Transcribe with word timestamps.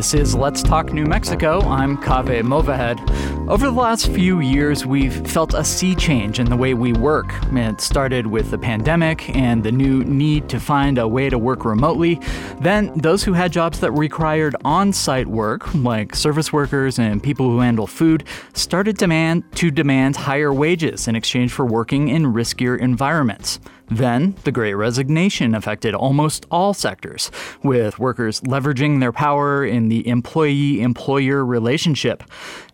This 0.00 0.14
is 0.14 0.34
Let's 0.34 0.62
Talk 0.62 0.94
New 0.94 1.04
Mexico. 1.04 1.60
I'm 1.60 1.98
Kaveh 1.98 2.40
Movahed. 2.40 3.50
Over 3.50 3.66
the 3.66 3.72
last 3.72 4.06
few 4.06 4.40
years, 4.40 4.86
we've 4.86 5.26
felt 5.28 5.52
a 5.52 5.62
sea 5.62 5.94
change 5.94 6.40
in 6.40 6.48
the 6.48 6.56
way 6.56 6.72
we 6.72 6.94
work. 6.94 7.34
It 7.52 7.82
started 7.82 8.26
with 8.26 8.50
the 8.50 8.56
pandemic 8.56 9.28
and 9.36 9.62
the 9.62 9.70
new 9.70 10.02
need 10.04 10.48
to 10.48 10.58
find 10.58 10.96
a 10.96 11.06
way 11.06 11.28
to 11.28 11.36
work 11.36 11.66
remotely. 11.66 12.18
Then, 12.62 12.96
those 12.96 13.22
who 13.24 13.34
had 13.34 13.52
jobs 13.52 13.80
that 13.80 13.92
required 13.92 14.56
on 14.64 14.94
site 14.94 15.26
work, 15.26 15.74
like 15.74 16.16
service 16.16 16.50
workers 16.50 16.98
and 16.98 17.22
people 17.22 17.50
who 17.50 17.60
handle 17.60 17.86
food, 17.86 18.24
started 18.54 18.96
demand 18.96 19.44
to 19.56 19.70
demand 19.70 20.16
higher 20.16 20.54
wages 20.54 21.08
in 21.08 21.14
exchange 21.14 21.52
for 21.52 21.66
working 21.66 22.08
in 22.08 22.32
riskier 22.32 22.78
environments. 22.80 23.60
Then, 23.90 24.36
the 24.44 24.52
Great 24.52 24.74
Resignation 24.74 25.52
affected 25.52 25.94
almost 25.94 26.46
all 26.48 26.72
sectors, 26.74 27.30
with 27.64 27.98
workers 27.98 28.40
leveraging 28.42 29.00
their 29.00 29.10
power 29.10 29.64
in 29.64 29.88
the 29.88 30.06
employee 30.06 30.80
employer 30.80 31.44
relationship. 31.44 32.22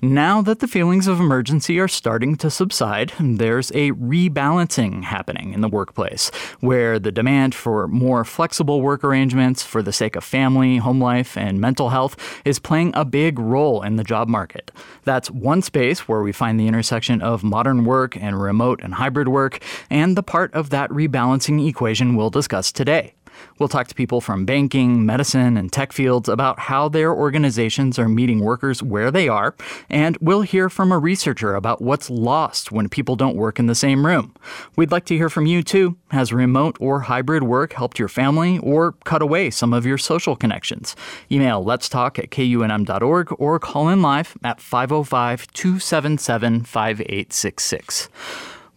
Now 0.03 0.43
that 0.43 0.59
the 0.59 0.69
feelings 0.69 1.07
of 1.07 1.19
emergency 1.19 1.81
are 1.81 1.89
starting 1.89 2.37
to 2.37 2.51
subside, 2.51 3.15
there's 3.19 3.71
a 3.71 3.93
rebalancing 3.93 5.05
happening 5.05 5.55
in 5.55 5.63
the 5.63 5.69
workplace, 5.69 6.29
where 6.61 6.99
the 6.99 7.11
demand 7.11 7.55
for 7.55 7.89
more 7.89 8.23
flexible 8.23 8.83
work 8.83 9.03
arrangements 9.03 9.63
for 9.63 9.81
the 9.83 9.95
sake 9.95 10.17
of 10.17 10.25
family, 10.25 10.77
home 10.77 11.01
life, 11.01 11.35
and 11.39 11.63
mental 11.63 11.89
health 11.89 12.15
is 12.45 12.59
playing 12.59 12.93
a 12.95 13.07
big 13.07 13.39
role 13.39 13.81
in 13.81 13.97
the 13.97 14.05
job 14.05 14.29
market. 14.29 14.71
That's 15.05 15.31
one 15.31 15.63
space 15.63 16.07
where 16.07 16.21
we 16.21 16.33
find 16.33 16.61
the 16.61 16.69
intersection 16.69 17.23
of 17.23 17.43
modern 17.43 17.87
work 17.87 18.17
and 18.19 18.39
remote 18.39 18.81
and 18.83 18.95
hybrid 18.95 19.29
work, 19.29 19.63
and 19.89 20.15
the 20.15 20.23
part 20.23 20.53
of 20.53 20.69
that 20.71 20.91
rebalancing 20.91 21.06
rebalancing 21.07 21.67
equation 21.69 22.17
we'll 22.17 22.31
discuss 22.31 22.73
today. 22.73 23.15
We'll 23.59 23.69
talk 23.69 23.89
to 23.89 23.95
people 23.95 24.21
from 24.21 24.45
banking, 24.45 25.07
medicine, 25.07 25.57
and 25.57 25.73
tech 25.73 25.93
fields 25.93 26.29
about 26.29 26.59
how 26.59 26.89
their 26.89 27.13
organizations 27.13 27.99
are 27.99 28.09
meeting 28.09 28.41
workers 28.41 28.83
where 28.83 29.11
they 29.11 29.29
are, 29.29 29.55
and 29.89 30.17
we'll 30.21 30.43
hear 30.43 30.69
from 30.69 30.93
a 30.93 30.99
researcher 30.99 31.55
about 31.55 31.81
what's 31.81 32.11
lost 32.11 32.73
when 32.73 32.89
people 32.89 33.17
don't 33.17 33.37
work 33.37 33.59
in 33.59 33.67
the 33.67 33.75
same 33.75 34.07
room. 34.07 34.35
We'd 34.77 34.93
like 34.93 35.07
to 35.07 35.17
hear 35.17 35.31
from 35.31 35.47
you 35.47 35.63
too. 35.63 35.97
Has 36.11 36.33
remote 36.33 36.77
or 36.81 37.01
hybrid 37.01 37.43
work 37.45 37.73
helped 37.73 37.99
your 37.99 38.09
family 38.09 38.59
or 38.59 38.93
cut 39.05 39.23
away 39.23 39.51
some 39.51 39.73
of 39.73 39.87
your 39.87 39.99
social 39.99 40.37
connections? 40.37 40.95
Email 41.31 41.63
let's 41.63 41.89
talk 41.89 42.19
at 42.19 42.31
kunm.org 42.31 43.35
or 43.39 43.59
call 43.59 43.89
in 43.89 44.03
live 44.03 44.37
at 44.45 44.61
505 44.61 45.47
277 45.53 46.65
5866. 46.65 48.09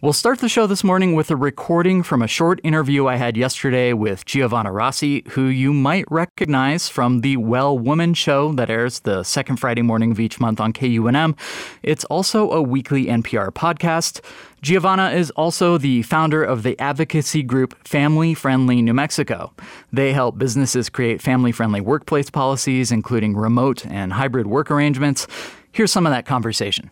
We'll 0.02 0.14
start 0.14 0.38
the 0.38 0.48
show 0.48 0.66
this 0.66 0.82
morning 0.82 1.14
with 1.14 1.30
a 1.30 1.36
recording 1.36 2.02
from 2.02 2.22
a 2.22 2.26
short 2.26 2.58
interview 2.64 3.06
I 3.06 3.16
had 3.16 3.36
yesterday 3.36 3.92
with 3.92 4.24
Giovanna 4.24 4.72
Rossi, 4.72 5.24
who 5.32 5.48
you 5.48 5.74
might 5.74 6.06
recognize 6.10 6.88
from 6.88 7.20
the 7.20 7.36
Well 7.36 7.78
Woman 7.78 8.14
show 8.14 8.50
that 8.54 8.70
airs 8.70 9.00
the 9.00 9.24
second 9.24 9.58
Friday 9.58 9.82
morning 9.82 10.10
of 10.10 10.18
each 10.18 10.40
month 10.40 10.58
on 10.58 10.72
KUNM. 10.72 11.38
It's 11.82 12.04
also 12.04 12.50
a 12.50 12.62
weekly 12.62 13.08
NPR 13.08 13.50
podcast. 13.50 14.24
Giovanna 14.62 15.10
is 15.10 15.30
also 15.32 15.76
the 15.76 16.00
founder 16.00 16.42
of 16.42 16.62
the 16.62 16.80
advocacy 16.80 17.42
group 17.42 17.86
Family 17.86 18.32
Friendly 18.32 18.80
New 18.80 18.94
Mexico. 18.94 19.52
They 19.92 20.14
help 20.14 20.38
businesses 20.38 20.88
create 20.88 21.20
family 21.20 21.52
friendly 21.52 21.82
workplace 21.82 22.30
policies, 22.30 22.90
including 22.90 23.36
remote 23.36 23.84
and 23.84 24.14
hybrid 24.14 24.46
work 24.46 24.70
arrangements. 24.70 25.26
Here's 25.72 25.92
some 25.92 26.06
of 26.06 26.10
that 26.10 26.24
conversation 26.24 26.90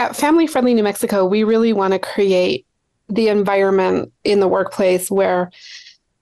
at 0.00 0.16
Family 0.16 0.46
Friendly 0.46 0.72
New 0.72 0.82
Mexico, 0.82 1.26
we 1.26 1.44
really 1.44 1.74
want 1.74 1.92
to 1.92 1.98
create 1.98 2.66
the 3.10 3.28
environment 3.28 4.10
in 4.24 4.40
the 4.40 4.48
workplace 4.48 5.10
where 5.10 5.50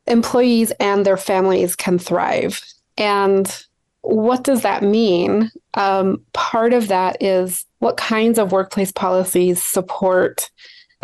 employees 0.08 0.72
and 0.80 1.06
their 1.06 1.16
families 1.16 1.76
can 1.76 1.96
thrive. 1.96 2.60
And 2.96 3.64
what 4.00 4.42
does 4.42 4.62
that 4.62 4.82
mean? 4.82 5.52
Um, 5.74 6.24
part 6.32 6.72
of 6.72 6.88
that 6.88 7.22
is 7.22 7.66
what 7.78 7.96
kinds 7.96 8.40
of 8.40 8.50
workplace 8.50 8.90
policies 8.90 9.62
support 9.62 10.50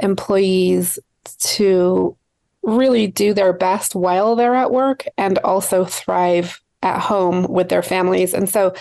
employees 0.01 0.99
to 1.39 2.17
really 2.65 3.07
do 3.07 3.33
their 3.35 3.53
best 3.53 3.95
while 3.95 4.35
they're 4.35 4.57
at 4.57 4.73
work 4.73 5.05
and 5.17 5.39
also 5.39 5.85
thrive 5.85 6.61
at 6.83 6.99
home 6.99 7.47
with 7.49 7.69
their 7.69 7.83
families. 7.83 8.35
And 8.35 8.49
so 8.49 8.75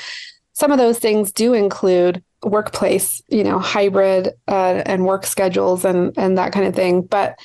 some 0.54 0.72
of 0.72 0.80
those 0.80 0.98
things 0.98 1.32
do 1.32 1.54
include 1.54 2.24
workplace, 2.44 3.22
you 3.30 3.44
know, 3.44 3.60
hybrid 3.60 4.30
uh, 4.48 4.84
and 4.86 5.06
work 5.06 5.26
schedules 5.26 5.86
and 5.86 6.18
and 6.18 6.38
that 6.38 6.52
kind 6.52 6.66
of 6.66 6.76
thing. 6.76 7.02
But 7.02 7.40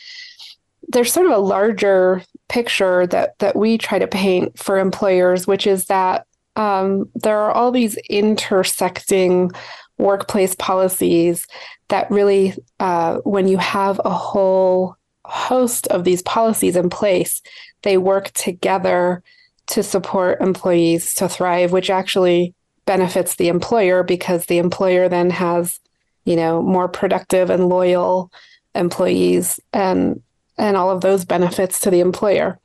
there's 0.88 1.12
sort 1.12 1.26
of 1.26 1.32
a 1.32 1.38
larger 1.38 2.22
picture 2.48 3.06
that 3.08 3.38
that 3.38 3.56
we 3.56 3.78
try 3.78 3.98
to 3.98 4.06
paint 4.06 4.58
for 4.58 4.78
employers, 4.78 5.46
which 5.46 5.66
is 5.66 5.86
that 5.86 6.26
um, 6.56 7.08
there 7.14 7.38
are 7.38 7.52
all 7.52 7.70
these 7.70 7.96
intersecting 8.10 9.50
workplace 9.98 10.54
policies 10.56 11.46
that 11.88 12.10
really, 12.10 12.54
uh, 12.80 13.18
when 13.18 13.48
you 13.48 13.58
have 13.58 14.00
a 14.04 14.10
whole 14.10 14.96
host 15.24 15.86
of 15.88 16.04
these 16.04 16.22
policies 16.22 16.76
in 16.76 16.90
place, 16.90 17.42
they 17.82 17.98
work 17.98 18.30
together 18.32 19.22
to 19.68 19.82
support 19.82 20.40
employees 20.40 21.14
to 21.14 21.28
thrive, 21.28 21.72
which 21.72 21.90
actually 21.90 22.54
benefits 22.88 23.36
the 23.36 23.48
employer 23.48 24.02
because 24.02 24.46
the 24.46 24.56
employer 24.56 25.10
then 25.10 25.28
has, 25.28 25.78
you 26.24 26.34
know, 26.34 26.62
more 26.62 26.88
productive 26.88 27.50
and 27.50 27.68
loyal 27.68 28.32
employees 28.74 29.60
and 29.74 30.22
and 30.56 30.74
all 30.74 30.90
of 30.90 31.02
those 31.02 31.24
benefits 31.26 31.78
to 31.80 31.90
the 31.90 32.00
employer. 32.00 32.58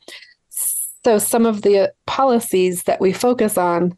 So 1.04 1.20
some 1.20 1.46
of 1.46 1.62
the 1.62 1.94
policies 2.08 2.84
that 2.84 3.02
we 3.02 3.12
focus 3.12 3.58
on 3.58 3.98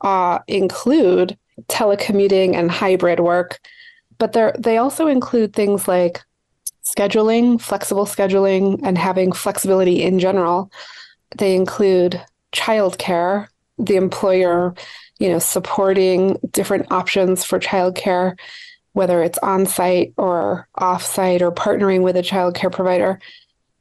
uh, 0.00 0.38
include 0.46 1.36
telecommuting 1.68 2.54
and 2.54 2.70
hybrid 2.70 3.18
work, 3.18 3.58
but 4.18 4.32
they 4.32 4.52
they 4.56 4.76
also 4.78 5.08
include 5.08 5.52
things 5.52 5.88
like 5.88 6.22
scheduling, 6.84 7.60
flexible 7.60 8.06
scheduling, 8.06 8.78
and 8.84 8.96
having 8.96 9.32
flexibility 9.32 10.04
in 10.04 10.20
general. 10.20 10.70
They 11.36 11.56
include 11.56 12.22
childcare. 12.52 13.48
The 13.76 13.96
employer 13.96 14.72
you 15.24 15.30
know, 15.30 15.38
supporting 15.38 16.38
different 16.50 16.92
options 16.92 17.46
for 17.46 17.58
childcare, 17.58 18.38
whether 18.92 19.22
it's 19.22 19.38
on 19.38 19.64
site 19.64 20.12
or 20.18 20.68
off 20.74 21.02
site 21.02 21.40
or 21.40 21.50
partnering 21.50 22.02
with 22.02 22.14
a 22.14 22.20
childcare 22.20 22.70
provider. 22.70 23.18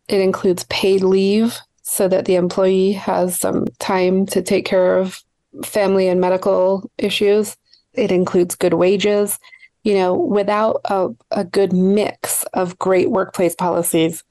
It 0.07 0.21
includes 0.21 0.63
paid 0.69 1.03
leave 1.03 1.59
so 1.81 2.07
that 2.07 2.23
the 2.23 2.35
employee 2.35 2.93
has 2.93 3.37
some 3.37 3.67
time 3.79 4.25
to 4.27 4.41
take 4.41 4.65
care 4.65 4.97
of 4.97 5.21
family 5.65 6.07
and 6.07 6.21
medical 6.21 6.89
issues. 6.97 7.57
It 7.91 8.09
includes 8.09 8.55
good 8.55 8.75
wages. 8.75 9.37
You 9.83 9.95
know, 9.95 10.13
without 10.13 10.79
a, 10.85 11.09
a 11.31 11.43
good 11.43 11.73
mix 11.73 12.43
of 12.53 12.79
great 12.79 13.11
workplace 13.11 13.53
policies, 13.53 14.23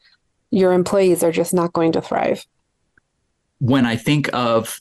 your 0.51 0.73
employees 0.73 1.23
are 1.23 1.31
just 1.31 1.53
not 1.53 1.75
going 1.75 1.93
to 1.93 2.01
thrive. 2.01 2.47
When 3.59 3.85
I 3.85 3.97
think 3.97 4.31
of 4.33 4.81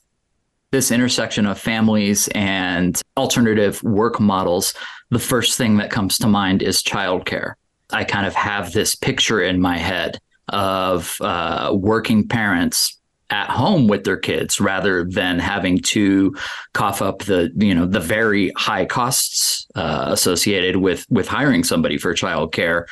this 0.72 0.92
intersection 0.92 1.46
of 1.46 1.59
families 1.59 2.30
and 2.34 3.02
alternative 3.18 3.84
work 3.84 4.20
models, 4.20 4.74
the 5.09 5.20
first 5.20 5.58
thing 5.58 5.78
that 5.78 5.92
comes 5.92 6.18
to 6.18 6.28
mind 6.28 6.62
is 6.62 6.82
childcare. 6.82 7.54
I 7.92 8.06
kind 8.06 8.26
of 8.26 8.34
have 8.36 8.72
this 8.72 8.96
picture 8.96 9.42
in 9.42 9.60
my 9.60 9.78
head 9.78 10.18
of 10.48 11.18
uh, 11.22 11.72
working 11.76 12.28
parents 12.28 12.98
at 13.30 13.50
home 13.50 13.88
with 13.88 14.04
their 14.04 14.18
kids 14.18 14.60
rather 14.60 15.06
than 15.06 15.40
having 15.40 15.78
to 15.80 16.36
cough 16.74 17.02
up 17.02 17.20
the 17.20 17.50
you 17.56 17.74
know 17.74 17.86
the 17.86 18.00
very 18.00 18.52
high 18.58 18.86
costs 18.86 19.66
uh, 19.76 20.08
associated 20.10 20.78
with 20.78 21.06
with 21.10 21.28
hiring 21.28 21.64
somebody 21.64 21.98
for 21.98 22.14
childcare. 22.14 22.86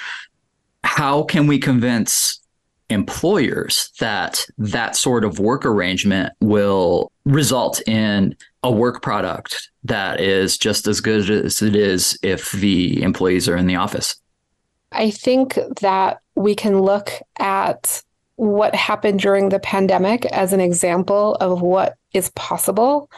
How 0.83 1.23
can 1.23 1.47
we 1.47 1.59
convince 1.59 2.38
employers 2.89 3.91
that 3.99 4.45
that 4.57 4.95
sort 4.95 5.23
of 5.23 5.39
work 5.39 5.65
arrangement 5.65 6.33
will 6.41 7.11
result 7.25 7.81
in 7.87 8.35
a 8.63 8.71
work 8.71 9.01
product 9.01 9.69
that 9.83 10.19
is 10.19 10.57
just 10.57 10.87
as 10.87 10.99
good 10.99 11.29
as 11.29 11.61
it 11.61 11.75
is 11.75 12.17
if 12.23 12.51
the 12.51 13.01
employees 13.01 13.47
are 13.47 13.55
in 13.55 13.67
the 13.67 13.75
office? 13.75 14.15
I 14.91 15.11
think 15.11 15.57
that 15.81 16.19
we 16.35 16.55
can 16.55 16.79
look 16.81 17.11
at 17.37 18.01
what 18.35 18.73
happened 18.73 19.19
during 19.19 19.49
the 19.49 19.59
pandemic 19.59 20.25
as 20.27 20.53
an 20.53 20.59
example 20.59 21.35
of 21.35 21.61
what 21.61 21.95
is 22.13 22.29
possible 22.31 23.09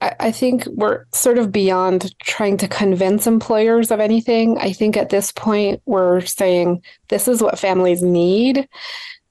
I 0.00 0.32
think 0.32 0.64
we're 0.66 1.04
sort 1.12 1.36
of 1.36 1.52
beyond 1.52 2.14
trying 2.20 2.56
to 2.58 2.68
convince 2.68 3.26
employers 3.26 3.90
of 3.90 4.00
anything. 4.00 4.56
I 4.58 4.72
think 4.72 4.96
at 4.96 5.10
this 5.10 5.30
point, 5.30 5.82
we're 5.84 6.22
saying 6.22 6.82
this 7.08 7.28
is 7.28 7.42
what 7.42 7.58
families 7.58 8.02
need. 8.02 8.66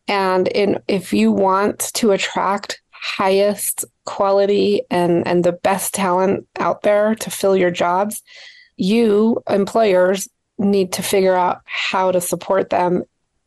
And 0.07 0.47
in, 0.49 0.79
if 0.87 1.11
you 1.11 1.31
want 1.31 1.91
to 1.95 2.11
attract 2.11 2.81
highest 2.91 3.85
quality 4.05 4.81
and, 4.91 5.25
and 5.27 5.43
the 5.43 5.53
best 5.53 5.93
talent 5.95 6.47
out 6.59 6.83
there 6.83 7.15
to 7.15 7.31
fill 7.31 7.55
your 7.55 7.71
jobs, 7.71 8.21
you, 8.77 9.41
employers, 9.49 10.29
need 10.59 10.93
to 10.93 11.01
figure 11.01 11.35
out 11.35 11.61
how 11.65 12.11
to 12.11 12.21
support 12.21 12.69
them. 12.69 13.03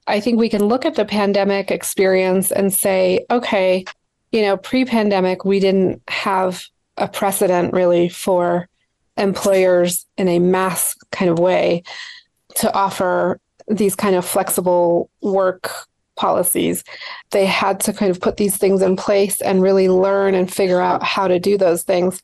I 0.09 0.19
think 0.19 0.39
we 0.39 0.49
can 0.49 0.65
look 0.65 0.85
at 0.85 0.97
the 0.97 1.05
pandemic 1.05 1.71
experience 1.71 2.51
and 2.51 2.73
say, 2.73 3.25
okay, 3.31 3.85
you 4.33 4.43
know, 4.43 4.57
pre 4.57 4.85
pandemic, 4.85 5.45
we 5.45 5.61
didn't 5.61 6.03
have 6.09 6.65
a 6.97 7.09
precedent 7.09 7.73
really 7.73 8.09
for 8.09 8.69
employers 9.17 10.07
in 10.17 10.29
a 10.29 10.39
mass 10.39 10.95
kind 11.11 11.31
of 11.31 11.39
way 11.39 11.83
to 12.57 12.73
offer 12.73 13.41
these 13.69 13.95
kind 13.95 14.17
of 14.17 14.25
flexible 14.25 15.11
work 15.23 15.71
policies. 16.17 16.85
They 17.31 17.47
had 17.47 17.81
to 17.81 17.93
kind 17.93 18.11
of 18.11 18.21
put 18.21 18.37
these 18.37 18.57
things 18.57 18.83
in 18.83 18.97
place 18.97 19.41
and 19.41 19.63
really 19.63 19.89
learn 19.89 20.35
and 20.35 20.53
figure 20.53 20.81
out 20.81 21.03
how 21.03 21.29
to 21.29 21.39
do 21.39 21.57
those 21.57 21.83
things. 21.83 22.23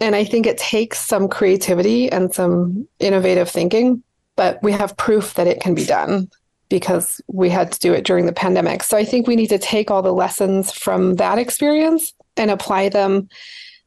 And 0.00 0.14
I 0.14 0.24
think 0.24 0.46
it 0.46 0.58
takes 0.58 1.00
some 1.00 1.28
creativity 1.28 2.10
and 2.10 2.32
some 2.34 2.86
innovative 2.98 3.48
thinking, 3.48 4.02
but 4.36 4.62
we 4.62 4.72
have 4.72 4.96
proof 4.96 5.34
that 5.34 5.46
it 5.46 5.60
can 5.60 5.74
be 5.74 5.84
done 5.84 6.30
because 6.68 7.20
we 7.28 7.48
had 7.48 7.72
to 7.72 7.78
do 7.78 7.92
it 7.92 8.04
during 8.04 8.26
the 8.26 8.32
pandemic. 8.32 8.82
So 8.82 8.96
I 8.96 9.04
think 9.04 9.26
we 9.26 9.36
need 9.36 9.48
to 9.48 9.58
take 9.58 9.90
all 9.90 10.02
the 10.02 10.12
lessons 10.12 10.72
from 10.72 11.14
that 11.16 11.38
experience 11.38 12.12
and 12.36 12.50
apply 12.50 12.88
them 12.88 13.28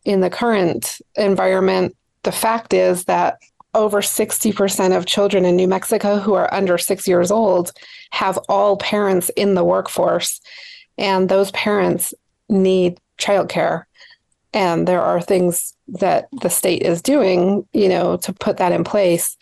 in 0.06 0.22
the 0.22 0.30
current 0.30 1.02
environment. 1.16 1.96
The 2.24 2.32
fact 2.32 2.74
is 2.74 3.06
that 3.06 3.40
over 3.76 4.02
60% 4.02 4.98
of 4.98 5.06
children 5.06 5.46
in 5.46 5.56
New 5.56 5.68
Mexico 5.68 6.18
who 6.18 6.34
are 6.34 6.52
under 6.54 6.78
six 6.78 7.08
years 7.08 7.32
old 7.32 7.72
have 8.12 8.38
all 8.50 8.78
parents 8.78 9.30
in 9.36 9.54
the 9.54 9.64
workforce, 9.64 10.42
and 10.98 11.30
those 11.30 11.52
parents 11.52 12.14
need 12.50 13.00
childcare. 13.18 13.84
And 14.54 14.88
there 14.88 15.02
are 15.02 15.22
things 15.22 15.76
that 15.88 16.28
the 16.42 16.50
state 16.50 16.82
is 16.82 17.02
doing, 17.02 17.68
you 17.74 17.88
know, 17.88 18.18
to 18.18 18.34
put 18.34 18.58
that 18.58 18.72
in 18.72 18.84
place. 18.84 19.38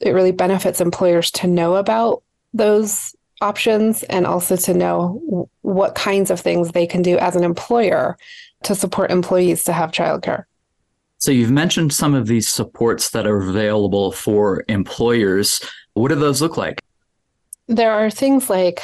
It 0.00 0.10
really 0.10 0.32
benefits 0.32 0.80
employers 0.80 1.30
to 1.32 1.46
know 1.46 1.76
about 1.76 2.22
those 2.52 3.16
options 3.40 4.02
and 4.04 4.26
also 4.26 4.56
to 4.56 4.74
know 4.74 5.48
what 5.62 5.94
kinds 5.94 6.30
of 6.30 6.40
things 6.40 6.70
they 6.70 6.86
can 6.86 7.02
do 7.02 7.18
as 7.18 7.34
an 7.34 7.44
employer 7.44 8.16
to 8.64 8.74
support 8.74 9.10
employees 9.10 9.64
to 9.64 9.72
have 9.72 9.90
childcare. 9.90 10.44
So 11.18 11.30
you've 11.30 11.50
mentioned 11.50 11.92
some 11.92 12.14
of 12.14 12.26
these 12.26 12.48
supports 12.48 13.10
that 13.10 13.26
are 13.26 13.36
available 13.36 14.10
for 14.10 14.64
employers. 14.68 15.60
What 15.94 16.08
do 16.08 16.16
those 16.16 16.42
look 16.42 16.56
like? 16.56 16.80
There 17.68 17.92
are 17.92 18.10
things 18.10 18.50
like 18.50 18.80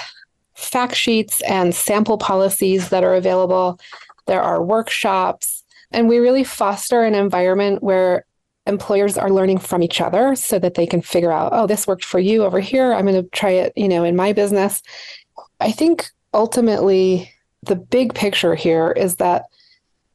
fact 0.54 0.94
sheets 0.94 1.40
and 1.42 1.74
sample 1.74 2.16
policies 2.16 2.90
that 2.90 3.02
are 3.02 3.14
available. 3.14 3.80
There 4.26 4.42
are 4.42 4.62
workshops, 4.62 5.64
and 5.90 6.08
we 6.08 6.18
really 6.18 6.44
foster 6.44 7.02
an 7.02 7.14
environment 7.14 7.82
where 7.82 8.24
employers 8.66 9.16
are 9.16 9.30
learning 9.30 9.58
from 9.58 9.82
each 9.82 10.00
other 10.00 10.36
so 10.36 10.58
that 10.58 10.74
they 10.74 10.86
can 10.86 11.00
figure 11.00 11.32
out, 11.32 11.50
oh, 11.52 11.66
this 11.66 11.86
worked 11.86 12.04
for 12.04 12.20
you 12.20 12.44
over 12.44 12.60
here. 12.60 12.92
I'm 12.92 13.06
going 13.06 13.22
to 13.22 13.28
try 13.30 13.50
it, 13.50 13.72
you 13.74 13.88
know, 13.88 14.04
in 14.04 14.14
my 14.14 14.32
business. 14.32 14.82
I 15.58 15.72
think 15.72 16.08
ultimately 16.34 17.32
the 17.62 17.76
big 17.76 18.14
picture 18.14 18.54
here 18.54 18.92
is 18.92 19.16
that 19.16 19.46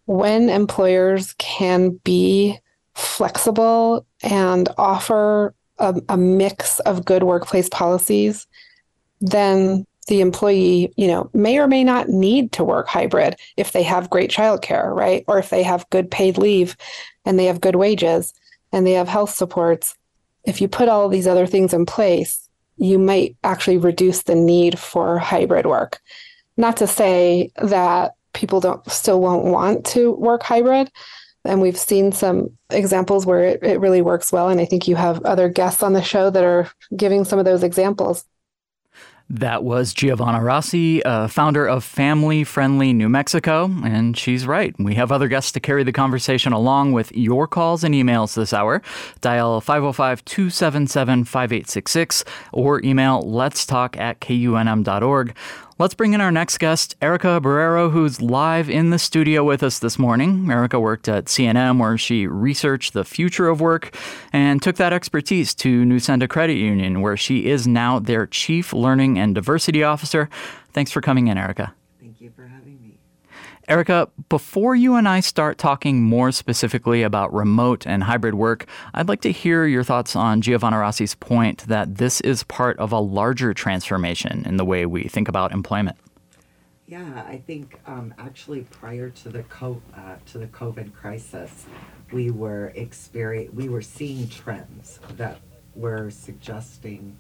when 0.05 0.49
employers 0.49 1.33
can 1.37 1.91
be 2.03 2.59
flexible 2.95 4.05
and 4.21 4.69
offer 4.77 5.53
a, 5.79 5.95
a, 6.09 6.17
mix 6.17 6.79
of 6.81 7.05
good 7.05 7.23
workplace 7.23 7.67
policies, 7.69 8.45
then 9.21 9.85
the 10.07 10.21
employee, 10.21 10.93
you 10.97 11.07
know, 11.07 11.29
may 11.33 11.57
or 11.57 11.67
may 11.67 11.83
not 11.83 12.09
need 12.09 12.51
to 12.51 12.63
work 12.63 12.87
hybrid 12.87 13.35
if 13.57 13.71
they 13.71 13.83
have 13.83 14.09
great 14.09 14.29
childcare, 14.29 14.93
right? 14.93 15.23
Or 15.27 15.39
if 15.39 15.49
they 15.49 15.63
have 15.63 15.89
good 15.89 16.11
paid 16.11 16.37
leave 16.37 16.75
and 17.25 17.39
they 17.39 17.45
have 17.45 17.61
good 17.61 17.75
wages 17.75 18.33
and 18.71 18.85
they 18.85 18.93
have 18.93 19.07
health 19.07 19.31
supports. 19.31 19.95
If 20.43 20.61
you 20.61 20.67
put 20.67 20.89
all 20.89 21.07
these 21.07 21.27
other 21.27 21.47
things 21.47 21.73
in 21.73 21.85
place, 21.85 22.49
you 22.77 22.99
might 22.99 23.35
actually 23.43 23.77
reduce 23.77 24.23
the 24.23 24.35
need 24.35 24.77
for 24.77 25.19
hybrid 25.19 25.65
work. 25.65 26.01
Not 26.57 26.77
to 26.77 26.87
say 26.87 27.51
that 27.61 28.15
people 28.33 28.59
don't 28.59 28.89
still 28.91 29.21
won't 29.21 29.45
want 29.45 29.85
to 29.87 30.11
work 30.13 30.43
hybrid. 30.43 30.91
And 31.45 31.61
we've 31.61 31.77
seen 31.77 32.11
some 32.11 32.57
examples 32.69 33.25
where 33.25 33.43
it, 33.43 33.63
it 33.63 33.79
really 33.79 34.01
works 34.01 34.31
well. 34.31 34.49
And 34.49 34.61
I 34.61 34.65
think 34.65 34.87
you 34.87 34.95
have 34.95 35.23
other 35.25 35.49
guests 35.49 35.83
on 35.83 35.93
the 35.93 36.01
show 36.01 36.29
that 36.29 36.43
are 36.43 36.69
giving 36.95 37.25
some 37.25 37.37
of 37.37 37.45
those 37.45 37.63
examples. 37.63 38.25
That 39.29 39.63
was 39.63 39.93
Giovanna 39.93 40.43
Rossi, 40.43 41.01
uh, 41.03 41.27
founder 41.27 41.65
of 41.65 41.83
Family 41.83 42.43
Friendly 42.43 42.93
New 42.93 43.09
Mexico. 43.09 43.65
And 43.83 44.17
she's 44.17 44.45
right. 44.45 44.75
We 44.77 44.95
have 44.95 45.11
other 45.11 45.27
guests 45.27 45.51
to 45.53 45.59
carry 45.59 45.83
the 45.83 45.93
conversation 45.93 46.53
along 46.53 46.91
with 46.91 47.11
your 47.13 47.47
calls 47.47 47.83
and 47.83 47.95
emails 47.95 48.35
this 48.35 48.53
hour. 48.53 48.81
Dial 49.21 49.59
505 49.59 50.25
277 50.25 51.23
5866 51.23 52.25
or 52.51 52.83
email 52.83 53.21
let's 53.21 53.65
talk 53.65 53.97
at 53.97 54.19
kunm.org. 54.19 55.35
Let's 55.79 55.95
bring 55.95 56.13
in 56.13 56.21
our 56.21 56.31
next 56.31 56.59
guest, 56.59 56.95
Erica 57.01 57.41
Barrero, 57.41 57.91
who's 57.91 58.21
live 58.21 58.69
in 58.69 58.91
the 58.91 58.99
studio 58.99 59.43
with 59.43 59.63
us 59.63 59.79
this 59.79 59.97
morning. 59.97 60.51
Erica 60.51 60.79
worked 60.79 61.09
at 61.09 61.25
CNM, 61.25 61.79
where 61.79 61.97
she 61.97 62.27
researched 62.27 62.93
the 62.93 63.03
future 63.03 63.47
of 63.47 63.59
work 63.59 63.97
and 64.31 64.61
took 64.61 64.75
that 64.75 64.93
expertise 64.93 65.55
to 65.55 65.83
Nusenda 65.83 66.29
Credit 66.29 66.57
Union, 66.57 67.01
where 67.01 67.17
she 67.17 67.47
is 67.47 67.65
now 67.65 67.97
their 67.97 68.27
Chief 68.27 68.71
Learning 68.71 69.17
and 69.17 69.33
Diversity 69.33 69.83
Officer. 69.83 70.29
Thanks 70.73 70.91
for 70.91 71.01
coming 71.01 71.27
in, 71.27 71.39
Erica. 71.39 71.73
Erica, 73.69 74.09
before 74.27 74.75
you 74.75 74.95
and 74.95 75.07
I 75.07 75.21
start 75.21 75.57
talking 75.57 76.03
more 76.03 76.33
specifically 76.33 77.01
about 77.01 77.33
remote 77.33 77.87
and 77.87 78.03
hybrid 78.03 78.35
work, 78.35 78.65
I'd 78.93 79.07
like 79.07 79.21
to 79.21 79.31
hear 79.31 79.65
your 79.65 79.83
thoughts 79.83 80.17
on 80.17 80.41
Giovanna 80.41 80.79
Rossi's 80.79 81.15
point 81.15 81.65
that 81.67 81.95
this 81.95 82.19
is 82.21 82.43
part 82.43 82.77
of 82.77 82.91
a 82.91 82.99
larger 82.99 83.53
transformation 83.53 84.43
in 84.45 84.57
the 84.57 84.65
way 84.65 84.85
we 84.85 85.03
think 85.03 85.29
about 85.29 85.53
employment. 85.53 85.95
Yeah, 86.87 87.23
I 87.25 87.37
think 87.37 87.79
um, 87.87 88.13
actually 88.17 88.61
prior 88.63 89.09
to 89.09 89.29
the 89.29 89.43
co- 89.43 89.81
uh, 89.95 90.15
to 90.27 90.37
the 90.37 90.47
COVID 90.47 90.93
crisis, 90.93 91.65
we 92.11 92.31
were 92.31 92.73
experience 92.75 93.53
we 93.53 93.69
were 93.69 93.81
seeing 93.81 94.27
trends 94.27 94.99
that 95.15 95.39
were 95.73 96.11
suggesting 96.11 97.17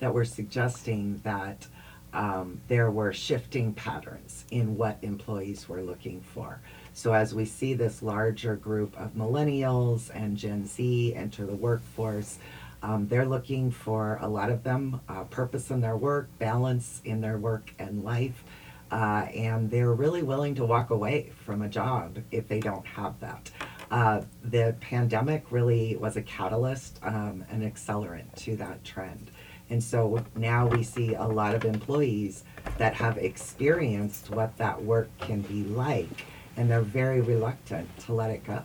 that 0.00 0.12
were 0.12 0.24
suggesting 0.24 1.20
that 1.22 1.68
um, 2.16 2.60
there 2.66 2.90
were 2.90 3.12
shifting 3.12 3.74
patterns 3.74 4.46
in 4.50 4.76
what 4.76 4.96
employees 5.02 5.68
were 5.68 5.82
looking 5.82 6.22
for. 6.22 6.60
So 6.94 7.12
as 7.12 7.34
we 7.34 7.44
see 7.44 7.74
this 7.74 8.02
larger 8.02 8.56
group 8.56 8.98
of 8.98 9.14
millennials 9.14 10.10
and 10.14 10.34
Gen 10.34 10.66
Z 10.66 11.14
enter 11.14 11.44
the 11.44 11.54
workforce, 11.54 12.38
um, 12.82 13.06
they're 13.08 13.26
looking 13.26 13.70
for 13.70 14.18
a 14.22 14.28
lot 14.28 14.50
of 14.50 14.62
them 14.62 15.00
uh, 15.10 15.24
purpose 15.24 15.70
in 15.70 15.82
their 15.82 15.96
work, 15.96 16.28
balance 16.38 17.02
in 17.04 17.20
their 17.20 17.36
work 17.36 17.70
and 17.78 18.02
life, 18.02 18.44
uh, 18.90 19.26
and 19.34 19.70
they're 19.70 19.92
really 19.92 20.22
willing 20.22 20.54
to 20.54 20.64
walk 20.64 20.88
away 20.88 21.32
from 21.44 21.60
a 21.60 21.68
job 21.68 22.18
if 22.30 22.48
they 22.48 22.60
don't 22.60 22.86
have 22.86 23.20
that. 23.20 23.50
Uh, 23.90 24.22
the 24.42 24.74
pandemic 24.80 25.44
really 25.50 25.96
was 25.96 26.16
a 26.16 26.22
catalyst, 26.22 26.98
um, 27.02 27.44
an 27.50 27.60
accelerant 27.70 28.34
to 28.36 28.56
that 28.56 28.82
trend. 28.84 29.30
And 29.68 29.82
so 29.82 30.24
now 30.36 30.66
we 30.66 30.82
see 30.82 31.14
a 31.14 31.24
lot 31.24 31.54
of 31.54 31.64
employees 31.64 32.44
that 32.78 32.94
have 32.94 33.18
experienced 33.18 34.30
what 34.30 34.56
that 34.58 34.82
work 34.82 35.08
can 35.18 35.40
be 35.42 35.64
like, 35.64 36.24
and 36.56 36.70
they're 36.70 36.82
very 36.82 37.20
reluctant 37.20 37.88
to 38.00 38.12
let 38.12 38.30
it 38.30 38.44
go. 38.44 38.62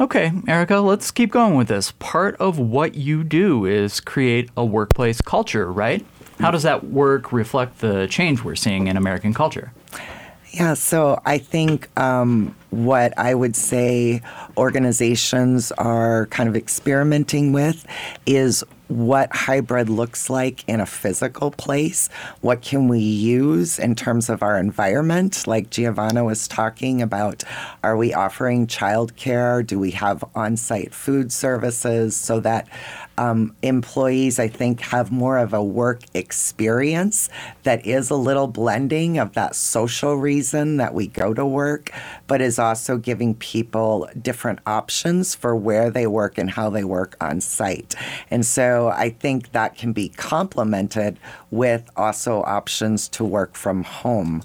Okay, 0.00 0.32
Erica, 0.48 0.78
let's 0.78 1.10
keep 1.10 1.30
going 1.30 1.54
with 1.54 1.68
this. 1.68 1.92
Part 1.98 2.34
of 2.36 2.58
what 2.58 2.94
you 2.94 3.24
do 3.24 3.66
is 3.66 4.00
create 4.00 4.48
a 4.56 4.64
workplace 4.64 5.20
culture, 5.20 5.70
right? 5.70 6.04
How 6.38 6.50
does 6.50 6.62
that 6.62 6.84
work 6.84 7.32
reflect 7.32 7.80
the 7.80 8.06
change 8.06 8.42
we're 8.42 8.56
seeing 8.56 8.86
in 8.86 8.96
American 8.96 9.34
culture? 9.34 9.72
Yeah, 10.56 10.72
so 10.72 11.20
I 11.26 11.36
think 11.36 11.90
um, 12.00 12.56
what 12.70 13.12
I 13.18 13.34
would 13.34 13.54
say 13.54 14.22
organizations 14.56 15.70
are 15.72 16.28
kind 16.28 16.48
of 16.48 16.56
experimenting 16.56 17.52
with 17.52 17.84
is 18.24 18.64
what 18.88 19.28
hybrid 19.36 19.90
looks 19.90 20.30
like 20.30 20.66
in 20.66 20.80
a 20.80 20.86
physical 20.86 21.50
place. 21.50 22.08
What 22.40 22.62
can 22.62 22.88
we 22.88 23.00
use 23.00 23.78
in 23.78 23.94
terms 23.96 24.30
of 24.30 24.42
our 24.42 24.58
environment? 24.58 25.46
Like 25.46 25.68
Giovanna 25.68 26.24
was 26.24 26.48
talking 26.48 27.02
about, 27.02 27.44
are 27.82 27.98
we 27.98 28.14
offering 28.14 28.66
childcare? 28.66 29.66
Do 29.66 29.78
we 29.78 29.90
have 29.90 30.24
on 30.34 30.56
site 30.56 30.94
food 30.94 31.32
services 31.32 32.16
so 32.16 32.40
that 32.40 32.66
um, 33.18 33.54
employees, 33.62 34.38
I 34.38 34.48
think, 34.48 34.80
have 34.80 35.10
more 35.10 35.38
of 35.38 35.52
a 35.52 35.62
work 35.62 36.02
experience 36.14 37.28
that 37.62 37.84
is 37.86 38.10
a 38.10 38.16
little 38.16 38.46
blending 38.46 39.18
of 39.18 39.32
that 39.34 39.54
social 39.54 40.16
reason 40.16 40.76
that 40.76 40.94
we 40.94 41.06
go 41.06 41.34
to 41.34 41.46
work, 41.46 41.90
but 42.26 42.40
is 42.40 42.58
also 42.58 42.96
giving 42.96 43.34
people 43.34 44.08
different 44.20 44.60
options 44.66 45.34
for 45.34 45.56
where 45.56 45.90
they 45.90 46.06
work 46.06 46.38
and 46.38 46.50
how 46.50 46.70
they 46.70 46.84
work 46.84 47.16
on 47.20 47.40
site. 47.40 47.94
And 48.30 48.44
so 48.44 48.88
I 48.88 49.10
think 49.10 49.52
that 49.52 49.76
can 49.76 49.92
be 49.92 50.10
complemented 50.10 51.18
with 51.56 51.90
also 51.96 52.42
options 52.42 53.08
to 53.08 53.24
work 53.24 53.54
from 53.54 53.82
home 53.82 54.42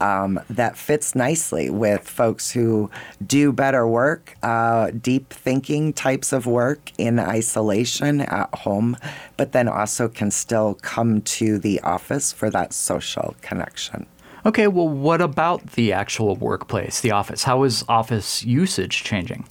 um, 0.00 0.40
that 0.50 0.76
fits 0.76 1.14
nicely 1.14 1.70
with 1.70 2.08
folks 2.08 2.50
who 2.50 2.90
do 3.26 3.52
better 3.52 3.86
work, 3.86 4.36
uh, 4.42 4.90
deep 4.90 5.32
thinking 5.32 5.92
types 5.92 6.32
of 6.32 6.46
work 6.46 6.92
in 6.98 7.18
isolation 7.18 8.20
at 8.22 8.52
home, 8.54 8.96
but 9.36 9.52
then 9.52 9.68
also 9.68 10.08
can 10.08 10.30
still 10.30 10.74
come 10.82 11.20
to 11.22 11.58
the 11.58 11.80
office 11.80 12.32
for 12.32 12.50
that 12.50 12.72
social 12.72 13.34
connection. 13.42 14.06
Okay, 14.46 14.66
well, 14.66 14.88
what 14.88 15.22
about 15.22 15.72
the 15.72 15.92
actual 15.92 16.36
workplace, 16.36 17.00
the 17.00 17.12
office? 17.12 17.44
How 17.44 17.62
is 17.62 17.82
office 17.88 18.44
usage 18.44 19.02
changing? 19.02 19.46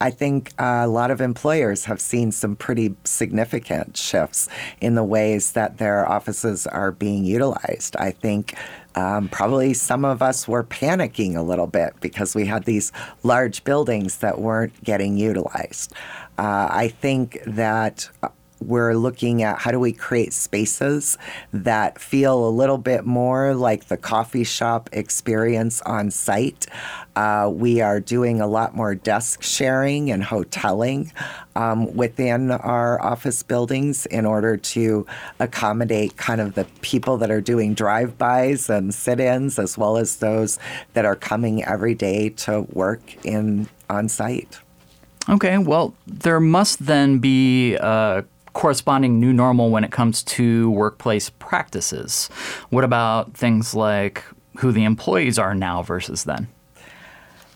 I 0.00 0.10
think 0.10 0.52
a 0.58 0.86
lot 0.86 1.10
of 1.10 1.20
employers 1.20 1.84
have 1.84 2.00
seen 2.00 2.32
some 2.32 2.56
pretty 2.56 2.96
significant 3.04 3.96
shifts 3.96 4.48
in 4.80 4.94
the 4.94 5.04
ways 5.04 5.52
that 5.52 5.78
their 5.78 6.08
offices 6.08 6.66
are 6.66 6.90
being 6.90 7.24
utilized. 7.24 7.96
I 7.96 8.10
think 8.12 8.54
um, 8.94 9.28
probably 9.28 9.74
some 9.74 10.04
of 10.04 10.22
us 10.22 10.48
were 10.48 10.64
panicking 10.64 11.36
a 11.36 11.42
little 11.42 11.66
bit 11.66 11.94
because 12.00 12.34
we 12.34 12.46
had 12.46 12.64
these 12.64 12.92
large 13.22 13.62
buildings 13.64 14.18
that 14.18 14.40
weren't 14.40 14.82
getting 14.82 15.16
utilized. 15.16 15.92
Uh, 16.38 16.68
I 16.70 16.88
think 16.88 17.38
that 17.46 18.08
we're 18.60 18.94
looking 18.94 19.42
at 19.42 19.58
how 19.58 19.70
do 19.70 19.80
we 19.80 19.92
create 19.92 20.32
spaces 20.32 21.16
that 21.52 21.98
feel 21.98 22.46
a 22.46 22.50
little 22.50 22.78
bit 22.78 23.04
more 23.04 23.54
like 23.54 23.86
the 23.88 23.96
coffee 23.96 24.44
shop 24.44 24.88
experience 24.92 25.80
on 25.82 26.10
site. 26.10 26.66
Uh, 27.16 27.50
we 27.52 27.80
are 27.80 28.00
doing 28.00 28.40
a 28.40 28.46
lot 28.46 28.74
more 28.74 28.94
desk 28.94 29.42
sharing 29.42 30.10
and 30.10 30.22
hoteling 30.22 31.10
um, 31.56 31.92
within 31.94 32.50
our 32.50 33.02
office 33.02 33.42
buildings 33.42 34.06
in 34.06 34.24
order 34.24 34.56
to 34.56 35.06
accommodate 35.40 36.16
kind 36.16 36.40
of 36.40 36.54
the 36.54 36.64
people 36.82 37.16
that 37.16 37.30
are 37.30 37.40
doing 37.40 37.74
drive-bys 37.74 38.70
and 38.70 38.94
sit-ins 38.94 39.58
as 39.58 39.76
well 39.76 39.96
as 39.96 40.16
those 40.16 40.58
that 40.92 41.04
are 41.04 41.16
coming 41.16 41.64
every 41.64 41.94
day 41.94 42.28
to 42.30 42.62
work 42.72 43.14
in 43.24 43.68
on 43.88 44.08
site. 44.08 44.60
Okay, 45.28 45.58
well, 45.58 45.94
there 46.06 46.40
must 46.40 46.86
then 46.86 47.18
be 47.18 47.74
a 47.74 48.24
corresponding 48.60 49.18
new 49.18 49.32
normal 49.32 49.70
when 49.70 49.84
it 49.84 49.90
comes 49.90 50.22
to 50.22 50.70
workplace 50.72 51.30
practices. 51.30 52.28
What 52.68 52.84
about 52.84 53.32
things 53.32 53.74
like 53.74 54.22
who 54.58 54.70
the 54.70 54.84
employees 54.84 55.38
are 55.38 55.54
now 55.54 55.82
versus 55.82 56.24
then? 56.24 56.46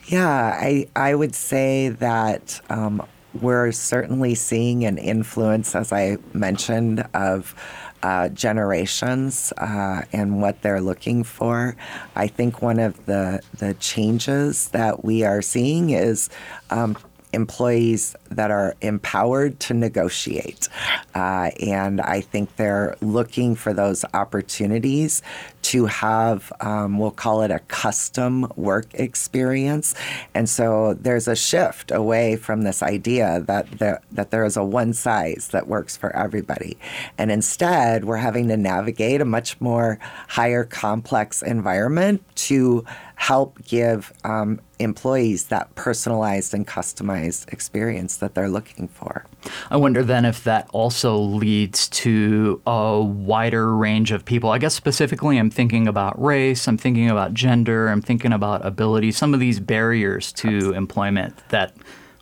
Yeah, 0.07 0.59
I, 0.59 0.89
I 0.97 1.15
would 1.15 1.35
say 1.35 1.91
that 1.91 2.59
um, 2.71 3.07
we're 3.39 3.71
certainly 3.71 4.35
seeing 4.35 4.87
an 4.87 4.97
influence, 4.97 5.75
as 5.75 5.93
I 5.93 6.17
mentioned, 6.33 7.07
of 7.13 7.55
uh, 8.03 8.31
generations 8.31 9.53
uh, 9.59 10.03
and 10.11 10.41
what 10.41 10.63
they're 10.63 10.81
looking 10.81 11.23
for. 11.23 11.77
I 12.17 12.29
think 12.29 12.63
one 12.63 12.79
of 12.79 13.05
the 13.05 13.41
the 13.59 13.75
changes 13.75 14.69
that 14.69 15.05
we 15.05 15.23
are 15.23 15.43
seeing 15.43 15.91
is 15.91 16.31
um, 16.71 16.97
employees 17.35 18.17
that 18.31 18.51
are 18.51 18.75
empowered 18.81 19.61
to 19.61 19.75
negotiate. 19.75 20.69
Uh, 21.15 21.51
and 21.61 22.01
I 22.01 22.21
think 22.21 22.57
they're 22.57 22.97
looking 23.01 23.55
for 23.55 23.73
those 23.73 24.05
opportunities 24.15 25.23
to 25.63 25.87
have, 25.87 26.53
um, 26.61 26.99
we'll 26.99 27.11
call 27.11 27.43
it 27.43 27.51
a 27.51 27.59
custom 27.61 28.51
work 28.57 28.87
experience. 28.95 29.95
And 30.35 30.49
so 30.49 30.95
there's 30.95 31.27
a 31.27 31.37
shift 31.37 31.91
away 31.91 32.37
from 32.37 32.63
this 32.63 32.83
idea 32.83 33.41
that 33.47 33.71
there, 33.79 34.01
that 34.13 34.31
there 34.31 34.45
is 34.45 34.57
a 34.57 34.65
one 34.65 34.93
size 34.93 35.49
that 35.53 35.67
works 35.67 35.97
for 35.97 36.15
everybody. 36.15 36.77
And 37.17 37.31
instead, 37.31 38.05
we're 38.05 38.17
having 38.17 38.49
to 38.49 38.57
navigate 38.57 39.21
a 39.21 39.25
much 39.25 39.61
more 39.61 39.99
higher 40.29 40.65
complex 40.65 41.43
environment 41.43 42.23
to 42.37 42.85
help 43.17 43.65
give 43.65 44.13
um, 44.25 44.61
employees 44.79 45.47
that 45.47 45.75
personalized 45.77 46.53
and 46.53 46.67
customized 46.67 47.51
experience 47.53 48.17
that 48.19 48.35
they're 48.35 48.49
looking 48.49 48.89
for. 48.89 49.25
I 49.71 49.77
wonder 49.77 50.03
then 50.03 50.25
if 50.25 50.45
that 50.45 50.69
also 50.73 51.17
leads 51.17 51.89
to 51.91 52.61
a 52.67 53.01
wider 53.01 53.75
range 53.75 54.11
of 54.11 54.25
people. 54.25 54.51
I 54.51 54.59
guess 54.59 54.75
specifically, 54.75 55.39
I'm 55.39 55.51
thinking 55.51 55.87
about 55.87 56.21
race, 56.23 56.67
I'm 56.67 56.77
thinking 56.77 57.09
about 57.09 57.35
gender, 57.35 57.89
I'm 57.89 58.03
thinking 58.03 58.33
about 58.33 58.65
ability, 58.67 59.13
some 59.13 59.33
of 59.33 59.41
these 59.41 59.61
barriers 59.61 60.33
to 60.35 60.49
Absolutely. 60.49 60.77
employment 60.77 61.49
that 61.51 61.75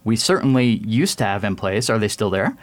we 0.05 0.17
certainly 0.17 0.67
used 0.67 1.19
to 1.19 1.25
have 1.25 1.45
in 1.45 1.57
place. 1.57 1.89
Are 1.89 1.99
they 1.99 2.09
still 2.09 2.31
there? 2.31 2.57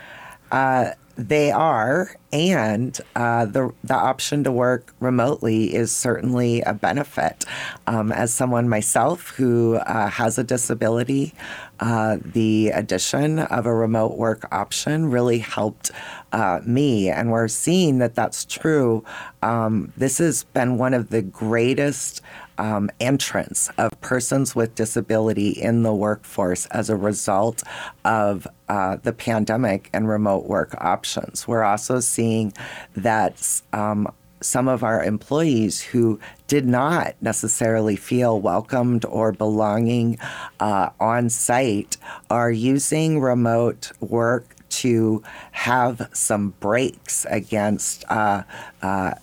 Uh, 0.51 0.91
they 1.19 1.51
are, 1.51 2.15
and 2.31 2.99
uh, 3.15 3.45
the 3.45 3.73
the 3.83 3.93
option 3.93 4.43
to 4.45 4.51
work 4.51 4.93
remotely 5.01 5.75
is 5.75 5.91
certainly 5.91 6.61
a 6.61 6.73
benefit. 6.73 7.43
Um, 7.88 8.11
as 8.13 8.33
someone 8.33 8.69
myself 8.69 9.29
who 9.31 9.75
uh, 9.75 10.09
has 10.09 10.38
a 10.38 10.43
disability, 10.43 11.33
uh, 11.81 12.17
the 12.23 12.69
addition 12.69 13.39
of 13.39 13.65
a 13.65 13.73
remote 13.73 14.17
work 14.17 14.47
option 14.53 15.11
really 15.11 15.39
helped 15.39 15.91
uh, 16.31 16.61
me, 16.65 17.09
and 17.09 17.31
we're 17.31 17.49
seeing 17.49 17.97
that 17.99 18.15
that's 18.15 18.45
true. 18.45 19.03
Um, 19.41 19.91
this 19.97 20.19
has 20.19 20.45
been 20.45 20.77
one 20.77 20.93
of 20.93 21.09
the 21.09 21.21
greatest 21.21 22.21
um, 22.59 22.91
entrance 22.99 23.69
of 23.77 23.99
persons 24.01 24.55
with 24.55 24.75
disability 24.75 25.49
in 25.49 25.83
the 25.83 25.93
workforce 25.93 26.65
as 26.67 26.89
a 26.89 26.95
result 26.95 27.63
of 28.05 28.47
uh, 28.67 28.97
the 28.97 29.13
pandemic 29.13 29.89
and 29.93 30.07
remote 30.07 30.45
work 30.45 30.75
options. 30.79 31.47
We're 31.47 31.63
also 31.63 32.01
seeing 32.01 32.53
that 32.95 33.61
um, 33.73 34.11
some 34.41 34.67
of 34.67 34.83
our 34.83 35.03
employees 35.03 35.81
who 35.81 36.19
did 36.47 36.65
not 36.65 37.15
necessarily 37.21 37.95
feel 37.95 38.39
welcomed 38.39 39.05
or 39.05 39.31
belonging 39.31 40.17
uh, 40.59 40.89
on 40.99 41.29
site 41.29 41.97
are 42.29 42.51
using 42.51 43.19
remote 43.19 43.91
work 43.99 44.55
to 44.69 45.23
have 45.51 46.09
some 46.13 46.51
breaks 46.59 47.25
against 47.29 48.05
uh, 48.09 48.43
uh, 48.81 49.13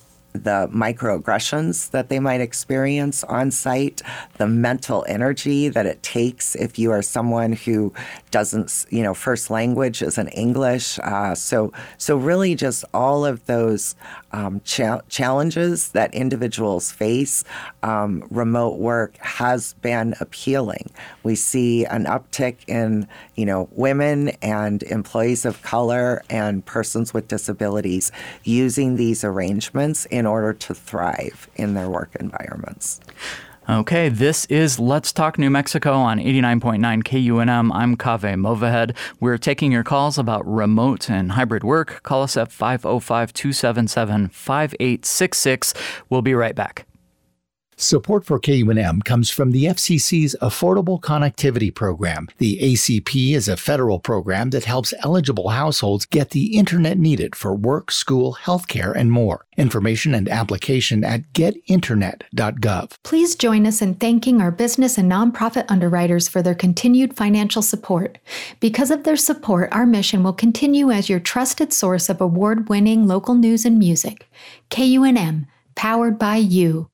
the 0.44 0.68
microaggressions 0.72 1.90
that 1.90 2.08
they 2.08 2.18
might 2.18 2.40
experience 2.40 3.24
on 3.24 3.50
site, 3.50 4.02
the 4.38 4.46
mental 4.46 5.04
energy 5.08 5.68
that 5.68 5.86
it 5.86 6.02
takes 6.02 6.54
if 6.54 6.78
you 6.78 6.92
are 6.92 7.02
someone 7.02 7.52
who 7.52 7.92
doesn't, 8.30 8.86
you 8.90 9.02
know, 9.02 9.14
first 9.14 9.50
language 9.50 10.02
isn't 10.02 10.28
English. 10.28 10.98
Uh, 11.02 11.34
so, 11.34 11.72
so 11.98 12.16
really, 12.16 12.54
just 12.54 12.84
all 12.92 13.24
of 13.24 13.44
those 13.46 13.94
um, 14.36 14.60
cha- 14.64 15.00
challenges 15.08 15.88
that 15.92 16.12
individuals 16.14 16.92
face. 16.92 17.44
Um, 17.82 18.26
remote 18.30 18.78
work 18.78 19.16
has 19.18 19.72
been 19.80 20.14
appealing. 20.20 20.90
We 21.22 21.34
see 21.34 21.86
an 21.86 22.04
uptick 22.04 22.56
in, 22.66 23.08
you 23.36 23.46
know, 23.46 23.68
women 23.72 24.28
and 24.42 24.82
employees 24.82 25.46
of 25.46 25.62
color 25.62 26.22
and 26.28 26.64
persons 26.64 27.14
with 27.14 27.28
disabilities 27.28 28.12
using 28.44 28.96
these 28.96 29.24
arrangements 29.24 30.04
in 30.06 30.26
in 30.26 30.30
order 30.30 30.52
to 30.52 30.74
thrive 30.74 31.48
in 31.54 31.74
their 31.74 31.88
work 31.88 32.10
environments. 32.18 33.00
Okay, 33.68 34.08
this 34.08 34.44
is 34.44 34.78
Let's 34.78 35.12
Talk 35.12 35.40
New 35.40 35.50
Mexico 35.50 35.94
on 35.94 36.20
89.9 36.20 37.02
KUNM. 37.02 37.74
I'm 37.74 37.96
Kaveh 37.96 38.36
Movahed. 38.36 38.94
We're 39.18 39.38
taking 39.38 39.72
your 39.72 39.82
calls 39.82 40.18
about 40.18 40.46
remote 40.46 41.10
and 41.10 41.32
hybrid 41.32 41.64
work. 41.64 42.00
Call 42.04 42.22
us 42.22 42.36
at 42.36 42.52
505 42.52 43.32
277 43.32 44.28
5866. 44.28 45.74
We'll 46.08 46.22
be 46.22 46.34
right 46.34 46.54
back. 46.54 46.86
Support 47.78 48.24
for 48.24 48.40
KUNM 48.40 49.04
comes 49.04 49.28
from 49.28 49.50
the 49.50 49.64
FCC's 49.64 50.34
Affordable 50.40 50.98
Connectivity 50.98 51.74
Program. 51.74 52.26
The 52.38 52.58
ACP 52.58 53.34
is 53.34 53.48
a 53.48 53.56
federal 53.58 53.98
program 53.98 54.48
that 54.50 54.64
helps 54.64 54.94
eligible 55.04 55.50
households 55.50 56.06
get 56.06 56.30
the 56.30 56.56
internet 56.56 56.96
needed 56.96 57.36
for 57.36 57.54
work, 57.54 57.90
school, 57.90 58.38
healthcare, 58.44 58.96
and 58.96 59.12
more. 59.12 59.44
Information 59.58 60.14
and 60.14 60.26
application 60.26 61.04
at 61.04 61.30
getinternet.gov. 61.34 62.92
Please 63.02 63.34
join 63.34 63.66
us 63.66 63.82
in 63.82 63.94
thanking 63.96 64.40
our 64.40 64.50
business 64.50 64.96
and 64.96 65.12
nonprofit 65.12 65.66
underwriters 65.68 66.28
for 66.28 66.40
their 66.40 66.54
continued 66.54 67.14
financial 67.14 67.60
support. 67.60 68.16
Because 68.58 68.90
of 68.90 69.04
their 69.04 69.18
support, 69.18 69.68
our 69.72 69.84
mission 69.84 70.22
will 70.22 70.32
continue 70.32 70.90
as 70.90 71.10
your 71.10 71.20
trusted 71.20 71.74
source 71.74 72.08
of 72.08 72.22
award 72.22 72.70
winning 72.70 73.06
local 73.06 73.34
news 73.34 73.66
and 73.66 73.78
music. 73.78 74.30
KUNM, 74.70 75.46
powered 75.74 76.18
by 76.18 76.36
you. 76.36 76.88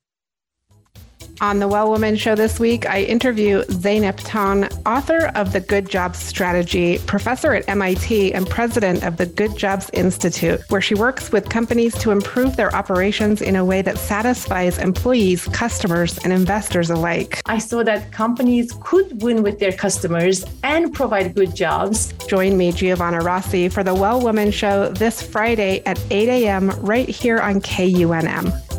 On 1.41 1.59
the 1.59 1.67
Well 1.67 1.91
Woman 1.91 2.14
Show 2.14 2.35
this 2.35 2.61
week, 2.61 2.88
I 2.88 3.02
interview 3.02 3.62
Zeynep 3.64 4.21
Ton, 4.25 4.69
author 4.87 5.33
of 5.35 5.52
The 5.52 5.61
Good 5.61 5.91
Jobs 5.91 6.19
Strategy, 6.19 6.99
professor 7.07 7.52
at 7.52 7.69
MIT, 7.69 8.33
and 8.33 8.49
president 8.49 9.02
of 9.02 9.17
the 9.17 9.26
Good 9.26 9.57
Jobs 9.57 9.91
Institute, 9.93 10.61
where 10.69 10.81
she 10.81 10.95
works 10.95 11.33
with 11.33 11.49
companies 11.49 11.95
to 11.99 12.12
improve 12.12 12.57
their 12.57 12.73
operations 12.75 13.43
in 13.43 13.57
a 13.57 13.64
way 13.64 13.83
that 13.83 13.99
satisfies 13.99 14.79
employees, 14.79 15.47
customers, 15.49 16.19
and 16.19 16.33
investors 16.33 16.91
alike. 16.91 17.41
I 17.47 17.59
saw 17.59 17.83
that 17.83 18.12
companies 18.12 18.73
could 18.81 19.21
win 19.23 19.43
with 19.43 19.59
their 19.59 19.73
customers 19.73 20.45
and 20.62 20.95
provide 20.95 21.35
good 21.35 21.57
jobs. 21.57 22.12
Join 22.29 22.57
me, 22.57 22.71
Giovanna 22.73 23.19
Rossi, 23.19 23.69
for 23.69 23.83
The 23.83 23.95
Well 23.95 24.21
Woman 24.21 24.52
Show 24.52 24.91
this 24.91 25.21
Friday 25.23 25.83
at 25.87 26.00
8 26.11 26.29
a.m. 26.29 26.71
right 26.81 27.09
here 27.09 27.41
on 27.41 27.61
KUNM. 27.61 28.72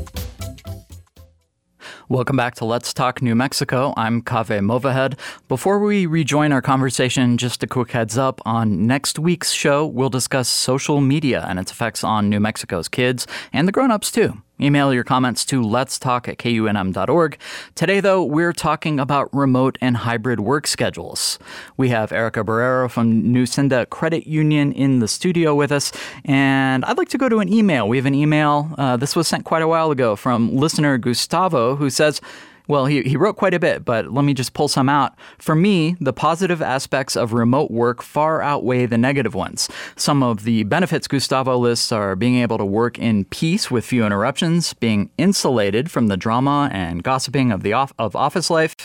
Welcome 2.14 2.38
back 2.38 2.54
to 2.58 2.66
Let's 2.66 2.94
Talk 2.94 3.24
New 3.24 3.34
Mexico. 3.34 3.92
I'm 3.98 4.22
Kaveh 4.22 4.60
Movahed. 4.60 5.18
Before 5.48 5.80
we 5.80 6.06
rejoin 6.06 6.52
our 6.52 6.62
conversation, 6.62 7.40
just 7.40 7.64
a 7.64 7.68
quick 7.68 7.90
heads 7.90 8.20
up 8.20 8.40
on 8.46 8.86
next 8.86 9.18
week's 9.18 9.52
show, 9.52 9.88
we'll 9.88 10.12
discuss 10.12 10.48
social 10.48 11.02
media 11.02 11.44
and 11.50 11.58
its 11.58 11.72
effects 11.72 12.04
on 12.04 12.30
New 12.30 12.40
Mexico's 12.40 12.88
kids 12.88 13.26
and 13.52 13.68
the 13.68 13.72
grown 13.72 13.90
ups 13.90 14.12
too. 14.12 14.40
Email 14.62 14.94
your 14.94 15.04
comments 15.04 15.44
to 15.46 15.64
let's 15.64 15.98
talk 15.98 16.28
at 16.28 16.38
kunm.org. 16.38 17.38
Today, 17.74 18.00
though, 18.00 18.24
we're 18.24 18.54
talking 18.54 19.00
about 19.00 19.34
remote 19.34 19.80
and 19.82 19.98
hybrid 19.98 20.40
work 20.40 20.68
schedules. 20.68 21.40
We 21.76 21.90
have 21.90 22.12
Erica 22.12 22.44
Barrero 22.44 22.90
from 22.90 23.24
Nusenda 23.24 23.90
Credit 23.90 24.28
Union 24.28 24.72
in 24.72 25.00
the 25.00 25.08
studio 25.08 25.56
with 25.56 25.72
us, 25.72 25.92
and 26.24 26.86
I'd 26.86 27.00
like 27.00 27.10
to 27.10 27.18
go 27.18 27.30
to 27.30 27.40
an 27.40 27.52
email. 27.52 27.88
We 27.88 27.98
have 27.98 28.06
an 28.06 28.14
email, 28.14 28.70
uh, 28.78 28.96
this 28.96 29.16
was 29.16 29.28
sent 29.28 29.44
quite 29.44 29.64
a 29.64 29.68
while 29.68 29.90
ago 29.90 30.16
from 30.16 30.56
listener 30.56 31.00
Gustavo, 31.00 31.76
who 31.76 31.90
says, 31.90 32.22
well, 32.68 32.86
he, 32.86 33.02
he 33.04 33.18
wrote 33.18 33.36
quite 33.36 33.54
a 33.54 33.60
bit, 33.60 33.84
but 33.84 34.12
let 34.14 34.24
me 34.24 34.34
just 34.34 34.54
pull 34.54 34.68
some 34.68 34.88
out. 34.88 35.14
For 35.38 35.56
me, 35.56 35.96
the 36.00 36.14
positive 36.14 36.62
aspects 36.62 37.16
of 37.16 37.34
remote 37.34 37.72
work 37.72 38.02
far 38.02 38.42
outweigh 38.42 38.86
the 38.86 38.98
negative 38.98 39.36
ones. 39.36 39.70
Some 39.96 40.24
of 40.24 40.44
the 40.44 40.64
benefits 40.64 41.08
Gustavo 41.08 41.58
lists 41.58 41.92
are 41.92 42.16
being 42.16 42.38
able 42.38 42.58
to 42.58 42.66
work 42.66 42.98
in 42.98 43.26
peace 43.26 43.70
with 43.70 43.86
few 43.86 44.06
interruptions, 44.06 44.74
being 44.74 45.10
insulated 45.18 45.92
from 45.92 46.08
the 46.08 46.18
drama 46.18 46.70
and 46.72 47.04
gossiping 47.04 47.52
of 47.52 47.64
the 47.64 47.74
of 47.74 48.16
office 48.16 48.50
life, 48.50 48.76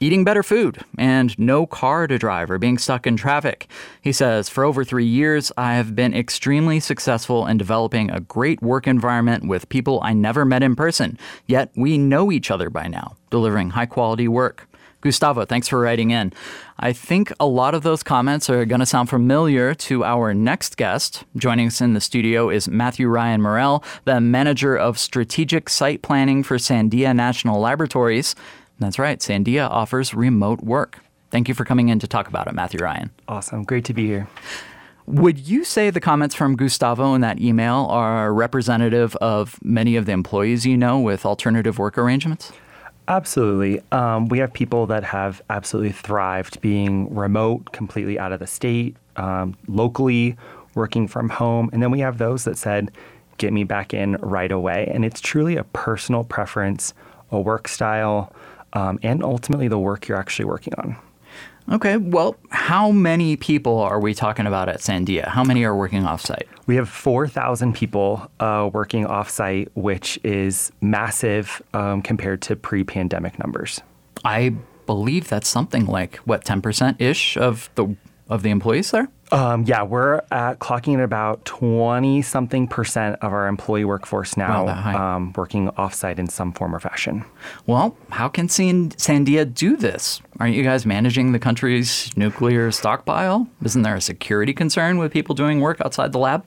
eating 0.00 0.24
better 0.24 0.42
food, 0.42 0.84
and 0.96 1.38
no 1.38 1.66
car 1.66 2.06
to 2.06 2.18
drive 2.18 2.50
or 2.50 2.58
being 2.58 2.78
stuck 2.78 3.06
in 3.06 3.16
traffic. 3.16 3.68
He 4.00 4.12
says, 4.12 4.48
For 4.48 4.64
over 4.64 4.84
three 4.84 5.06
years, 5.06 5.50
I 5.56 5.74
have 5.74 5.94
been 5.94 6.14
extremely 6.14 6.80
successful 6.80 7.46
in 7.46 7.58
developing 7.58 8.10
a 8.10 8.20
great 8.20 8.62
work 8.62 8.86
environment 8.86 9.46
with 9.46 9.68
people 9.68 10.00
I 10.02 10.12
never 10.12 10.44
met 10.44 10.62
in 10.62 10.76
person, 10.76 11.18
yet 11.46 11.70
we 11.76 11.98
know 11.98 12.30
each 12.30 12.50
other 12.50 12.70
by 12.70 12.86
now, 12.88 13.16
delivering 13.30 13.70
high 13.70 13.86
quality 13.86 14.28
work. 14.28 14.68
Gustavo, 15.00 15.44
thanks 15.44 15.68
for 15.68 15.78
writing 15.78 16.10
in. 16.10 16.32
I 16.80 16.92
think 16.92 17.32
a 17.38 17.46
lot 17.46 17.74
of 17.74 17.84
those 17.84 18.02
comments 18.02 18.50
are 18.50 18.64
going 18.64 18.80
to 18.80 18.86
sound 18.86 19.08
familiar 19.08 19.72
to 19.74 20.04
our 20.04 20.34
next 20.34 20.76
guest. 20.76 21.22
Joining 21.36 21.68
us 21.68 21.80
in 21.80 21.94
the 21.94 22.00
studio 22.00 22.50
is 22.50 22.68
Matthew 22.68 23.06
Ryan 23.06 23.40
Morell, 23.40 23.84
the 24.06 24.20
manager 24.20 24.76
of 24.76 24.98
strategic 24.98 25.68
site 25.68 26.02
planning 26.02 26.42
for 26.42 26.56
Sandia 26.56 27.14
National 27.14 27.60
Laboratories. 27.60 28.34
That's 28.78 28.98
right. 28.98 29.18
Sandia 29.18 29.68
offers 29.68 30.14
remote 30.14 30.62
work. 30.62 31.00
Thank 31.30 31.48
you 31.48 31.54
for 31.54 31.64
coming 31.64 31.88
in 31.88 31.98
to 31.98 32.06
talk 32.06 32.28
about 32.28 32.46
it, 32.46 32.54
Matthew 32.54 32.80
Ryan. 32.80 33.10
Awesome. 33.26 33.64
Great 33.64 33.84
to 33.86 33.94
be 33.94 34.06
here. 34.06 34.28
Would 35.06 35.38
you 35.48 35.64
say 35.64 35.88
the 35.90 36.00
comments 36.00 36.34
from 36.34 36.54
Gustavo 36.54 37.14
in 37.14 37.22
that 37.22 37.40
email 37.40 37.86
are 37.90 38.32
representative 38.32 39.16
of 39.16 39.58
many 39.62 39.96
of 39.96 40.04
the 40.04 40.12
employees 40.12 40.66
you 40.66 40.76
know 40.76 41.00
with 41.00 41.24
alternative 41.24 41.78
work 41.78 41.96
arrangements? 41.96 42.52
Absolutely. 43.08 43.80
Um, 43.90 44.28
we 44.28 44.38
have 44.38 44.52
people 44.52 44.86
that 44.86 45.02
have 45.04 45.40
absolutely 45.48 45.92
thrived 45.92 46.60
being 46.60 47.14
remote, 47.14 47.72
completely 47.72 48.18
out 48.18 48.32
of 48.32 48.40
the 48.40 48.46
state, 48.46 48.96
um, 49.16 49.56
locally, 49.66 50.36
working 50.74 51.08
from 51.08 51.30
home. 51.30 51.70
And 51.72 51.82
then 51.82 51.90
we 51.90 52.00
have 52.00 52.18
those 52.18 52.44
that 52.44 52.58
said, 52.58 52.90
get 53.38 53.52
me 53.52 53.64
back 53.64 53.94
in 53.94 54.16
right 54.16 54.52
away. 54.52 54.90
And 54.92 55.06
it's 55.06 55.22
truly 55.22 55.56
a 55.56 55.64
personal 55.64 56.22
preference, 56.22 56.92
a 57.30 57.40
work 57.40 57.66
style, 57.66 58.30
um, 58.72 58.98
and 59.02 59.22
ultimately 59.22 59.68
the 59.68 59.78
work 59.78 60.08
you're 60.08 60.18
actually 60.18 60.44
working 60.46 60.74
on. 60.74 60.96
Okay, 61.70 61.98
well, 61.98 62.36
how 62.48 62.90
many 62.90 63.36
people 63.36 63.78
are 63.78 64.00
we 64.00 64.14
talking 64.14 64.46
about 64.46 64.70
at 64.70 64.78
Sandia? 64.78 65.28
How 65.28 65.44
many 65.44 65.64
are 65.64 65.76
working 65.76 66.02
offsite? 66.02 66.46
We 66.66 66.76
have 66.76 66.88
4,000 66.88 67.74
people 67.74 68.30
uh, 68.40 68.70
working 68.72 69.04
offsite, 69.04 69.68
which 69.74 70.18
is 70.24 70.72
massive 70.80 71.60
um, 71.74 72.00
compared 72.00 72.40
to 72.42 72.56
pre 72.56 72.84
pandemic 72.84 73.38
numbers. 73.38 73.82
I 74.24 74.54
believe 74.86 75.28
that's 75.28 75.48
something 75.48 75.84
like, 75.84 76.16
what, 76.18 76.44
10% 76.46 76.98
ish 77.02 77.36
of 77.36 77.68
the, 77.74 77.94
of 78.28 78.42
the 78.42 78.50
employees 78.50 78.90
there? 78.90 79.08
Um, 79.30 79.64
yeah, 79.64 79.82
we're 79.82 80.22
at 80.30 80.58
clocking 80.58 80.94
at 80.94 81.04
about 81.04 81.44
20 81.44 82.22
something 82.22 82.66
percent 82.66 83.16
of 83.20 83.32
our 83.32 83.46
employee 83.46 83.84
workforce 83.84 84.36
now 84.36 84.64
wow, 84.64 85.16
um, 85.16 85.32
working 85.36 85.68
offsite 85.72 86.18
in 86.18 86.28
some 86.28 86.52
form 86.52 86.74
or 86.74 86.80
fashion. 86.80 87.24
Well, 87.66 87.96
how 88.10 88.28
can 88.28 88.48
Sandia 88.48 89.52
do 89.52 89.76
this? 89.76 90.22
Aren't 90.40 90.54
you 90.54 90.62
guys 90.62 90.86
managing 90.86 91.32
the 91.32 91.38
country's 91.38 92.16
nuclear 92.16 92.70
stockpile? 92.70 93.46
Isn't 93.62 93.82
there 93.82 93.96
a 93.96 94.00
security 94.00 94.54
concern 94.54 94.96
with 94.98 95.12
people 95.12 95.34
doing 95.34 95.60
work 95.60 95.80
outside 95.82 96.12
the 96.12 96.18
lab? 96.18 96.44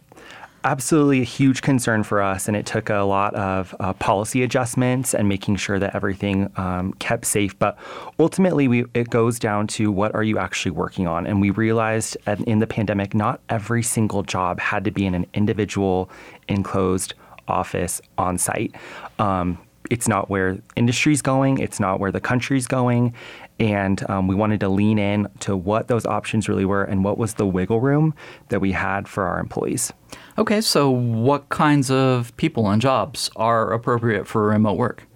Absolutely 0.63 1.21
a 1.21 1.25
huge 1.25 1.61
concern 1.61 2.03
for 2.03 2.21
us, 2.21 2.47
and 2.47 2.55
it 2.55 2.65
took 2.65 2.89
a 2.89 2.99
lot 2.99 3.33
of 3.35 3.75
uh, 3.79 3.93
policy 3.93 4.43
adjustments 4.43 5.13
and 5.13 5.27
making 5.27 5.55
sure 5.55 5.79
that 5.79 5.95
everything 5.95 6.51
um, 6.57 6.93
kept 6.93 7.25
safe. 7.25 7.57
But 7.57 7.77
ultimately, 8.19 8.67
we, 8.67 8.85
it 8.93 9.09
goes 9.09 9.39
down 9.39 9.67
to 9.67 9.91
what 9.91 10.13
are 10.15 10.23
you 10.23 10.37
actually 10.37 10.71
working 10.71 11.07
on? 11.07 11.27
And 11.27 11.41
we 11.41 11.49
realized 11.49 12.17
in 12.47 12.59
the 12.59 12.67
pandemic, 12.67 13.13
not 13.13 13.41
every 13.49 13.83
single 13.83 14.23
job 14.23 14.59
had 14.59 14.83
to 14.85 14.91
be 14.91 15.05
in 15.05 15.15
an 15.15 15.25
individual 15.33 16.09
enclosed 16.47 17.13
office 17.47 18.01
on 18.17 18.37
site. 18.37 18.75
Um, 19.19 19.57
it's 19.89 20.07
not 20.07 20.29
where 20.29 20.57
industry's 20.75 21.21
going. 21.21 21.57
It's 21.57 21.79
not 21.79 21.99
where 21.99 22.11
the 22.11 22.21
country's 22.21 22.65
going. 22.65 23.13
And 23.61 24.09
um, 24.09 24.27
we 24.27 24.33
wanted 24.33 24.59
to 24.61 24.69
lean 24.69 24.97
in 24.97 25.29
to 25.41 25.55
what 25.55 25.87
those 25.87 26.05
options 26.05 26.49
really 26.49 26.65
were 26.65 26.83
and 26.83 27.03
what 27.03 27.19
was 27.19 27.35
the 27.35 27.45
wiggle 27.45 27.79
room 27.79 28.15
that 28.49 28.59
we 28.59 28.71
had 28.71 29.07
for 29.07 29.23
our 29.25 29.39
employees. 29.39 29.93
Okay, 30.37 30.61
so 30.61 30.89
what 30.89 31.49
kinds 31.49 31.91
of 31.91 32.35
people 32.37 32.69
and 32.69 32.81
jobs 32.81 33.29
are 33.35 33.71
appropriate 33.71 34.27
for 34.27 34.47
remote 34.47 34.77
work? 34.77 35.07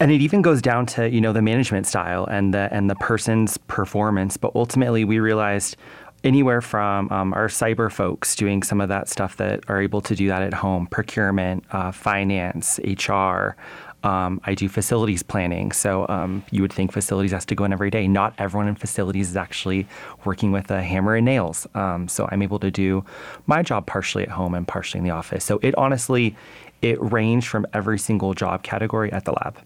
And 0.00 0.10
it 0.10 0.22
even 0.22 0.40
goes 0.40 0.62
down 0.62 0.86
to 0.86 1.10
you 1.10 1.20
know 1.20 1.34
the 1.34 1.42
management 1.42 1.86
style 1.86 2.24
and 2.24 2.54
the 2.54 2.68
and 2.72 2.88
the 2.88 2.94
person's 2.94 3.58
performance. 3.58 4.38
But 4.38 4.52
ultimately, 4.54 5.04
we 5.04 5.18
realized 5.18 5.76
anywhere 6.24 6.60
from 6.60 7.10
um, 7.10 7.32
our 7.34 7.48
cyber 7.48 7.90
folks 7.90 8.34
doing 8.34 8.62
some 8.62 8.80
of 8.80 8.88
that 8.88 9.08
stuff 9.08 9.36
that 9.36 9.60
are 9.68 9.80
able 9.80 10.00
to 10.00 10.14
do 10.14 10.28
that 10.28 10.42
at 10.42 10.54
home, 10.54 10.86
procurement, 10.86 11.64
uh, 11.72 11.90
finance, 11.90 12.80
HR, 12.84 13.56
um, 14.02 14.40
I 14.44 14.54
do 14.54 14.68
facilities 14.68 15.22
planning. 15.22 15.72
So 15.72 16.06
um, 16.08 16.44
you 16.50 16.62
would 16.62 16.72
think 16.72 16.92
facilities 16.92 17.32
has 17.32 17.44
to 17.46 17.54
go 17.54 17.64
in 17.64 17.72
every 17.72 17.90
day. 17.90 18.08
Not 18.08 18.34
everyone 18.38 18.68
in 18.68 18.74
facilities 18.74 19.30
is 19.30 19.36
actually 19.36 19.86
working 20.24 20.52
with 20.52 20.70
a 20.70 20.82
hammer 20.82 21.14
and 21.14 21.24
nails. 21.24 21.66
Um, 21.74 22.08
so 22.08 22.28
I'm 22.32 22.42
able 22.42 22.58
to 22.60 22.70
do 22.70 23.04
my 23.46 23.62
job 23.62 23.86
partially 23.86 24.24
at 24.24 24.30
home 24.30 24.54
and 24.54 24.66
partially 24.66 24.98
in 24.98 25.04
the 25.04 25.10
office. 25.10 25.44
So 25.44 25.58
it 25.62 25.74
honestly, 25.76 26.36
it 26.80 27.00
ranged 27.00 27.48
from 27.48 27.66
every 27.72 27.98
single 27.98 28.34
job 28.34 28.62
category 28.62 29.12
at 29.12 29.24
the 29.24 29.32
lab. 29.32 29.58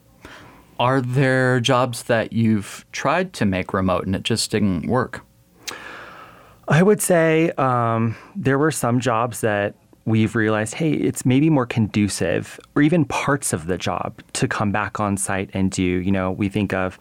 Are 0.79 1.01
there 1.01 1.59
jobs 1.61 2.03
that 2.05 2.35
you've 2.35 2.85
tried 2.93 3.33
to 3.35 3.47
make 3.47 3.73
remote 3.73 4.05
and 4.05 4.15
it 4.15 4.23
just 4.23 4.51
didn't 4.51 4.87
work? 4.87 5.25
I 6.69 6.83
would 6.83 7.01
say 7.01 7.51
um, 7.53 8.17
there 8.35 8.59
were 8.59 8.73
some 8.73 9.01
jobs 9.01 9.41
that 9.41 9.77
we've 10.07 10.35
realized, 10.35 10.75
hey, 10.75 10.93
it's 10.93 11.27
maybe 11.27 11.51
more 11.51 11.67
conducive, 11.67 12.59
or 12.75 12.83
even 12.83 13.05
parts 13.05 13.53
of 13.53 13.67
the 13.67 13.77
job, 13.77 14.23
to 14.33 14.49
come 14.49 14.73
back 14.73 14.99
on 15.01 15.17
site 15.17 15.51
and 15.53 15.71
do. 15.71 15.83
You 15.83 16.13
know, 16.13 16.31
we 16.31 16.49
think 16.49 16.73
of 16.73 16.99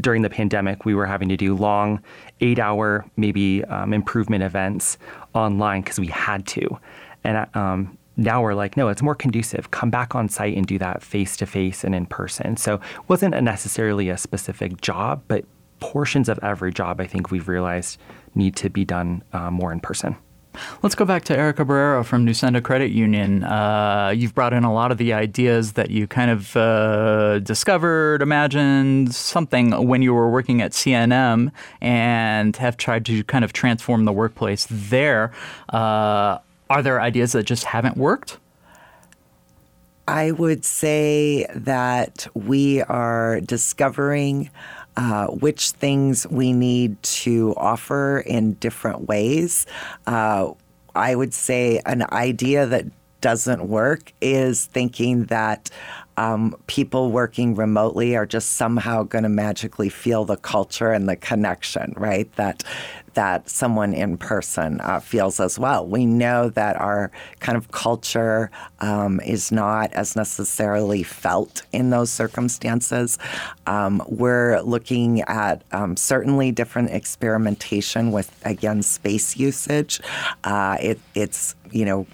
during 0.00 0.22
the 0.22 0.30
pandemic, 0.30 0.84
we 0.84 0.94
were 0.94 1.06
having 1.06 1.28
to 1.30 1.36
do 1.36 1.56
long, 1.56 2.02
eight 2.40 2.58
hour, 2.58 3.04
maybe 3.16 3.64
um, 3.64 3.92
improvement 3.92 4.44
events 4.44 4.98
online 5.34 5.82
because 5.82 5.98
we 5.98 6.06
had 6.06 6.46
to. 6.48 6.78
And 7.24 7.46
um, 7.54 7.98
now 8.16 8.42
we're 8.42 8.54
like, 8.54 8.76
no, 8.76 8.88
it's 8.88 9.02
more 9.02 9.14
conducive. 9.14 9.70
Come 9.70 9.90
back 9.90 10.14
on 10.14 10.28
site 10.28 10.56
and 10.56 10.66
do 10.66 10.78
that 10.78 11.02
face 11.02 11.36
to 11.38 11.46
face 11.46 11.84
and 11.84 11.94
in 11.94 12.06
person. 12.06 12.56
So 12.56 12.74
it 12.74 13.08
wasn't 13.08 13.34
a 13.34 13.40
necessarily 13.40 14.08
a 14.10 14.18
specific 14.18 14.80
job, 14.80 15.22
but 15.28 15.44
portions 15.80 16.28
of 16.28 16.38
every 16.42 16.72
job 16.72 17.00
I 17.00 17.06
think 17.06 17.30
we've 17.30 17.48
realized 17.48 17.98
need 18.34 18.56
to 18.56 18.70
be 18.70 18.84
done 18.84 19.22
uh, 19.32 19.50
more 19.50 19.72
in 19.72 19.80
person. 19.80 20.16
Let's 20.82 20.94
go 20.94 21.04
back 21.04 21.24
to 21.24 21.36
Erica 21.36 21.64
Barrero 21.64 22.04
from 22.04 22.26
Nusenda 22.26 22.62
Credit 22.62 22.90
Union. 22.90 23.44
Uh, 23.44 24.12
you've 24.14 24.34
brought 24.34 24.52
in 24.52 24.64
a 24.64 24.72
lot 24.72 24.92
of 24.92 24.98
the 24.98 25.12
ideas 25.12 25.72
that 25.72 25.90
you 25.90 26.06
kind 26.06 26.30
of 26.30 26.56
uh, 26.56 27.38
discovered, 27.38 28.22
imagined, 28.22 29.14
something 29.14 29.86
when 29.86 30.02
you 30.02 30.12
were 30.12 30.30
working 30.30 30.60
at 30.60 30.72
CNM 30.72 31.50
and 31.80 32.56
have 32.56 32.76
tried 32.76 33.06
to 33.06 33.24
kind 33.24 33.44
of 33.44 33.52
transform 33.52 34.04
the 34.04 34.12
workplace 34.12 34.66
there. 34.70 35.32
Uh, 35.70 36.38
are 36.68 36.82
there 36.82 37.00
ideas 37.00 37.32
that 37.32 37.44
just 37.44 37.64
haven't 37.64 37.96
worked? 37.96 38.38
I 40.08 40.32
would 40.32 40.64
say 40.64 41.46
that 41.54 42.26
we 42.34 42.82
are 42.82 43.40
discovering 43.40 44.50
uh, 44.96 45.26
which 45.28 45.70
things 45.70 46.26
we 46.28 46.52
need 46.52 47.02
to 47.02 47.54
offer 47.56 48.20
in 48.26 48.54
different 48.54 49.08
ways. 49.08 49.66
Uh, 50.06 50.52
I 50.94 51.14
would 51.14 51.32
say 51.32 51.80
an 51.86 52.04
idea 52.12 52.66
that 52.66 52.86
doesn't 53.22 53.68
work 53.68 54.12
is 54.20 54.66
thinking 54.66 55.24
that 55.26 55.70
um, 56.18 56.54
people 56.66 57.10
working 57.10 57.54
remotely 57.54 58.14
are 58.16 58.26
just 58.26 58.52
somehow 58.52 59.04
going 59.04 59.22
to 59.22 59.30
magically 59.30 59.88
feel 59.88 60.26
the 60.26 60.36
culture 60.36 60.92
and 60.92 61.08
the 61.08 61.16
connection, 61.16 61.94
right? 61.96 62.30
That 62.36 62.62
that 63.14 63.48
someone 63.48 63.94
in 63.94 64.16
person 64.16 64.80
uh, 64.80 65.00
feels 65.00 65.40
as 65.40 65.58
well. 65.58 65.86
We 65.86 66.06
know 66.06 66.48
that 66.50 66.76
our 66.76 67.10
kind 67.40 67.56
of 67.56 67.70
culture 67.70 68.50
um, 68.80 69.20
is 69.20 69.52
not 69.52 69.92
as 69.92 70.16
necessarily 70.16 71.02
felt 71.02 71.62
in 71.72 71.90
those 71.90 72.10
circumstances. 72.10 73.18
Um, 73.66 74.02
we're 74.08 74.60
looking 74.60 75.22
at 75.22 75.62
um, 75.72 75.96
certainly 75.96 76.52
different 76.52 76.90
experimentation 76.90 78.12
with, 78.12 78.34
again, 78.44 78.82
space 78.82 79.36
usage. 79.36 80.00
Uh, 80.44 80.76
it, 80.80 81.00
it's, 81.14 81.54
you 81.70 81.84
know, 81.84 82.06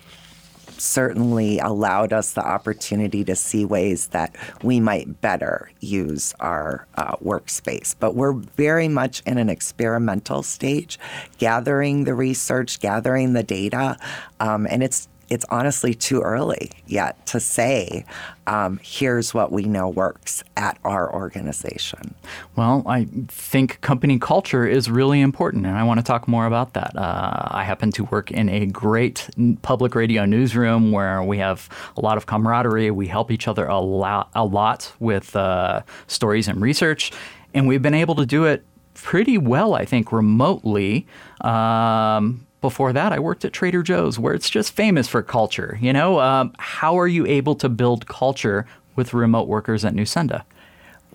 certainly 0.80 1.58
allowed 1.58 2.12
us 2.12 2.32
the 2.32 2.46
opportunity 2.46 3.24
to 3.24 3.34
see 3.34 3.64
ways 3.64 4.08
that 4.08 4.34
we 4.62 4.80
might 4.80 5.20
better 5.20 5.70
use 5.80 6.34
our 6.40 6.86
uh, 6.96 7.16
workspace. 7.16 7.94
But 7.98 8.14
we're 8.14 8.32
very 8.32 8.88
much 8.88 9.22
in 9.26 9.38
an 9.38 9.48
experimental 9.48 10.42
stage, 10.42 10.98
gathering 11.38 12.04
the 12.04 12.14
research, 12.14 12.80
gathering 12.80 13.32
the 13.32 13.42
data, 13.42 13.96
um, 14.40 14.66
and 14.70 14.82
it's 14.82 15.08
it's 15.28 15.44
honestly 15.50 15.94
too 15.94 16.20
early 16.20 16.70
yet 16.86 17.24
to 17.26 17.40
say, 17.40 18.04
um, 18.46 18.80
here's 18.82 19.34
what 19.34 19.52
we 19.52 19.64
know 19.64 19.88
works 19.88 20.42
at 20.56 20.78
our 20.84 21.12
organization. 21.12 22.14
Well, 22.56 22.82
I 22.86 23.06
think 23.28 23.80
company 23.80 24.18
culture 24.18 24.66
is 24.66 24.90
really 24.90 25.20
important, 25.20 25.66
and 25.66 25.76
I 25.76 25.84
want 25.84 26.00
to 26.00 26.04
talk 26.04 26.26
more 26.26 26.46
about 26.46 26.72
that. 26.74 26.96
Uh, 26.96 27.48
I 27.50 27.64
happen 27.64 27.92
to 27.92 28.04
work 28.04 28.30
in 28.30 28.48
a 28.48 28.66
great 28.66 29.28
public 29.62 29.94
radio 29.94 30.24
newsroom 30.24 30.92
where 30.92 31.22
we 31.22 31.38
have 31.38 31.68
a 31.96 32.00
lot 32.00 32.16
of 32.16 32.26
camaraderie. 32.26 32.90
We 32.90 33.06
help 33.06 33.30
each 33.30 33.48
other 33.48 33.66
a 33.66 33.78
lot, 33.78 34.30
a 34.34 34.44
lot 34.44 34.92
with 34.98 35.36
uh, 35.36 35.82
stories 36.06 36.48
and 36.48 36.60
research, 36.60 37.12
and 37.52 37.68
we've 37.68 37.82
been 37.82 37.94
able 37.94 38.14
to 38.16 38.26
do 38.26 38.44
it 38.44 38.64
pretty 38.94 39.38
well, 39.38 39.74
I 39.74 39.84
think, 39.84 40.10
remotely. 40.10 41.06
Um, 41.42 42.46
before 42.60 42.92
that, 42.92 43.12
I 43.12 43.18
worked 43.18 43.44
at 43.44 43.52
Trader 43.52 43.82
Joe's, 43.82 44.18
where 44.18 44.34
it's 44.34 44.50
just 44.50 44.72
famous 44.72 45.06
for 45.06 45.22
culture. 45.22 45.78
You 45.80 45.92
know, 45.92 46.20
um, 46.20 46.52
how 46.58 46.98
are 46.98 47.06
you 47.06 47.26
able 47.26 47.54
to 47.56 47.68
build 47.68 48.08
culture 48.08 48.66
with 48.96 49.14
remote 49.14 49.48
workers 49.48 49.84
at 49.84 49.94
Nusenda? 49.94 50.42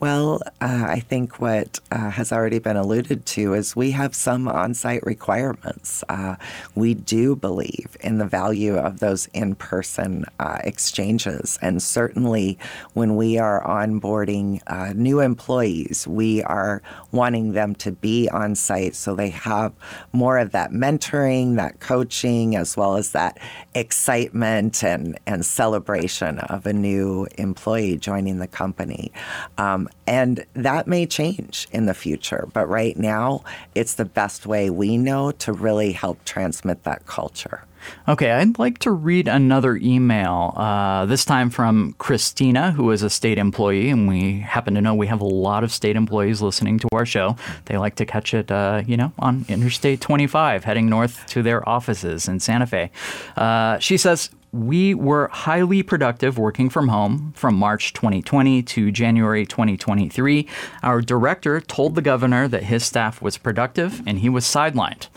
Well, 0.03 0.41
uh, 0.59 0.85
I 0.85 0.99
think 0.99 1.39
what 1.39 1.79
uh, 1.89 2.09
has 2.09 2.33
already 2.33 2.59
been 2.59 2.75
alluded 2.75 3.25
to 3.25 3.53
is 3.53 3.73
we 3.73 3.91
have 3.91 4.13
some 4.13 4.49
on 4.49 4.73
site 4.73 5.01
requirements. 5.05 6.03
Uh, 6.09 6.35
we 6.75 6.93
do 6.93 7.37
believe 7.37 7.95
in 8.01 8.17
the 8.17 8.25
value 8.25 8.75
of 8.75 8.99
those 8.99 9.27
in 9.27 9.55
person 9.55 10.25
uh, 10.39 10.57
exchanges. 10.61 11.57
And 11.61 11.81
certainly 11.81 12.59
when 12.91 13.15
we 13.15 13.37
are 13.37 13.63
onboarding 13.63 14.59
uh, 14.67 14.91
new 14.93 15.21
employees, 15.21 16.05
we 16.05 16.43
are 16.43 16.81
wanting 17.13 17.53
them 17.53 17.73
to 17.75 17.93
be 17.93 18.27
on 18.27 18.55
site 18.55 18.95
so 18.95 19.15
they 19.15 19.29
have 19.29 19.71
more 20.11 20.37
of 20.37 20.51
that 20.51 20.71
mentoring, 20.71 21.55
that 21.55 21.79
coaching, 21.79 22.57
as 22.57 22.75
well 22.75 22.97
as 22.97 23.13
that 23.13 23.39
excitement 23.73 24.83
and, 24.83 25.17
and 25.25 25.45
celebration 25.45 26.39
of 26.39 26.65
a 26.65 26.73
new 26.73 27.25
employee 27.37 27.95
joining 27.95 28.39
the 28.39 28.47
company. 28.47 29.09
Um, 29.57 29.87
and 30.06 30.45
that 30.53 30.88
may 30.88 31.06
change 31.06 31.67
in 31.71 31.86
the 31.86 31.93
future, 31.93 32.47
but 32.53 32.67
right 32.67 32.97
now, 32.97 33.43
it's 33.73 33.95
the 33.95 34.06
best 34.06 34.45
way 34.45 34.69
we 34.69 34.97
know 34.97 35.32
to 35.32 35.53
really 35.53 35.93
help 35.93 36.23
transmit 36.25 36.84
that 36.84 37.06
culture. 37.06 37.63
Okay, 38.08 38.32
I'd 38.32 38.60
like 38.60 38.79
to 38.79 38.91
read 38.91 39.27
another 39.27 39.75
email, 39.77 40.53
uh, 40.56 41.06
this 41.06 41.25
time 41.25 41.49
from 41.49 41.95
Christina, 41.97 42.71
who 42.71 42.91
is 42.91 43.03
a 43.03 43.10
state 43.10 43.38
employee, 43.38 43.89
and 43.89 44.08
we 44.08 44.39
happen 44.39 44.73
to 44.75 44.82
know 44.82 44.93
we 44.95 45.08
have 45.08 45.21
a 45.21 45.25
lot 45.25 45.63
of 45.63 45.71
state 45.71 45.95
employees 45.95 46.41
listening 46.41 46.79
to 46.79 46.88
our 46.93 47.06
show. 47.06 47.36
They 47.65 47.77
like 47.77 47.95
to 47.95 48.06
catch 48.06 48.34
it, 48.34 48.51
uh, 48.51 48.84
you 48.86 48.97
know, 48.97 49.12
on 49.19 49.45
Interstate 49.47 50.01
25, 50.01 50.63
heading 50.63 50.89
north 50.89 51.25
to 51.27 51.41
their 51.41 51.67
offices 51.67 52.27
in 52.27 52.39
Santa 52.39 52.67
Fe. 52.67 52.91
Uh, 53.36 53.79
she 53.79 53.97
says, 53.97 54.29
we 54.53 54.93
were 54.93 55.27
highly 55.29 55.81
productive 55.81 56.37
working 56.37 56.69
from 56.69 56.87
home 56.87 57.33
from 57.35 57.55
March 57.55 57.91
2020 57.93 58.61
to 58.61 58.91
January 58.91 59.47
2023. 59.47 60.47
Our 60.83 61.01
director 61.01 61.59
told 61.59 61.95
the 61.95 62.03
governor 62.03 62.47
that 62.47 62.63
his 62.63 62.85
staff 62.85 63.19
was 63.19 63.39
productive 63.39 64.03
and 64.05 64.19
he 64.19 64.29
was 64.29 64.45
sidelined. 64.45 65.07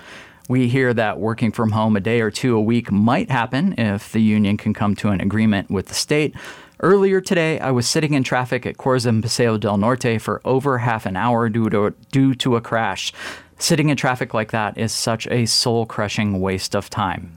We 0.48 0.68
hear 0.68 0.94
that 0.94 1.20
working 1.20 1.52
from 1.52 1.72
home 1.72 1.96
a 1.96 2.00
day 2.00 2.22
or 2.22 2.30
two 2.30 2.56
a 2.56 2.60
week 2.62 2.90
might 2.90 3.30
happen 3.30 3.74
if 3.78 4.10
the 4.10 4.22
union 4.22 4.56
can 4.56 4.72
come 4.72 4.96
to 4.96 5.08
an 5.10 5.20
agreement 5.20 5.70
with 5.70 5.88
the 5.88 5.94
state. 5.94 6.34
Earlier 6.80 7.20
today, 7.20 7.60
I 7.60 7.72
was 7.72 7.86
sitting 7.86 8.14
in 8.14 8.22
traffic 8.22 8.64
at 8.64 8.78
Coors 8.78 9.04
and 9.04 9.22
Paseo 9.22 9.58
del 9.58 9.76
Norte 9.76 10.18
for 10.18 10.40
over 10.46 10.78
half 10.78 11.04
an 11.04 11.16
hour 11.16 11.50
due 11.50 11.68
to, 11.70 11.94
due 12.10 12.34
to 12.36 12.56
a 12.56 12.62
crash. 12.62 13.12
Sitting 13.58 13.90
in 13.90 13.98
traffic 13.98 14.32
like 14.32 14.50
that 14.52 14.78
is 14.78 14.92
such 14.92 15.26
a 15.26 15.44
soul 15.44 15.84
crushing 15.84 16.40
waste 16.40 16.74
of 16.74 16.88
time. 16.88 17.34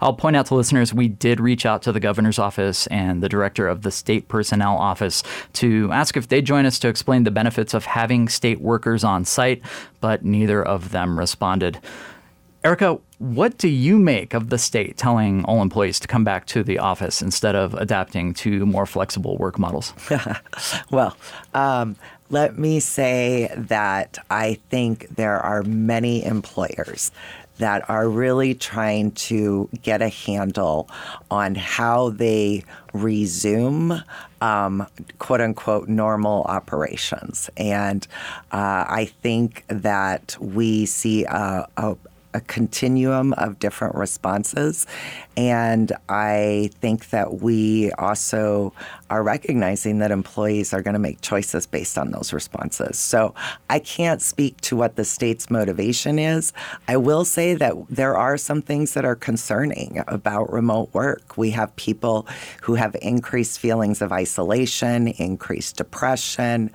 I'll 0.00 0.12
point 0.12 0.36
out 0.36 0.46
to 0.46 0.54
listeners 0.54 0.92
we 0.92 1.08
did 1.08 1.40
reach 1.40 1.66
out 1.66 1.82
to 1.82 1.92
the 1.92 2.00
governor's 2.00 2.38
office 2.38 2.86
and 2.88 3.22
the 3.22 3.28
director 3.28 3.66
of 3.68 3.82
the 3.82 3.90
state 3.90 4.28
personnel 4.28 4.76
office 4.76 5.22
to 5.54 5.90
ask 5.92 6.16
if 6.16 6.28
they'd 6.28 6.44
join 6.44 6.66
us 6.66 6.78
to 6.80 6.88
explain 6.88 7.24
the 7.24 7.30
benefits 7.30 7.74
of 7.74 7.84
having 7.84 8.28
state 8.28 8.60
workers 8.60 9.04
on 9.04 9.24
site, 9.24 9.62
but 10.00 10.24
neither 10.24 10.62
of 10.62 10.90
them 10.90 11.18
responded. 11.18 11.78
Erica, 12.62 12.98
what 13.18 13.56
do 13.56 13.68
you 13.68 13.98
make 13.98 14.34
of 14.34 14.50
the 14.50 14.58
state 14.58 14.98
telling 14.98 15.44
all 15.44 15.62
employees 15.62 15.98
to 16.00 16.08
come 16.08 16.24
back 16.24 16.44
to 16.46 16.62
the 16.62 16.78
office 16.78 17.22
instead 17.22 17.54
of 17.54 17.72
adapting 17.74 18.34
to 18.34 18.66
more 18.66 18.84
flexible 18.84 19.38
work 19.38 19.58
models? 19.58 19.94
well, 20.90 21.16
um, 21.54 21.96
let 22.28 22.58
me 22.58 22.78
say 22.78 23.50
that 23.56 24.18
I 24.30 24.58
think 24.68 25.16
there 25.16 25.38
are 25.40 25.62
many 25.62 26.24
employers 26.24 27.10
that 27.60 27.88
are 27.88 28.08
really 28.08 28.54
trying 28.54 29.12
to 29.12 29.68
get 29.82 30.02
a 30.02 30.08
handle 30.08 30.88
on 31.30 31.54
how 31.54 32.10
they 32.10 32.64
resume 32.92 34.02
um, 34.40 34.86
quote 35.18 35.40
unquote 35.40 35.88
normal 35.88 36.42
operations. 36.44 37.50
And 37.56 38.06
uh, 38.52 38.84
I 38.88 39.10
think 39.22 39.64
that 39.68 40.36
we 40.40 40.86
see 40.86 41.24
a, 41.24 41.68
a, 41.76 41.96
a 42.32 42.40
continuum 42.40 43.34
of 43.34 43.58
different 43.58 43.94
responses. 43.94 44.86
And 45.36 45.92
I 46.08 46.70
think 46.80 47.10
that 47.10 47.40
we 47.42 47.92
also 47.92 48.72
are 49.10 49.22
recognizing 49.22 49.98
that 49.98 50.10
employees 50.10 50.72
are 50.72 50.80
going 50.80 50.94
to 50.94 51.00
make 51.00 51.20
choices 51.20 51.66
based 51.66 51.98
on 51.98 52.12
those 52.12 52.32
responses. 52.32 52.98
So 52.98 53.34
I 53.68 53.80
can't 53.80 54.22
speak 54.22 54.60
to 54.62 54.76
what 54.76 54.96
the 54.96 55.04
state's 55.04 55.50
motivation 55.50 56.18
is. 56.18 56.52
I 56.88 56.96
will 56.96 57.24
say 57.24 57.54
that 57.54 57.74
there 57.90 58.16
are 58.16 58.36
some 58.38 58.62
things 58.62 58.94
that 58.94 59.04
are 59.04 59.16
concerning 59.16 60.02
about 60.06 60.52
remote 60.52 60.94
work. 60.94 61.36
We 61.36 61.50
have 61.50 61.74
people 61.76 62.26
who 62.62 62.76
have 62.76 62.96
increased 63.02 63.58
feelings 63.58 64.00
of 64.00 64.12
isolation, 64.12 65.08
increased 65.08 65.76
depression. 65.76 66.70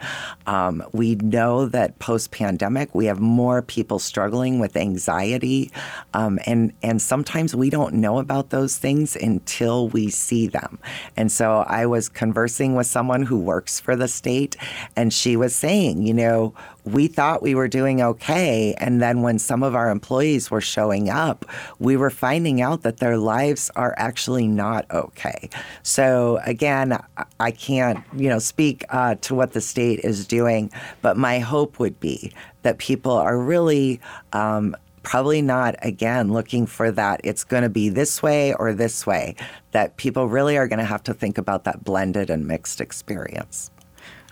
Um, 0.45 0.83
we 0.91 1.15
know 1.15 1.65
that 1.67 1.97
post 1.99 2.31
pandemic, 2.31 2.93
we 2.93 3.05
have 3.05 3.19
more 3.19 3.61
people 3.61 3.97
struggling 3.99 4.59
with 4.59 4.75
anxiety. 4.75 5.71
Um, 6.13 6.39
and, 6.45 6.73
and 6.83 7.01
sometimes 7.01 7.55
we 7.55 7.69
don't 7.69 7.93
know 7.93 8.19
about 8.19 8.49
those 8.49 8.77
things 8.77 9.15
until 9.15 9.87
we 9.89 10.09
see 10.09 10.47
them. 10.47 10.79
And 11.15 11.31
so 11.31 11.63
I 11.67 11.85
was 11.85 12.09
conversing 12.25 12.73
with 12.73 12.87
someone 12.87 13.21
who 13.21 13.37
works 13.37 13.79
for 13.79 13.95
the 13.95 14.07
state, 14.07 14.57
and 14.95 15.13
she 15.13 15.37
was 15.37 15.55
saying, 15.55 16.01
you 16.01 16.13
know, 16.13 16.55
we 16.83 17.07
thought 17.07 17.43
we 17.43 17.53
were 17.53 17.67
doing 17.67 18.01
okay. 18.01 18.73
And 18.79 18.99
then 18.99 19.21
when 19.21 19.37
some 19.37 19.61
of 19.61 19.75
our 19.75 19.91
employees 19.91 20.49
were 20.49 20.61
showing 20.61 21.07
up, 21.07 21.45
we 21.77 21.95
were 21.95 22.09
finding 22.09 22.61
out 22.61 22.81
that 22.81 22.97
their 22.97 23.17
lives 23.17 23.69
are 23.75 23.93
actually 23.97 24.47
not 24.47 24.89
okay. 24.89 25.49
So 25.83 26.39
again, 26.45 26.97
I 27.39 27.51
can't, 27.51 28.03
you 28.15 28.29
know, 28.29 28.39
speak 28.39 28.83
uh, 28.89 29.15
to 29.21 29.35
what 29.35 29.53
the 29.53 29.61
state 29.61 29.99
is 29.99 30.25
doing, 30.25 30.71
but 31.03 31.17
my 31.17 31.37
hope 31.37 31.77
would 31.77 31.99
be 31.99 32.33
that 32.63 32.79
people 32.79 33.11
are 33.11 33.37
really 33.37 33.99
um, 34.33 34.75
probably 35.05 35.41
not, 35.41 35.75
again, 35.81 36.33
looking 36.33 36.65
for 36.65 36.91
that 36.91 37.21
it's 37.23 37.45
going 37.45 37.63
to 37.63 37.69
be 37.69 37.87
this 37.87 38.21
way 38.21 38.53
or 38.55 38.73
this 38.73 39.07
way, 39.07 39.35
that 39.71 39.95
people 39.95 40.27
really 40.27 40.57
are 40.57 40.67
going 40.67 40.79
to 40.79 40.85
have 40.85 41.03
to 41.03 41.13
think 41.13 41.37
about 41.37 41.63
that 41.63 41.85
blended 41.85 42.29
and 42.29 42.45
mixed 42.45 42.81
experience. 42.81 43.71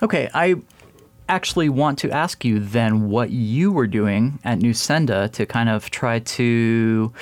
Okay, 0.02 0.28
I 0.34 0.56
actually 1.28 1.70
want 1.70 1.98
to 2.00 2.10
ask 2.10 2.44
you 2.44 2.58
then 2.58 3.08
what 3.08 3.30
you 3.30 3.72
were 3.72 3.86
doing 3.86 4.38
at 4.44 4.58
Nusenda 4.58 5.32
to 5.32 5.46
kind 5.46 5.70
of 5.70 5.88
try 5.90 6.18
to 6.18 7.12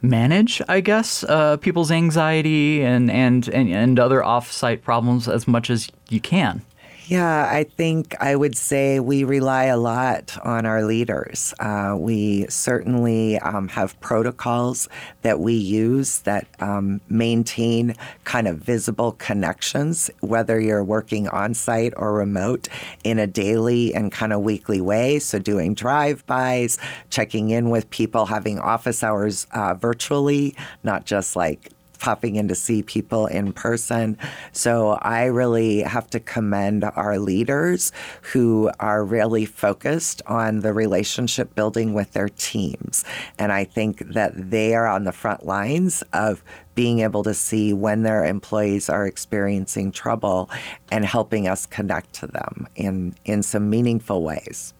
manage, 0.00 0.62
I 0.68 0.80
guess, 0.80 1.22
uh, 1.24 1.58
people's 1.58 1.90
anxiety 1.90 2.82
and, 2.82 3.10
and, 3.10 3.48
and, 3.48 3.68
and 3.68 4.00
other 4.00 4.24
off-site 4.24 4.82
problems 4.82 5.28
as 5.28 5.46
much 5.46 5.68
as 5.68 5.90
you 6.08 6.20
can. 6.20 6.62
Yeah, 7.06 7.48
I 7.50 7.64
think 7.64 8.14
I 8.20 8.36
would 8.36 8.56
say 8.56 9.00
we 9.00 9.24
rely 9.24 9.64
a 9.64 9.76
lot 9.76 10.38
on 10.44 10.66
our 10.66 10.84
leaders. 10.84 11.52
Uh, 11.58 11.96
we 11.98 12.46
certainly 12.48 13.38
um, 13.40 13.66
have 13.68 13.98
protocols 14.00 14.88
that 15.22 15.40
we 15.40 15.54
use 15.54 16.20
that 16.20 16.46
um, 16.60 17.00
maintain 17.08 17.96
kind 18.24 18.46
of 18.46 18.58
visible 18.58 19.12
connections, 19.12 20.10
whether 20.20 20.60
you're 20.60 20.84
working 20.84 21.26
on 21.28 21.54
site 21.54 21.92
or 21.96 22.14
remote, 22.14 22.68
in 23.02 23.18
a 23.18 23.26
daily 23.26 23.92
and 23.94 24.12
kind 24.12 24.32
of 24.32 24.42
weekly 24.42 24.80
way. 24.80 25.18
So, 25.18 25.40
doing 25.40 25.74
drive 25.74 26.24
bys, 26.26 26.78
checking 27.10 27.50
in 27.50 27.70
with 27.70 27.90
people, 27.90 28.26
having 28.26 28.60
office 28.60 29.02
hours 29.02 29.48
uh, 29.50 29.74
virtually, 29.74 30.54
not 30.84 31.04
just 31.04 31.34
like 31.34 31.72
popping 32.02 32.34
in 32.34 32.48
to 32.48 32.54
see 32.56 32.82
people 32.82 33.26
in 33.26 33.52
person. 33.52 34.18
So 34.50 34.98
I 35.02 35.26
really 35.26 35.82
have 35.82 36.10
to 36.10 36.18
commend 36.18 36.82
our 36.82 37.16
leaders 37.16 37.92
who 38.22 38.72
are 38.80 39.04
really 39.04 39.46
focused 39.46 40.20
on 40.26 40.60
the 40.60 40.72
relationship 40.72 41.54
building 41.54 41.94
with 41.94 42.12
their 42.12 42.28
teams. 42.28 43.04
And 43.38 43.52
I 43.52 43.62
think 43.62 44.00
that 44.14 44.32
they 44.34 44.74
are 44.74 44.88
on 44.88 45.04
the 45.04 45.12
front 45.12 45.46
lines 45.46 46.02
of 46.12 46.42
being 46.74 46.98
able 46.98 47.22
to 47.22 47.34
see 47.34 47.72
when 47.72 48.02
their 48.02 48.24
employees 48.24 48.88
are 48.88 49.06
experiencing 49.06 49.92
trouble 49.92 50.50
and 50.90 51.04
helping 51.04 51.46
us 51.46 51.66
connect 51.66 52.14
to 52.14 52.26
them 52.26 52.66
in, 52.74 53.14
in 53.24 53.44
some 53.44 53.70
meaningful 53.70 54.24
ways. 54.24 54.74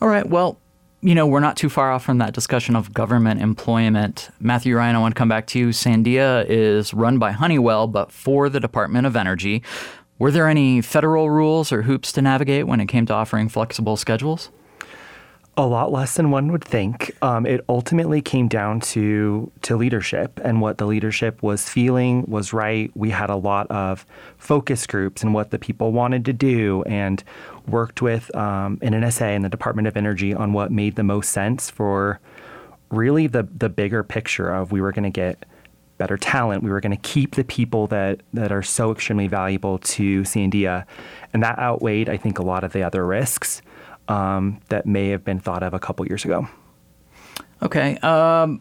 All 0.00 0.08
right. 0.08 0.26
Well, 0.26 0.58
you 1.02 1.14
know, 1.14 1.26
we're 1.26 1.40
not 1.40 1.56
too 1.56 1.70
far 1.70 1.90
off 1.90 2.04
from 2.04 2.18
that 2.18 2.34
discussion 2.34 2.76
of 2.76 2.92
government 2.92 3.40
employment. 3.40 4.28
Matthew 4.38 4.76
Ryan, 4.76 4.96
I 4.96 4.98
want 4.98 5.14
to 5.14 5.18
come 5.18 5.28
back 5.28 5.46
to 5.48 5.58
you. 5.58 5.68
Sandia 5.68 6.44
is 6.46 6.92
run 6.92 7.18
by 7.18 7.32
Honeywell, 7.32 7.86
but 7.86 8.12
for 8.12 8.48
the 8.48 8.60
Department 8.60 9.06
of 9.06 9.16
Energy. 9.16 9.62
Were 10.18 10.30
there 10.30 10.46
any 10.46 10.82
federal 10.82 11.30
rules 11.30 11.72
or 11.72 11.82
hoops 11.82 12.12
to 12.12 12.22
navigate 12.22 12.66
when 12.66 12.80
it 12.80 12.86
came 12.86 13.06
to 13.06 13.14
offering 13.14 13.48
flexible 13.48 13.96
schedules? 13.96 14.50
A 15.60 15.66
lot 15.66 15.92
less 15.92 16.14
than 16.14 16.30
one 16.30 16.52
would 16.52 16.64
think. 16.64 17.14
Um, 17.20 17.44
it 17.44 17.62
ultimately 17.68 18.22
came 18.22 18.48
down 18.48 18.80
to 18.80 19.52
to 19.60 19.76
leadership 19.76 20.40
and 20.42 20.62
what 20.62 20.78
the 20.78 20.86
leadership 20.86 21.42
was 21.42 21.68
feeling 21.68 22.24
was 22.26 22.54
right. 22.54 22.90
We 22.94 23.10
had 23.10 23.28
a 23.28 23.36
lot 23.36 23.70
of 23.70 24.06
focus 24.38 24.86
groups 24.86 25.22
and 25.22 25.34
what 25.34 25.50
the 25.50 25.58
people 25.58 25.92
wanted 25.92 26.24
to 26.24 26.32
do, 26.32 26.82
and 26.84 27.22
worked 27.68 28.00
with 28.00 28.34
um, 28.34 28.78
NNSA 28.78 29.36
and 29.36 29.44
the 29.44 29.50
Department 29.50 29.86
of 29.86 29.98
Energy 29.98 30.32
on 30.32 30.54
what 30.54 30.72
made 30.72 30.96
the 30.96 31.02
most 31.02 31.28
sense 31.30 31.68
for 31.68 32.20
really 32.88 33.26
the 33.26 33.46
the 33.54 33.68
bigger 33.68 34.02
picture 34.02 34.50
of 34.50 34.72
we 34.72 34.80
were 34.80 34.92
going 34.92 35.04
to 35.04 35.10
get 35.10 35.44
better 35.98 36.16
talent. 36.16 36.62
We 36.62 36.70
were 36.70 36.80
going 36.80 36.96
to 36.96 37.02
keep 37.02 37.34
the 37.34 37.44
people 37.44 37.86
that 37.88 38.22
that 38.32 38.50
are 38.50 38.62
so 38.62 38.92
extremely 38.92 39.26
valuable 39.26 39.78
to 39.78 40.22
Sandia, 40.22 40.86
and 41.34 41.42
that 41.42 41.58
outweighed, 41.58 42.08
I 42.08 42.16
think, 42.16 42.38
a 42.38 42.42
lot 42.42 42.64
of 42.64 42.72
the 42.72 42.82
other 42.82 43.04
risks 43.04 43.60
um, 44.10 44.60
that 44.68 44.86
may 44.86 45.08
have 45.08 45.24
been 45.24 45.38
thought 45.38 45.62
of 45.62 45.72
a 45.72 45.78
couple 45.78 46.06
years 46.06 46.24
ago. 46.24 46.48
Okay. 47.62 47.96
Um, 47.98 48.60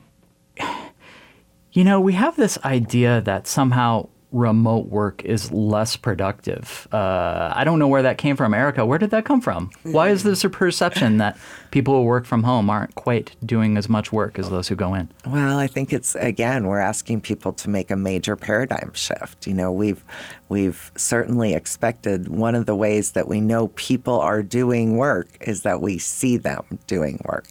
you 1.71 1.83
know, 1.83 1.99
we 1.99 2.13
have 2.13 2.35
this 2.35 2.57
idea 2.63 3.21
that 3.21 3.47
somehow 3.47 4.09
remote 4.31 4.85
work 4.87 5.23
is 5.25 5.51
less 5.51 5.95
productive. 5.95 6.87
Uh, 6.91 7.51
I 7.55 7.63
don't 7.63 7.79
know 7.79 7.87
where 7.87 8.03
that 8.03 8.19
came 8.19 8.35
from, 8.35 8.53
Erica. 8.53 8.85
Where 8.85 8.99
did 8.99 9.09
that 9.09 9.25
come 9.25 9.41
from? 9.41 9.71
Why 9.83 10.09
is 10.09 10.21
this 10.21 10.43
a 10.43 10.49
perception 10.49 11.17
that 11.17 11.35
people 11.71 11.95
who 11.95 12.03
work 12.03 12.25
from 12.25 12.43
home 12.43 12.69
aren't 12.69 12.93
quite 12.93 13.35
doing 13.43 13.75
as 13.75 13.89
much 13.89 14.11
work 14.11 14.37
as 14.37 14.51
those 14.51 14.67
who 14.67 14.75
go 14.75 14.93
in? 14.93 15.09
Well, 15.25 15.57
I 15.57 15.65
think 15.65 15.91
it's 15.91 16.13
again 16.15 16.67
we're 16.67 16.79
asking 16.79 17.21
people 17.21 17.53
to 17.53 17.69
make 17.69 17.89
a 17.89 17.95
major 17.95 18.35
paradigm 18.35 18.91
shift. 18.93 19.47
You 19.47 19.55
know, 19.55 19.71
we've 19.71 20.03
we've 20.49 20.91
certainly 20.95 21.53
expected 21.53 22.27
one 22.27 22.55
of 22.55 22.65
the 22.65 22.75
ways 22.75 23.11
that 23.11 23.27
we 23.27 23.39
know 23.39 23.69
people 23.69 24.19
are 24.19 24.43
doing 24.43 24.97
work 24.97 25.37
is 25.41 25.61
that 25.61 25.79
we 25.81 25.97
see 25.97 26.37
them 26.37 26.79
doing 26.87 27.21
work. 27.25 27.47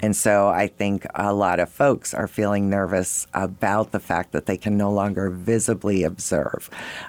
And 0.00 0.14
so 0.14 0.48
I 0.48 0.68
think 0.68 1.06
a 1.14 1.32
lot 1.32 1.58
of 1.60 1.70
folks 1.70 2.12
are 2.14 2.28
feeling 2.28 2.68
nervous 2.68 3.26
about 3.32 3.90
the 3.90 4.00
fact 4.00 4.32
that 4.32 4.46
they 4.46 4.56
can 4.56 4.76
no 4.76 4.92
longer 4.92 5.30
visibly 5.30 6.04
observe 6.04 6.68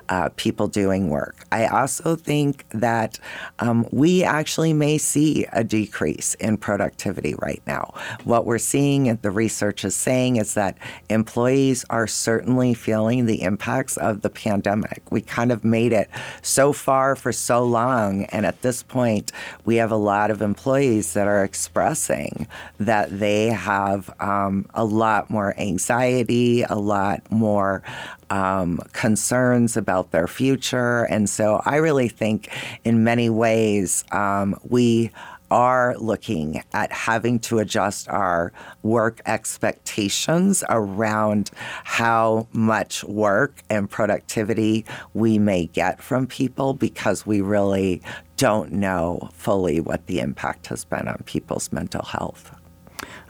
uh, 0.10 0.30
people 0.36 0.68
doing 0.68 1.10
work. 1.10 1.46
I 1.52 1.68
also 1.68 2.16
think 2.16 2.66
that 2.70 3.20
um, 3.60 3.88
we 3.92 4.24
actually 4.24 4.74
may 4.74 4.98
see 4.98 5.46
a 5.52 5.64
decrease 5.64 6.36
in 6.36 6.58
productivity 6.58 7.36
right 7.40 7.62
now. 7.68 7.94
What 8.24 8.46
we're 8.46 8.58
seeing, 8.58 9.10
and 9.10 9.22
the 9.22 9.32
research 9.32 9.84
is 9.84 9.96
saying, 9.96 10.38
is 10.38 10.54
that 10.54 10.78
employees 11.10 11.86
are 11.90 12.08
certainly 12.08 12.74
feeling 12.74 13.26
the 13.26 13.42
impacts 13.42 13.98
of 13.98 14.22
the 14.22 14.30
pandemic. 14.30 15.12
We 15.12 15.22
kind 15.34 15.52
of 15.52 15.63
made 15.63 15.91
it 15.91 16.08
so 16.43 16.72
far 16.72 17.15
for 17.15 17.32
so 17.32 17.63
long. 17.63 18.26
And 18.26 18.46
at 18.46 18.62
this 18.62 18.84
point, 18.84 19.32
we 19.65 19.78
have 19.78 19.91
a 19.91 19.98
lot 19.98 20.30
of 20.30 20.43
employees 20.43 21.13
that 21.13 21.28
are 21.28 21.43
expressing 21.43 22.48
that 22.80 23.19
they 23.19 23.48
have 23.48 24.13
um, 24.19 24.67
a 24.76 24.86
lot 24.86 25.32
more 25.32 25.60
anxiety, 25.60 26.62
a 26.62 26.76
lot 26.76 27.19
more 27.32 27.82
um, 28.30 28.80
concerns 28.91 29.76
about 29.76 30.12
their 30.12 30.28
future. 30.28 31.06
And 31.06 31.28
so 31.28 31.63
I 31.65 31.78
really 31.78 32.10
think 32.10 32.50
in 32.84 33.04
many 33.04 33.30
ways 33.32 34.04
um, 34.12 34.56
we 34.69 35.10
are 35.54 35.96
looking 36.00 36.63
at 36.74 36.92
having 36.92 37.38
to 37.38 37.60
adjust 37.60 38.10
our 38.10 38.52
work 38.82 39.22
expectations 39.28 40.63
around 40.68 41.52
how 41.84 42.48
much 42.54 43.04
work 43.04 43.62
and 43.70 43.88
productivity 43.88 44.84
we 45.13 45.38
may 45.38 45.68
get 45.68 46.02
from 46.02 46.26
people 46.26 46.74
because 46.74 47.28
we 47.28 47.39
really 47.39 48.02
don't 48.36 48.72
know 48.72 49.30
fully 49.32 49.80
what 49.80 50.08
the 50.08 50.20
impact 50.20 50.66
has 50.66 50.84
been 50.86 51.08
on 51.08 51.22
people's 51.26 51.72
mental 51.72 52.04
health. 52.04 52.52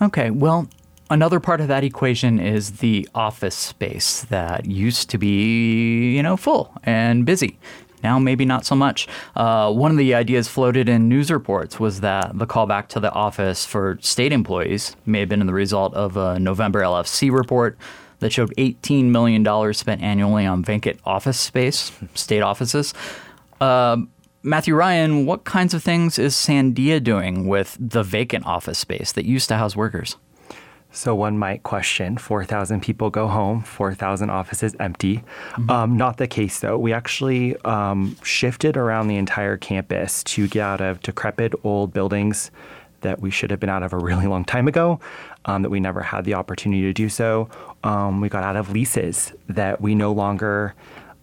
Okay, 0.01 0.31
well, 0.31 0.69
another 1.09 1.41
part 1.41 1.59
of 1.59 1.67
that 1.67 1.83
equation 1.83 2.39
is 2.39 2.77
the 2.77 3.07
office 3.13 3.55
space 3.55 4.21
that 4.29 4.65
used 4.65 5.09
to 5.09 5.17
be, 5.17 6.15
you 6.15 6.23
know, 6.23 6.37
full 6.37 6.73
and 6.83 7.25
busy. 7.25 7.59
Now, 8.03 8.19
maybe 8.19 8.45
not 8.45 8.65
so 8.65 8.75
much. 8.75 9.07
Uh, 9.35 9.71
one 9.71 9.91
of 9.91 9.97
the 9.97 10.13
ideas 10.13 10.47
floated 10.47 10.89
in 10.89 11.07
news 11.07 11.31
reports 11.31 11.79
was 11.79 12.01
that 12.01 12.37
the 12.37 12.45
callback 12.45 12.87
to 12.89 12.99
the 12.99 13.11
office 13.11 13.65
for 13.65 13.97
state 14.01 14.33
employees 14.33 14.95
may 15.05 15.21
have 15.21 15.29
been 15.29 15.45
the 15.45 15.53
result 15.53 15.93
of 15.93 16.17
a 16.17 16.39
November 16.39 16.81
LFC 16.81 17.31
report 17.31 17.77
that 18.19 18.31
showed 18.31 18.53
$18 18.57 19.05
million 19.05 19.73
spent 19.73 20.01
annually 20.01 20.45
on 20.45 20.63
vacant 20.63 20.99
office 21.05 21.39
space, 21.39 21.91
state 22.13 22.41
offices. 22.41 22.93
Uh, 23.59 23.97
Matthew 24.43 24.75
Ryan, 24.75 25.25
what 25.25 25.45
kinds 25.45 25.73
of 25.73 25.83
things 25.83 26.19
is 26.19 26.33
Sandia 26.35 27.01
doing 27.01 27.47
with 27.47 27.77
the 27.79 28.03
vacant 28.03 28.45
office 28.45 28.77
space 28.77 29.13
that 29.13 29.25
used 29.25 29.47
to 29.49 29.55
house 29.55 29.75
workers? 29.75 30.17
So 30.93 31.15
one 31.15 31.39
might 31.39 31.63
question 31.63 32.19
4,000 32.19 32.81
people 32.81 33.09
go 33.09 33.27
home, 33.27 33.63
4,000 33.63 34.29
offices 34.29 34.75
empty. 34.79 35.17
Mm-hmm. 35.17 35.69
Um, 35.69 35.97
not 35.97 36.17
the 36.17 36.27
case, 36.27 36.59
though. 36.59 36.77
We 36.77 36.93
actually 36.93 37.57
um, 37.65 38.15
shifted 38.23 38.77
around 38.77 39.07
the 39.07 39.17
entire 39.17 39.57
campus 39.57 40.23
to 40.25 40.47
get 40.47 40.61
out 40.61 40.81
of 40.81 41.01
decrepit 41.01 41.55
old 41.63 41.93
buildings 41.93 42.51
that 43.01 43.21
we 43.21 43.31
should 43.31 43.49
have 43.49 43.59
been 43.59 43.71
out 43.71 43.81
of 43.81 43.91
a 43.91 43.97
really 43.97 44.27
long 44.27 44.45
time 44.45 44.67
ago, 44.67 44.99
um, 45.45 45.63
that 45.63 45.69
we 45.69 45.79
never 45.79 46.01
had 46.01 46.25
the 46.25 46.35
opportunity 46.35 46.83
to 46.83 46.93
do 46.93 47.09
so. 47.09 47.49
Um, 47.83 48.21
we 48.21 48.29
got 48.29 48.43
out 48.43 48.55
of 48.55 48.71
leases 48.71 49.33
that 49.49 49.81
we 49.81 49.95
no 49.95 50.11
longer 50.11 50.75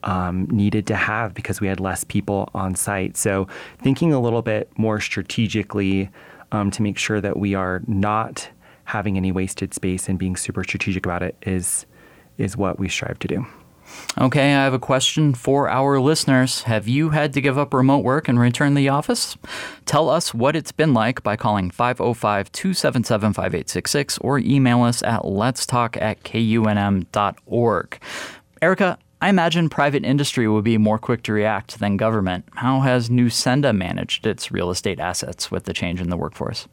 um, 0.03 0.47
needed 0.51 0.87
to 0.89 0.97
have 0.97 1.33
because 1.33 1.61
we 1.61 1.69
had 1.69 1.79
less 1.79 2.03
people 2.03 2.51
on 2.55 2.75
site. 2.75 3.17
So 3.17 3.47
thinking 3.79 4.13
a 4.13 4.21
little 4.21 4.43
bit 4.43 4.69
more 4.77 5.01
strategically 5.01 6.11
um, 6.51 6.73
to 6.73 6.83
make 6.83 6.99
sure 6.99 7.21
that 7.21 7.39
we 7.39 7.55
are 7.55 7.83
not 7.87 8.49
having 8.91 9.17
any 9.17 9.33
wasted 9.33 9.73
space 9.73 10.09
and 10.09 10.19
being 10.19 10.37
super 10.37 10.65
strategic 10.65 11.07
about 11.07 11.23
it 11.23 11.37
is 11.43 11.87
is 12.39 12.57
what 12.57 12.79
we 12.79 12.89
strive 12.89 13.19
to 13.19 13.29
do. 13.29 13.47
Okay, 14.19 14.55
I 14.55 14.65
have 14.65 14.73
a 14.73 14.79
question 14.79 15.35
for 15.35 15.69
our 15.69 16.01
listeners. 16.01 16.63
Have 16.63 16.89
you 16.89 17.11
had 17.11 17.33
to 17.35 17.41
give 17.41 17.59
up 17.59 17.75
remote 17.75 18.05
work 18.05 18.29
and 18.29 18.39
return 18.39 18.73
to 18.73 18.77
the 18.77 18.89
office? 18.89 19.37
Tell 19.85 20.09
us 20.09 20.33
what 20.33 20.57
it's 20.57 20.73
been 20.73 20.95
like 20.95 21.23
by 21.23 21.37
calling 21.37 21.71
505 21.71 22.53
277 22.53 23.33
5866 23.33 24.19
or 24.19 24.39
email 24.39 24.83
us 24.83 25.03
at 25.03 25.23
letstalk 25.23 26.01
at 26.01 26.23
kunm.org. 26.23 27.99
Erica, 28.63 28.99
I 29.23 29.29
imagine 29.29 29.69
private 29.69 30.05
industry 30.05 30.49
would 30.49 30.65
be 30.65 30.79
more 30.79 30.99
quick 30.99 31.23
to 31.25 31.33
react 31.33 31.79
than 31.79 31.97
government. 31.97 32.45
How 32.55 32.81
has 32.81 33.11
Nusenda 33.11 33.77
managed 33.77 34.27
its 34.27 34.51
real 34.51 34.71
estate 34.71 34.99
assets 34.99 35.51
with 35.51 35.65
the 35.65 35.75
change 35.75 36.01
in 36.01 36.11
the 36.11 36.17
workforce? 36.17 36.67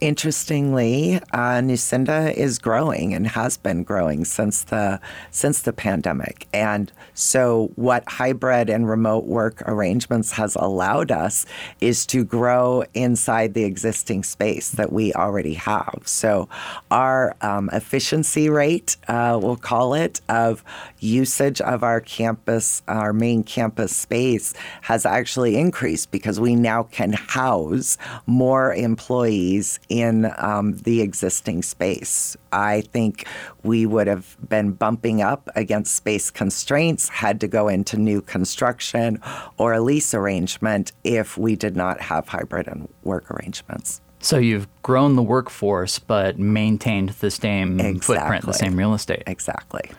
Interestingly, 0.00 1.20
uh, 1.32 1.62
is 1.64 2.58
growing 2.58 3.14
and 3.14 3.28
has 3.28 3.56
been 3.56 3.84
growing 3.84 4.24
since 4.24 4.64
the 4.64 5.00
since 5.30 5.62
the 5.62 5.72
pandemic. 5.72 6.48
And 6.52 6.90
so, 7.14 7.70
what 7.76 8.02
hybrid 8.08 8.68
and 8.68 8.88
remote 8.88 9.26
work 9.26 9.62
arrangements 9.64 10.32
has 10.32 10.56
allowed 10.56 11.12
us 11.12 11.46
is 11.80 12.04
to 12.06 12.24
grow 12.24 12.82
inside 12.94 13.54
the 13.54 13.62
existing 13.62 14.24
space 14.24 14.70
that 14.70 14.92
we 14.92 15.12
already 15.12 15.54
have. 15.54 16.02
So, 16.04 16.48
our 16.90 17.36
um, 17.40 17.70
efficiency 17.72 18.48
rate, 18.48 18.96
uh, 19.06 19.38
we'll 19.40 19.56
call 19.56 19.94
it, 19.94 20.20
of 20.28 20.64
usage 20.98 21.60
of 21.60 21.84
our 21.84 22.00
campus, 22.00 22.82
our 22.88 23.12
main 23.12 23.44
campus 23.44 23.94
space, 23.94 24.52
has 24.80 25.06
actually 25.06 25.56
increased 25.56 26.10
because 26.10 26.40
we 26.40 26.56
now 26.56 26.82
can 26.84 27.12
house 27.12 27.98
more 28.26 28.74
employees 28.74 29.78
in 29.92 30.32
um, 30.38 30.78
the 30.78 31.02
existing 31.02 31.62
space. 31.62 32.34
I 32.50 32.80
think 32.80 33.26
we 33.62 33.84
would 33.84 34.06
have 34.06 34.38
been 34.48 34.72
bumping 34.72 35.20
up 35.20 35.50
against 35.54 35.94
space 35.94 36.30
constraints, 36.30 37.10
had 37.10 37.40
to 37.40 37.46
go 37.46 37.68
into 37.68 37.98
new 37.98 38.22
construction 38.22 39.20
or 39.58 39.74
a 39.74 39.82
lease 39.82 40.14
arrangement 40.14 40.92
if 41.04 41.36
we 41.36 41.56
did 41.56 41.76
not 41.76 42.00
have 42.00 42.26
hybrid 42.26 42.68
and 42.68 42.88
work 43.02 43.30
arrangements. 43.30 44.00
So 44.20 44.38
you've 44.38 44.66
grown 44.82 45.14
the 45.14 45.22
workforce 45.22 45.98
but 45.98 46.38
maintained 46.38 47.10
the 47.10 47.30
same 47.30 47.78
exactly. 47.78 48.16
footprint, 48.16 48.46
the 48.46 48.52
same 48.52 48.76
real 48.76 48.94
estate. 48.94 49.24
Exactly. 49.26 49.90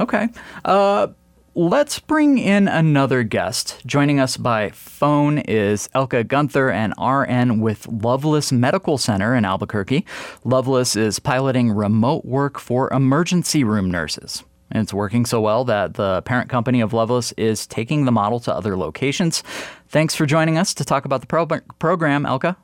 Okay. 0.00 0.28
Uh, 0.64 1.08
let's 1.56 1.98
bring 1.98 2.36
in 2.36 2.68
another 2.68 3.22
guest. 3.22 3.80
Joining 3.86 4.20
us 4.20 4.36
by 4.36 4.68
phone 4.70 5.38
is 5.38 5.88
Elka 5.94 6.28
Gunther, 6.28 6.70
an 6.70 6.92
RN 7.02 7.60
with 7.60 7.88
Lovelace 7.88 8.52
Medical 8.52 8.98
Center 8.98 9.34
in 9.34 9.46
Albuquerque. 9.46 10.04
Lovelace 10.44 10.96
is 10.96 11.18
piloting 11.18 11.72
remote 11.72 12.26
work 12.26 12.60
for 12.60 12.92
emergency 12.92 13.64
room 13.64 13.90
nurses. 13.90 14.44
And 14.70 14.82
it's 14.82 14.92
working 14.92 15.24
so 15.24 15.40
well 15.40 15.64
that 15.64 15.94
the 15.94 16.20
parent 16.22 16.50
company 16.50 16.82
of 16.82 16.92
Lovelace 16.92 17.32
is 17.38 17.66
taking 17.66 18.04
the 18.04 18.12
model 18.12 18.38
to 18.40 18.52
other 18.52 18.76
locations. 18.76 19.42
Thanks 19.88 20.14
for 20.14 20.26
joining 20.26 20.58
us 20.58 20.74
to 20.74 20.84
talk 20.84 21.06
about 21.06 21.22
the 21.22 21.26
pro- 21.26 21.46
program, 21.78 22.24
Elka. 22.24 22.56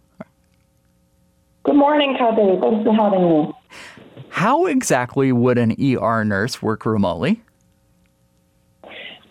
Good 1.63 1.77
morning, 1.77 2.15
Kathy. 2.19 2.59
Thanks 2.61 2.85
for 2.85 2.95
having 2.95 3.27
me. 3.27 3.53
How 4.29 4.67
exactly 4.67 5.33
would 5.33 5.57
an 5.57 5.77
ER 5.81 6.25
nurse 6.25 6.61
work 6.61 6.85
remotely? 6.85 7.41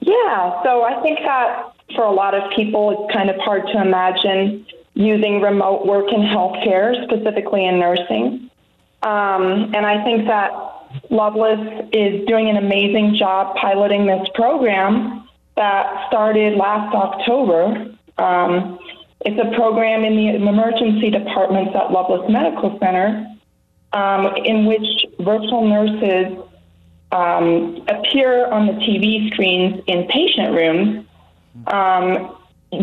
Yeah, 0.01 0.63
so 0.63 0.83
I 0.83 1.01
think 1.01 1.19
that 1.19 1.73
for 1.95 2.03
a 2.03 2.11
lot 2.11 2.33
of 2.33 2.51
people, 2.55 2.91
it's 2.91 3.13
kind 3.13 3.29
of 3.29 3.37
hard 3.37 3.67
to 3.67 3.81
imagine 3.81 4.65
using 4.93 5.41
remote 5.41 5.85
work 5.85 6.11
in 6.11 6.21
healthcare, 6.21 7.03
specifically 7.05 7.65
in 7.65 7.79
nursing. 7.79 8.49
Um, 9.03 9.73
and 9.73 9.85
I 9.85 10.03
think 10.03 10.27
that 10.27 10.51
Lovelace 11.09 11.89
is 11.93 12.25
doing 12.27 12.49
an 12.49 12.57
amazing 12.57 13.15
job 13.15 13.55
piloting 13.55 14.05
this 14.05 14.27
program 14.35 15.27
that 15.55 16.07
started 16.07 16.57
last 16.57 16.93
October. 16.93 17.95
Um, 18.17 18.79
it's 19.21 19.39
a 19.39 19.55
program 19.55 20.03
in 20.03 20.15
the 20.15 20.35
emergency 20.35 21.09
departments 21.09 21.73
at 21.75 21.91
Lovelace 21.91 22.29
Medical 22.29 22.77
Center 22.79 23.27
um, 23.93 24.33
in 24.43 24.65
which 24.65 25.05
virtual 25.19 25.67
nurses 25.67 26.37
um, 27.12 27.84
appear 27.88 28.47
on 28.47 28.67
the 28.67 28.74
TV 28.74 29.32
screens 29.32 29.82
in 29.88 30.08
patient 30.08 30.54
rooms, 30.54 31.06
um, 31.67 32.38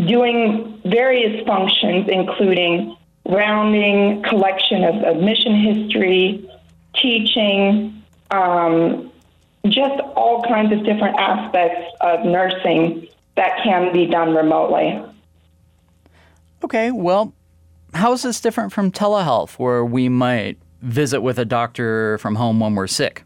doing 0.07 0.81
various 0.85 1.47
functions, 1.47 2.09
including 2.11 2.97
rounding, 3.27 4.23
collection 4.23 4.85
of 4.85 4.95
admission 4.97 5.55
history, 5.55 6.51
teaching, 6.95 8.03
um, 8.31 9.11
just 9.67 10.01
all 10.15 10.43
kinds 10.43 10.73
of 10.73 10.85
different 10.85 11.17
aspects 11.19 11.95
of 12.01 12.25
nursing 12.25 13.07
that 13.37 13.63
can 13.63 13.93
be 13.93 14.07
done 14.07 14.35
remotely. 14.35 15.01
Okay, 16.65 16.91
well, 16.91 17.33
how 17.95 18.13
is 18.13 18.23
this 18.23 18.41
different 18.41 18.73
from 18.73 18.91
telehealth, 18.91 19.53
where 19.53 19.85
we 19.85 20.09
might 20.09 20.59
visit 20.83 21.21
with 21.21 21.39
a 21.39 21.45
doctor 21.45 22.19
from 22.19 22.35
home 22.35 22.61
when 22.61 22.75
we're 22.75 22.87
sick? 22.87 23.25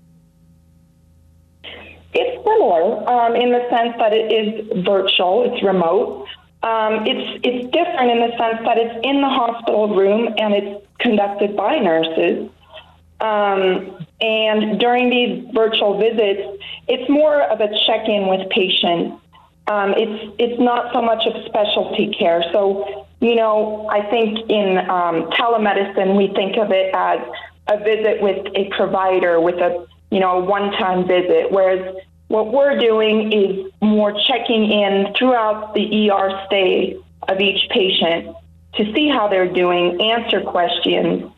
It's 2.15 2.45
similar 2.45 3.09
um, 3.09 3.37
in 3.37 3.53
the 3.53 3.67
sense 3.71 3.95
that 3.99 4.13
it 4.13 4.31
is 4.31 4.85
virtual, 4.85 5.51
it's 5.51 5.63
remote. 5.63 6.27
Um, 6.63 7.07
it's 7.07 7.41
it's 7.43 7.73
different 7.73 8.11
in 8.11 8.21
the 8.21 8.37
sense 8.39 8.63
that 8.65 8.79
it's 8.79 9.01
in 9.03 9.21
the 9.21 9.29
hospital 9.29 9.97
room 9.97 10.33
and 10.39 10.55
it's 10.55 10.87
conducted 10.99 11.57
by 11.57 11.79
nurses. 11.79 12.51
Um, 13.21 14.07
and 14.21 14.79
during 14.79 15.11
these 15.11 15.49
virtual 15.55 15.99
visits, 15.99 16.63
it's 16.87 17.09
more 17.09 17.43
of 17.43 17.61
a 17.61 17.69
check-in 17.87 18.29
with 18.29 18.49
patients. 18.51 19.19
Um, 19.67 19.95
it's 19.97 20.35
it's 20.39 20.61
not 20.61 20.93
so 20.93 21.03
much 21.03 21.27
of 21.27 21.45
specialty 21.47 22.15
care. 22.19 22.45
So 22.53 23.07
you 23.21 23.37
know, 23.37 23.89
I 23.89 24.03
think 24.11 24.51
in 24.51 24.79
um, 24.79 25.31
telemedicine 25.31 26.17
we 26.17 26.29
think 26.35 26.57
of 26.59 26.71
it 26.71 26.95
as 26.95 27.21
a 27.69 27.79
visit 27.79 28.21
with 28.21 28.47
a 28.55 28.69
provider 28.77 29.41
with 29.41 29.57
a 29.57 29.87
you 30.13 30.21
know 30.21 30.39
a 30.39 30.45
one-time 30.45 31.07
visit, 31.09 31.51
whereas 31.51 31.97
what 32.29 32.53
we're 32.53 32.79
doing 32.79 33.33
is 33.33 33.73
more 33.83 34.13
checking 34.27 34.71
in 34.71 35.13
throughout 35.19 35.75
the 35.75 36.11
ER 36.11 36.45
stay 36.47 36.97
of 37.29 37.41
each 37.41 37.69
patient 37.71 38.35
to 38.75 38.93
see 38.95 39.09
how 39.09 39.29
they're 39.29 39.53
doing, 39.53 40.01
answer 40.01 40.41
questions, 40.41 41.31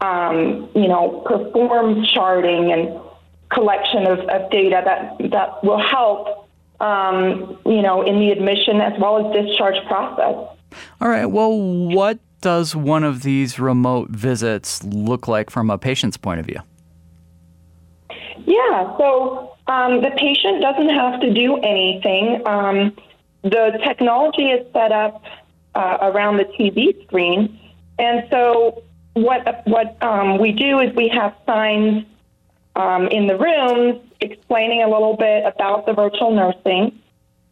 um, 0.00 0.68
you 0.74 0.88
know, 0.88 1.22
perform 1.26 2.04
charting 2.04 2.72
and 2.72 3.00
collection 3.50 4.06
of, 4.06 4.18
of 4.20 4.50
data 4.50 4.82
that, 4.84 5.30
that 5.30 5.62
will 5.62 5.80
help, 5.80 6.48
um, 6.80 7.56
you 7.64 7.82
know, 7.82 8.02
in 8.02 8.18
the 8.18 8.30
admission 8.30 8.80
as 8.80 8.98
well 9.00 9.24
as 9.24 9.46
discharge 9.46 9.76
process. 9.86 10.34
All 11.00 11.08
right. 11.08 11.26
Well, 11.26 11.56
what 11.56 12.18
does 12.40 12.74
one 12.74 13.04
of 13.04 13.22
these 13.22 13.60
remote 13.60 14.10
visits 14.10 14.82
look 14.82 15.28
like 15.28 15.50
from 15.50 15.70
a 15.70 15.78
patient's 15.78 16.16
point 16.16 16.40
of 16.40 16.46
view? 16.46 16.60
Yeah, 18.46 18.96
so 18.98 19.56
um, 19.66 20.02
the 20.02 20.10
patient 20.16 20.60
doesn't 20.60 20.88
have 20.88 21.20
to 21.20 21.32
do 21.32 21.56
anything. 21.58 22.46
Um, 22.46 22.96
the 23.42 23.78
technology 23.84 24.50
is 24.50 24.66
set 24.72 24.92
up 24.92 25.22
uh, 25.74 25.98
around 26.02 26.38
the 26.38 26.44
TV 26.44 27.02
screen, 27.06 27.58
and 27.98 28.26
so 28.30 28.82
what 29.14 29.66
what 29.66 30.02
um, 30.02 30.38
we 30.38 30.52
do 30.52 30.80
is 30.80 30.94
we 30.94 31.08
have 31.08 31.34
signs 31.46 32.04
um, 32.74 33.06
in 33.08 33.26
the 33.26 33.36
rooms 33.36 34.00
explaining 34.20 34.82
a 34.82 34.88
little 34.88 35.16
bit 35.16 35.44
about 35.44 35.86
the 35.86 35.92
virtual 35.92 36.34
nursing, 36.34 36.98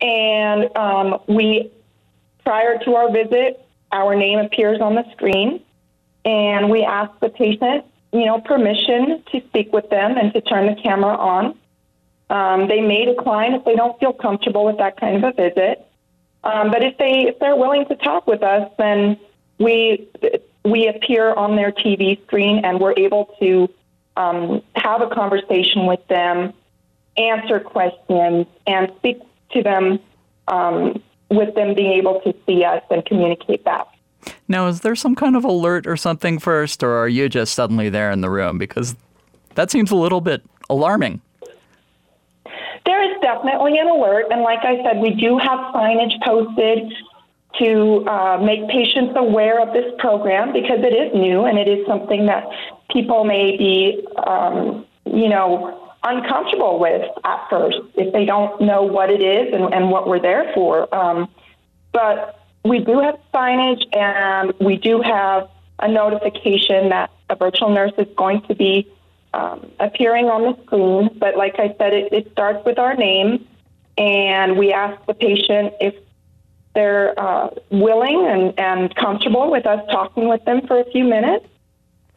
and 0.00 0.76
um, 0.76 1.20
we 1.28 1.70
prior 2.44 2.78
to 2.78 2.94
our 2.96 3.12
visit, 3.12 3.64
our 3.92 4.16
name 4.16 4.38
appears 4.38 4.80
on 4.80 4.94
the 4.96 5.04
screen, 5.12 5.62
and 6.24 6.68
we 6.68 6.82
ask 6.82 7.12
the 7.20 7.28
patient 7.28 7.84
you 8.12 8.26
know, 8.26 8.40
permission 8.40 9.22
to 9.32 9.40
speak 9.48 9.72
with 9.72 9.88
them 9.90 10.16
and 10.16 10.32
to 10.32 10.40
turn 10.40 10.66
the 10.66 10.80
camera 10.80 11.16
on. 11.16 11.56
Um, 12.28 12.68
they 12.68 12.80
may 12.80 13.04
decline 13.06 13.54
if 13.54 13.64
they 13.64 13.74
don't 13.74 13.98
feel 13.98 14.12
comfortable 14.12 14.64
with 14.64 14.78
that 14.78 14.98
kind 15.00 15.16
of 15.16 15.24
a 15.24 15.32
visit. 15.32 15.86
Um, 16.42 16.70
but 16.70 16.82
if 16.82 16.96
they 16.98 17.28
if 17.28 17.38
they're 17.38 17.56
willing 17.56 17.86
to 17.86 17.96
talk 17.96 18.26
with 18.26 18.42
us, 18.42 18.70
then 18.78 19.18
we 19.58 20.08
we 20.64 20.88
appear 20.88 21.32
on 21.34 21.56
their 21.56 21.72
TV 21.72 22.22
screen 22.26 22.64
and 22.64 22.80
we're 22.80 22.94
able 22.96 23.34
to 23.40 23.68
um, 24.16 24.62
have 24.74 25.02
a 25.02 25.08
conversation 25.08 25.86
with 25.86 26.06
them, 26.08 26.52
answer 27.16 27.60
questions, 27.60 28.46
and 28.66 28.92
speak 28.98 29.20
to 29.52 29.62
them 29.62 29.98
um, 30.48 31.02
with 31.30 31.54
them 31.54 31.74
being 31.74 31.92
able 31.92 32.20
to 32.20 32.34
see 32.46 32.64
us 32.64 32.82
and 32.90 33.04
communicate 33.04 33.64
back. 33.64 33.86
Now, 34.48 34.66
is 34.66 34.80
there 34.80 34.96
some 34.96 35.14
kind 35.14 35.36
of 35.36 35.44
alert 35.44 35.86
or 35.86 35.96
something 35.96 36.38
first, 36.38 36.82
or 36.82 36.94
are 36.96 37.08
you 37.08 37.28
just 37.28 37.54
suddenly 37.54 37.88
there 37.88 38.10
in 38.10 38.20
the 38.20 38.30
room? 38.30 38.58
Because 38.58 38.96
that 39.54 39.70
seems 39.70 39.90
a 39.90 39.96
little 39.96 40.20
bit 40.20 40.42
alarming. 40.68 41.20
There 42.86 43.02
is 43.10 43.20
definitely 43.20 43.78
an 43.78 43.88
alert, 43.88 44.26
and 44.30 44.42
like 44.42 44.60
I 44.64 44.82
said, 44.82 45.00
we 45.00 45.14
do 45.14 45.38
have 45.38 45.58
signage 45.74 46.20
posted 46.24 46.92
to 47.58 48.06
uh, 48.06 48.38
make 48.38 48.68
patients 48.68 49.14
aware 49.16 49.60
of 49.60 49.72
this 49.72 49.92
program 49.98 50.52
because 50.52 50.78
it 50.80 50.94
is 50.94 51.12
new 51.14 51.44
and 51.44 51.58
it 51.58 51.68
is 51.68 51.86
something 51.86 52.26
that 52.26 52.44
people 52.90 53.24
may 53.24 53.56
be, 53.56 54.06
um, 54.26 54.86
you 55.04 55.28
know, 55.28 55.76
uncomfortable 56.02 56.78
with 56.78 57.02
at 57.24 57.46
first 57.50 57.78
if 57.96 58.12
they 58.12 58.24
don't 58.24 58.60
know 58.60 58.82
what 58.82 59.10
it 59.10 59.20
is 59.20 59.52
and, 59.52 59.74
and 59.74 59.90
what 59.90 60.08
we're 60.08 60.20
there 60.20 60.50
for. 60.54 60.92
Um, 60.94 61.28
but 61.92 62.39
we 62.64 62.78
do 62.80 63.00
have 63.00 63.18
signage 63.32 63.84
and 63.96 64.52
we 64.60 64.76
do 64.76 65.00
have 65.00 65.48
a 65.78 65.88
notification 65.88 66.90
that 66.90 67.10
a 67.30 67.36
virtual 67.36 67.70
nurse 67.70 67.92
is 67.96 68.06
going 68.16 68.42
to 68.42 68.54
be 68.54 68.86
um, 69.32 69.70
appearing 69.78 70.26
on 70.26 70.42
the 70.42 70.62
screen. 70.64 71.10
But 71.18 71.36
like 71.36 71.58
I 71.58 71.74
said, 71.78 71.94
it, 71.94 72.12
it, 72.12 72.32
starts 72.32 72.64
with 72.66 72.78
our 72.78 72.94
name, 72.94 73.46
and 73.96 74.58
we 74.58 74.72
ask 74.72 75.04
the 75.06 75.14
patient 75.14 75.74
if 75.80 75.94
they're 76.74 77.18
uh, 77.18 77.50
willing 77.70 78.26
and, 78.26 78.58
and 78.58 78.94
comfortable 78.94 79.50
with 79.50 79.66
us 79.66 79.84
talking 79.90 80.28
with 80.28 80.44
them 80.44 80.66
for 80.66 80.80
a 80.80 80.84
few 80.90 81.04
minutes. 81.04 81.46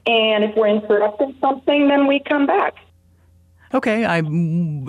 And 0.06 0.44
if 0.44 0.56
we're 0.56 0.68
interrupting 0.68 1.36
something, 1.40 1.88
then 1.88 2.08
we 2.08 2.20
come 2.20 2.46
back. 2.46 2.76
Okay, 3.74 4.06
I, 4.06 4.22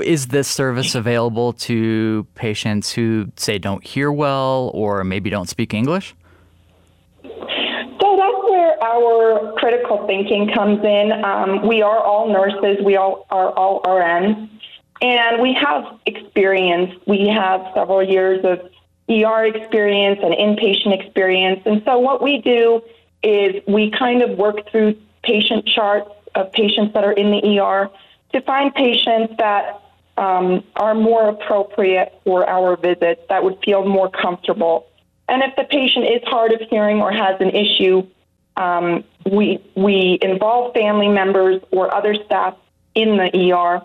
is 0.03 0.27
this 0.27 0.47
service 0.47 0.95
available 1.03 1.55
to 1.55 2.27
patients 2.35 2.93
who 2.93 3.33
say 3.37 3.59
don't 3.59 3.85
hear 3.85 4.13
well 4.13 4.71
or 4.75 5.05
maybe 5.05 5.31
don't 5.31 5.49
speak 5.49 5.73
English? 5.73 6.15
So 7.23 8.17
that's 8.17 8.45
where 8.51 8.83
our 8.83 9.55
critical 9.57 10.07
thinking 10.07 10.51
comes 10.53 10.85
in. 10.85 11.13
Um, 11.25 11.67
we 11.67 11.81
are 11.81 11.99
all 11.99 12.29
nurses, 12.29 12.85
we 12.85 12.97
all 12.97 13.27
are 13.31 13.51
all 13.53 13.81
RNs, 13.83 14.51
and 15.01 15.41
we 15.41 15.55
have 15.55 15.85
experience. 16.05 16.93
We 17.07 17.29
have 17.29 17.67
several 17.75 18.03
years 18.03 18.45
of 18.45 18.61
ER 19.09 19.47
experience 19.47 20.21
and 20.23 20.35
inpatient 20.35 21.01
experience. 21.01 21.63
And 21.65 21.83
so 21.85 21.99
what 21.99 22.23
we 22.23 22.41
do 22.43 22.83
is 23.23 23.63
we 23.67 23.91
kind 23.91 24.23
of 24.23 24.37
work 24.37 24.71
through 24.71 24.99
patient 25.23 25.67
charts 25.67 26.11
of 26.35 26.53
patients 26.53 26.93
that 26.93 27.05
are 27.05 27.13
in 27.13 27.31
the 27.31 27.59
ER 27.59 27.91
to 28.35 28.43
find 28.43 28.75
patients 28.75 29.35
that 29.39 29.81
um, 30.19 30.63
are 30.77 30.95
more 30.95 31.29
appropriate 31.29 32.13
for 32.25 32.49
our 32.49 32.77
visits 32.77 33.23
that 33.29 33.43
would 33.43 33.59
feel 33.65 33.87
more 33.87 34.11
comfortable. 34.11 34.87
And 35.29 35.43
if 35.43 35.57
the 35.57 35.65
patient 35.65 36.05
is 36.05 36.21
hard 36.25 36.53
of 36.53 36.61
hearing 36.69 37.01
or 37.01 37.11
has 37.11 37.41
an 37.41 37.51
issue, 37.51 38.07
um, 38.57 39.05
we 39.25 39.65
we 39.75 40.19
involve 40.21 40.75
family 40.75 41.09
members 41.09 41.63
or 41.73 41.93
other 41.95 42.15
staff 42.27 42.57
in 42.95 43.17
the 43.17 43.53
ER. 43.53 43.83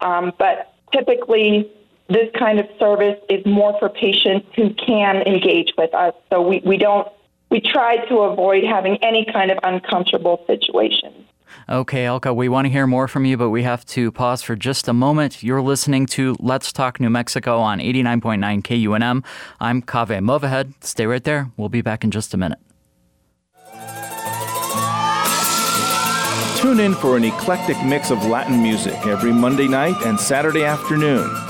Um, 0.00 0.32
but 0.38 0.74
typically, 0.92 1.70
this 2.08 2.28
kind 2.36 2.58
of 2.58 2.66
service 2.78 3.18
is 3.28 3.44
more 3.46 3.78
for 3.78 3.88
patients 3.88 4.48
who 4.56 4.74
can 4.74 5.22
engage 5.22 5.72
with 5.78 5.94
us. 5.94 6.14
So 6.30 6.42
we, 6.42 6.60
we 6.64 6.76
don't, 6.76 7.06
we 7.50 7.60
try 7.60 8.04
to 8.06 8.18
avoid 8.20 8.64
having 8.64 8.96
any 9.02 9.24
kind 9.24 9.50
of 9.50 9.58
uncomfortable 9.62 10.42
situations. 10.46 11.24
Okay, 11.70 12.02
Elka, 12.02 12.34
we 12.34 12.48
want 12.48 12.64
to 12.64 12.68
hear 12.68 12.88
more 12.88 13.06
from 13.06 13.24
you, 13.24 13.36
but 13.36 13.50
we 13.50 13.62
have 13.62 13.86
to 13.86 14.10
pause 14.10 14.42
for 14.42 14.56
just 14.56 14.88
a 14.88 14.92
moment. 14.92 15.40
You're 15.40 15.62
listening 15.62 16.06
to 16.06 16.34
Let's 16.40 16.72
Talk 16.72 16.98
New 16.98 17.10
Mexico 17.10 17.60
on 17.60 17.78
89.9 17.78 18.62
KUNM. 18.62 19.24
I'm 19.60 19.80
Kaveh 19.80 20.18
Movahed. 20.18 20.72
Stay 20.82 21.06
right 21.06 21.22
there. 21.22 21.52
We'll 21.56 21.68
be 21.68 21.80
back 21.80 22.02
in 22.02 22.10
just 22.10 22.34
a 22.34 22.36
minute. 22.36 22.58
Tune 26.56 26.80
in 26.80 26.92
for 26.92 27.16
an 27.16 27.22
eclectic 27.22 27.80
mix 27.84 28.10
of 28.10 28.26
Latin 28.26 28.60
music 28.60 29.06
every 29.06 29.32
Monday 29.32 29.68
night 29.68 29.94
and 30.04 30.18
Saturday 30.18 30.64
afternoon. 30.64 31.49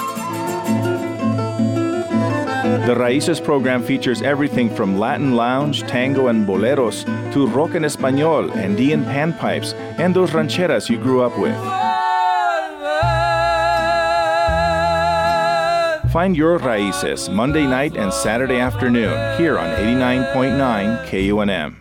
The 2.71 2.95
Raíces 2.95 3.43
program 3.43 3.83
features 3.83 4.23
everything 4.23 4.71
from 4.71 4.99
Latin 4.99 5.35
lounge, 5.35 5.83
tango, 5.83 6.29
and 6.29 6.47
boleros 6.47 7.05
to 7.33 7.47
rock 7.49 7.75
en 7.75 7.83
español, 7.83 8.55
Andean 8.55 9.05
panpipes, 9.05 9.75
and 9.99 10.15
those 10.15 10.31
rancheras 10.31 10.89
you 10.89 10.97
grew 10.97 11.23
up 11.23 11.37
with. 11.39 11.57
Find 16.13 16.37
your 16.37 16.59
Raíces 16.59 17.29
Monday 17.33 17.67
night 17.67 17.97
and 17.97 18.13
Saturday 18.13 18.59
afternoon 18.59 19.37
here 19.37 19.59
on 19.59 19.69
89.9 19.77 21.07
KUNM. 21.07 21.77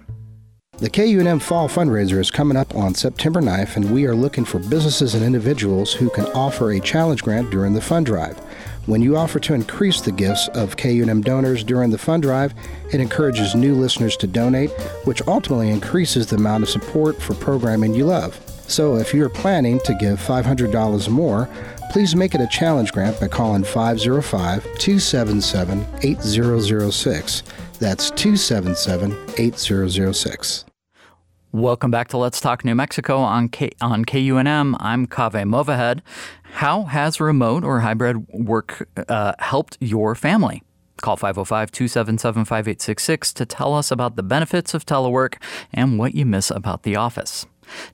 The 0.79 0.89
KUNM 0.89 1.41
Fall 1.41 1.67
Fundraiser 1.67 2.19
is 2.19 2.31
coming 2.31 2.55
up 2.55 2.73
on 2.73 2.95
September 2.95 3.41
9th, 3.41 3.75
and 3.75 3.91
we 3.91 4.05
are 4.05 4.15
looking 4.15 4.45
for 4.45 4.59
businesses 4.59 5.13
and 5.13 5.25
individuals 5.25 5.93
who 5.93 6.09
can 6.09 6.25
offer 6.27 6.71
a 6.71 6.79
challenge 6.79 7.21
grant 7.21 7.51
during 7.51 7.73
the 7.73 7.81
fund 7.81 8.05
drive. 8.05 8.39
When 8.89 9.03
you 9.03 9.17
offer 9.17 9.39
to 9.41 9.53
increase 9.53 10.01
the 10.01 10.11
gifts 10.11 10.47
of 10.55 10.75
KUNM 10.75 11.23
donors 11.23 11.63
during 11.63 11.91
the 11.91 11.97
fund 11.99 12.23
drive, 12.23 12.55
it 12.91 12.99
encourages 12.99 13.53
new 13.53 13.75
listeners 13.75 14.17
to 14.17 14.25
donate, 14.25 14.71
which 15.03 15.21
ultimately 15.27 15.69
increases 15.69 16.25
the 16.25 16.37
amount 16.37 16.63
of 16.63 16.69
support 16.69 17.21
for 17.21 17.35
programming 17.35 17.93
you 17.93 18.05
love. 18.05 18.35
So 18.67 18.95
if 18.95 19.13
you're 19.13 19.29
planning 19.29 19.79
to 19.81 19.93
give 19.93 20.19
$500 20.19 21.07
more, 21.07 21.47
please 21.91 22.15
make 22.15 22.33
it 22.33 22.41
a 22.41 22.47
challenge 22.47 22.91
grant 22.91 23.19
by 23.19 23.27
calling 23.27 23.63
505 23.63 24.63
277 24.79 25.85
8006. 26.01 27.43
That's 27.77 28.09
277 28.09 29.15
8006. 29.37 30.65
Welcome 31.51 31.89
back 31.89 32.09
to 32.09 32.17
Let's 32.17 32.39
Talk 32.39 32.63
New 32.63 32.75
Mexico 32.75 33.17
on 33.17 33.49
K- 33.49 33.71
on 33.81 34.05
KUNM. 34.05 34.75
I'm 34.79 35.07
Kaveh 35.07 35.49
Movahed. 35.49 36.01
How 36.53 36.83
has 36.83 37.19
remote 37.19 37.63
or 37.63 37.79
hybrid 37.79 38.27
work 38.29 38.87
uh, 39.07 39.33
helped 39.39 39.77
your 39.79 40.15
family? 40.15 40.63
Call 41.01 41.15
505 41.15 41.71
277 41.71 42.45
5866 42.45 43.33
to 43.33 43.45
tell 43.45 43.73
us 43.73 43.91
about 43.91 44.17
the 44.17 44.23
benefits 44.23 44.73
of 44.73 44.85
telework 44.85 45.41
and 45.73 45.97
what 45.97 46.13
you 46.13 46.25
miss 46.25 46.51
about 46.51 46.83
the 46.83 46.95
office. 46.97 47.45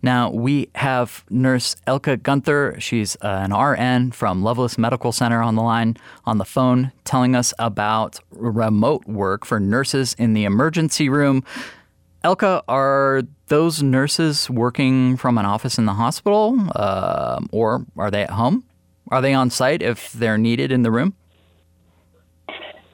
Now, 0.02 0.32
we 0.32 0.70
have 0.76 1.26
nurse 1.30 1.76
Elka 1.88 2.22
Gunther. 2.22 2.78
She's 2.80 3.16
uh, 3.18 3.48
an 3.50 3.54
RN 3.54 4.12
from 4.12 4.42
Lovelace 4.42 4.78
Medical 4.78 5.12
Center 5.12 5.42
on 5.42 5.56
the 5.56 5.62
line 5.62 5.98
on 6.26 6.38
the 6.38 6.46
phone 6.46 6.92
telling 7.04 7.36
us 7.36 7.54
about 7.60 8.20
remote 8.32 9.06
work 9.06 9.46
for 9.46 9.60
nurses 9.60 10.16
in 10.18 10.34
the 10.34 10.46
emergency 10.46 11.10
room. 11.10 11.44
Elka, 12.26 12.64
are 12.68 13.22
those 13.50 13.84
nurses 13.84 14.50
working 14.50 15.16
from 15.16 15.38
an 15.38 15.46
office 15.46 15.78
in 15.78 15.86
the 15.86 15.94
hospital 15.94 16.58
uh, 16.76 17.40
or 17.52 17.86
are 17.98 18.10
they 18.10 18.24
at 18.24 18.32
home? 18.32 18.64
Are 19.12 19.22
they 19.22 19.36
on 19.36 19.52
site 19.52 19.84
if 19.84 20.12
they're 20.12 20.40
needed 20.40 20.72
in 20.72 20.82
the 20.82 20.90
room? 20.90 21.14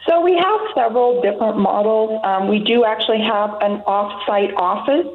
So 0.05 0.19
we 0.19 0.35
have 0.35 0.59
several 0.75 1.21
different 1.21 1.57
models. 1.59 2.19
Um, 2.25 2.49
we 2.49 2.59
do 2.59 2.83
actually 2.83 3.21
have 3.21 3.51
an 3.61 3.79
off-site 3.87 4.53
office 4.57 5.07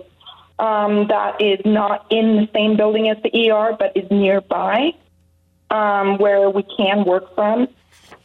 um, 0.59 1.09
that 1.09 1.43
is 1.43 1.61
not 1.67 2.07
in 2.11 2.37
the 2.37 2.49
same 2.55 2.75
building 2.79 3.11
as 3.11 3.19
the 3.23 3.51
ER, 3.51 3.77
but 3.79 3.95
is 3.95 4.11
nearby, 4.11 4.95
um, 5.69 6.17
where 6.17 6.49
we 6.49 6.63
can 6.79 7.05
work 7.05 7.35
from. 7.35 7.69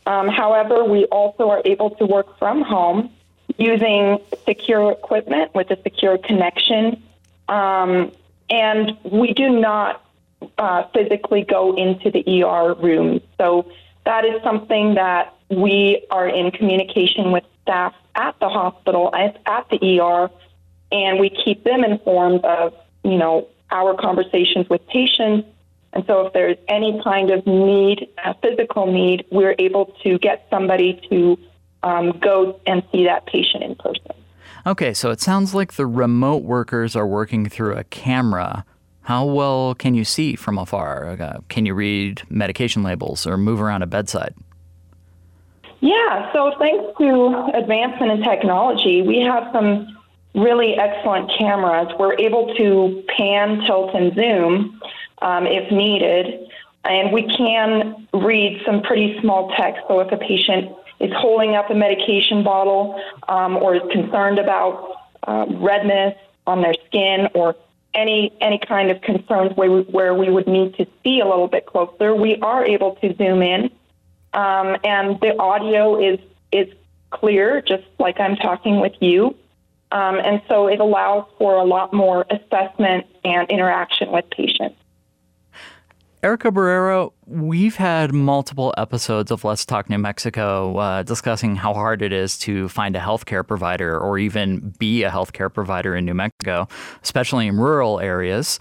Um, 0.06 0.30
however, 0.30 0.86
we 0.86 1.04
also 1.08 1.50
are 1.50 1.62
able 1.66 1.90
to 1.96 2.06
work 2.06 2.40
from 2.40 2.62
home 2.62 3.12
using 3.58 4.20
secure 4.46 4.92
equipment 4.92 5.54
with 5.54 5.70
a 5.72 5.82
secure 5.82 6.18
connection. 6.18 7.02
Um, 7.48 8.12
and 8.50 8.98
we 9.04 9.34
do 9.34 9.50
not 9.50 10.06
uh, 10.58 10.84
physically 10.94 11.44
go 11.44 11.76
into 11.76 12.12
the 12.12 12.44
ER 12.44 12.74
room. 12.74 13.22
So 13.38 13.72
that 14.06 14.26
is 14.26 14.42
something 14.44 14.96
that 14.96 15.36
we 15.50 16.06
are 16.10 16.28
in 16.28 16.52
communication 16.52 17.32
with 17.32 17.44
staff 17.62 17.94
at 18.16 18.40
the 18.40 18.50
hospital, 18.50 19.14
at, 19.14 19.40
at 19.46 19.70
the 19.70 20.00
ER, 20.00 20.30
and 20.92 21.20
we 21.20 21.30
keep 21.30 21.64
them 21.64 21.84
informed 21.84 22.44
of, 22.44 22.74
you 23.04 23.18
know, 23.18 23.48
our 23.70 23.96
conversations 23.96 24.68
with 24.70 24.86
patients. 24.88 25.48
And 25.94 26.06
so 26.06 26.28
if 26.28 26.34
there's 26.34 26.58
any 26.68 27.02
kind 27.04 27.32
of 27.32 27.46
need, 27.46 28.10
a 28.24 28.34
physical 28.36 28.92
need, 28.92 29.26
we're 29.32 29.56
able 29.60 29.94
to 30.04 30.18
get 30.20 30.48
somebody 30.50 31.02
to 31.10 31.38
um, 31.84 32.12
go 32.20 32.60
and 32.66 32.84
see 32.92 33.06
that 33.06 33.26
patient 33.26 33.64
in 33.64 33.76
person. 33.76 34.12
Okay, 34.66 34.94
so 34.94 35.10
it 35.10 35.20
sounds 35.20 35.56
like 35.56 35.74
the 35.74 35.88
remote 35.88 36.44
workers 36.44 36.96
are 36.96 37.08
working 37.08 37.50
through 37.50 37.76
a 37.76 37.84
camera. 37.86 38.64
How 39.04 39.26
well 39.26 39.74
can 39.74 39.96
you 39.96 40.06
see 40.06 40.36
from 40.36 40.60
afar? 40.60 41.18
Uh, 41.20 41.40
can 41.50 41.66
you 41.66 41.74
read 41.74 42.22
medication 42.30 42.84
labels 42.84 43.26
or 43.26 43.38
move 43.38 43.60
around 43.60 43.82
a 43.82 43.88
bedside? 43.88 44.36
Yeah, 45.80 46.32
so 46.32 46.54
thanks 46.60 46.96
to 47.00 47.50
advancement 47.56 48.12
in 48.12 48.24
technology, 48.24 49.02
we 49.02 49.20
have 49.22 49.50
some 49.52 49.98
really 50.36 50.76
excellent 50.76 51.32
cameras. 51.36 51.88
We're 51.98 52.18
able 52.20 52.54
to 52.56 53.04
pan, 53.18 53.62
tilt, 53.66 53.96
and 53.96 54.14
zoom 54.14 54.80
um, 55.24 55.48
if 55.48 55.72
needed, 55.72 56.48
and 56.84 57.12
we 57.12 57.24
can 57.24 58.08
read 58.14 58.62
some 58.64 58.84
pretty 58.84 59.20
small 59.22 59.52
text. 59.58 59.82
So 59.88 60.00
if 60.02 60.12
a 60.12 60.18
patient 60.18 60.72
is 61.02 61.12
holding 61.18 61.56
up 61.56 61.70
a 61.70 61.76
medication 61.76 62.44
bottle 62.44 63.02
um, 63.28 63.58
or 63.58 63.76
is 63.76 63.82
concerned 63.92 64.38
about 64.40 64.96
uh, 65.24 65.46
redness 65.50 66.16
on 66.46 66.62
their 66.62 66.76
skin 66.88 67.28
or 67.34 67.56
any 67.94 68.32
any 68.40 68.58
kind 68.58 68.90
of 68.90 69.02
concerns 69.02 69.52
where 69.56 69.70
we, 69.70 69.82
where 69.82 70.14
we 70.14 70.30
would 70.30 70.48
need 70.48 70.76
to 70.76 70.86
see 71.04 71.20
a 71.20 71.26
little 71.26 71.48
bit 71.48 71.66
closer, 71.66 72.16
we 72.16 72.38
are 72.38 72.66
able 72.66 72.96
to 72.96 73.14
zoom 73.16 73.42
in, 73.42 73.70
um, 74.34 74.78
and 74.84 75.20
the 75.20 75.36
audio 75.38 76.00
is 76.00 76.20
is 76.52 76.68
clear, 77.10 77.62
just 77.62 77.84
like 78.00 78.20
I'm 78.20 78.38
talking 78.38 78.80
with 78.80 78.94
you, 79.02 79.36
um, 79.92 80.20
and 80.20 80.42
so 80.48 80.68
it 80.68 80.80
allows 80.80 81.26
for 81.38 81.56
a 81.56 81.66
lot 81.66 81.94
more 81.94 82.26
assessment 82.30 83.08
and 83.26 83.50
interaction 83.50 84.12
with 84.12 84.30
patients. 84.30 84.81
Erica 86.24 86.52
Barrero, 86.52 87.14
we've 87.26 87.78
had 87.78 88.14
multiple 88.14 88.76
episodes 88.78 89.32
of 89.32 89.44
Let's 89.44 89.66
Talk 89.66 89.90
New 89.90 89.98
Mexico 89.98 90.78
uh, 90.78 91.02
discussing 91.02 91.56
how 91.56 91.74
hard 91.74 92.04
it 92.04 92.14
is 92.14 92.38
to 92.40 92.70
find 92.70 92.96
a 92.96 93.00
healthcare 93.00 93.46
provider 93.46 93.98
or 94.00 94.20
even 94.20 94.72
be 94.78 95.02
a 95.02 95.10
healthcare 95.10 95.52
provider 95.52 95.96
in 95.96 96.06
New 96.06 96.14
Mexico, 96.14 96.68
especially 97.02 97.48
in 97.48 97.58
rural 97.58 98.00
areas. 98.00 98.60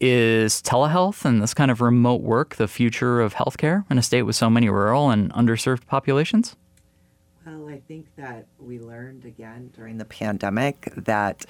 Is 0.00 0.60
telehealth 0.60 1.24
and 1.24 1.42
this 1.42 1.54
kind 1.54 1.70
of 1.70 1.80
remote 1.80 2.20
work 2.20 2.56
the 2.56 2.68
future 2.68 3.22
of 3.22 3.32
healthcare 3.32 3.86
in 3.90 3.96
a 3.96 4.02
state 4.02 4.22
with 4.22 4.36
so 4.36 4.50
many 4.50 4.68
rural 4.68 5.08
and 5.08 5.32
underserved 5.32 5.86
populations? 5.86 6.56
Well, 7.46 7.70
I 7.70 7.80
think 7.88 8.06
that 8.16 8.46
we 8.58 8.80
learned 8.80 9.24
again 9.24 9.70
during 9.74 9.96
the 9.96 10.04
pandemic 10.04 10.92
that 10.94 11.46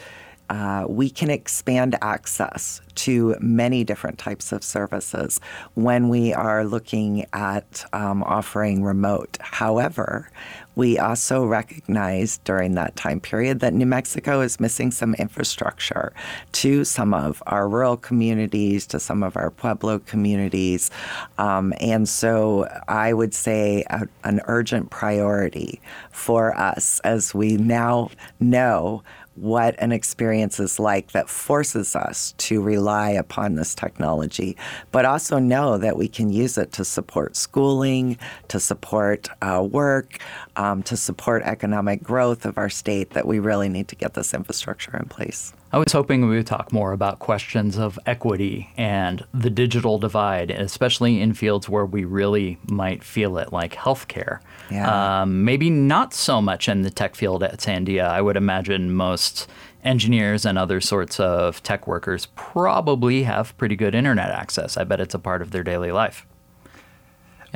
uh, 0.51 0.87
we 0.89 1.11
can 1.11 1.31
expand 1.31 1.97
access 2.01 2.81
to 2.95 3.37
many 3.41 3.85
different 3.85 4.19
types 4.19 4.51
of 4.51 4.65
services 4.65 5.41
when 5.75 6.09
we 6.09 6.33
are 6.33 6.65
looking 6.65 7.25
at 7.33 7.85
um, 7.93 8.23
offering 8.25 8.83
remote. 8.83 9.39
However, 9.41 10.31
we 10.79 10.97
also 10.97 11.45
recognized 11.45 12.45
during 12.45 12.75
that 12.75 12.95
time 12.95 13.19
period 13.19 13.59
that 13.61 13.75
New 13.75 13.85
Mexico 13.85 14.41
is 14.41 14.61
missing 14.61 14.93
some 14.93 15.15
infrastructure 15.15 16.13
to 16.53 16.85
some 16.85 17.13
of 17.13 17.43
our 17.47 17.69
rural 17.69 17.97
communities, 17.97 18.87
to 18.87 19.01
some 19.01 19.25
of 19.25 19.37
our 19.37 19.51
Pueblo 19.51 19.99
communities. 19.99 20.91
Um, 21.37 21.75
and 21.81 22.09
so 22.09 22.69
I 22.87 23.13
would 23.13 23.35
say 23.35 23.85
a, 23.91 24.07
an 24.23 24.41
urgent 24.47 24.91
priority 24.91 25.81
for 26.13 26.57
us 26.57 27.01
as 27.01 27.35
we 27.35 27.57
now 27.57 28.11
know 28.39 29.03
what 29.41 29.75
an 29.79 29.93
experience 29.93 30.59
is 30.61 30.79
like 30.79 31.13
that 31.13 31.29
forces 31.29 31.95
us 31.95 32.33
to 32.39 32.61
rely 32.63 33.11
upon 33.11 33.55
this 33.55 33.75
technology, 33.75 34.57
but 34.93 35.05
also 35.05 35.39
know 35.39 35.79
that 35.79 35.97
we 35.97 36.09
can 36.09 36.31
use 36.31 36.59
it 36.59 36.73
to 36.73 36.85
support 36.85 37.37
schooling, 37.37 38.19
to 38.49 38.59
support 38.61 39.29
uh, 39.43 39.67
work, 39.71 40.19
um, 40.57 40.83
to 40.83 40.97
support 40.97 41.43
economic 41.45 42.03
growth 42.03 42.45
of 42.45 42.59
our 42.59 42.69
state, 42.69 43.11
that 43.11 43.27
we 43.27 43.39
really 43.39 43.69
need 43.69 43.89
to 43.89 43.97
get 43.97 44.15
this 44.15 44.35
infrastructure 44.35 44.97
in 44.97 45.09
place. 45.09 45.53
I 45.71 45.77
was 45.79 45.93
hoping 45.93 46.27
we 46.27 46.37
would 46.37 46.47
talk 46.47 46.73
more 46.73 46.93
about 46.93 47.19
questions 47.19 47.77
of 47.77 47.99
equity 48.07 48.71
and 48.79 49.25
the 49.35 49.51
digital 49.51 49.99
divide, 49.99 50.51
especially 50.51 51.21
in 51.21 51.35
fields 51.35 51.69
where 51.69 51.85
we 51.85 52.05
really 52.05 52.59
might 52.71 53.05
feel 53.05 53.37
it, 53.37 53.53
like 53.53 53.75
healthcare. 53.75 54.41
Yeah. 54.71 55.21
Um, 55.21 55.45
maybe 55.45 55.69
not 55.69 56.15
so 56.15 56.41
much 56.41 56.69
in 56.71 56.83
the 56.83 56.91
tech 56.91 57.15
field 57.15 57.43
at 57.43 57.59
Sandia. 57.59 58.09
I 58.09 58.23
would 58.23 58.37
imagine 58.37 58.93
most 58.93 59.47
engineers 59.85 60.47
and 60.47 60.57
other 60.57 60.81
sorts 60.81 61.21
of 61.21 61.63
tech 61.63 61.87
workers 61.87 62.29
probably 62.35 63.25
have 63.25 63.57
pretty 63.59 63.77
good 63.77 63.95
internet 63.95 64.31
access. 64.31 64.79
I 64.79 64.85
bet 64.85 65.01
it's 65.01 65.15
a 65.15 65.19
part 65.19 65.43
of 65.43 65.51
their 65.51 65.63
daily 65.63 65.93
life. 65.93 66.27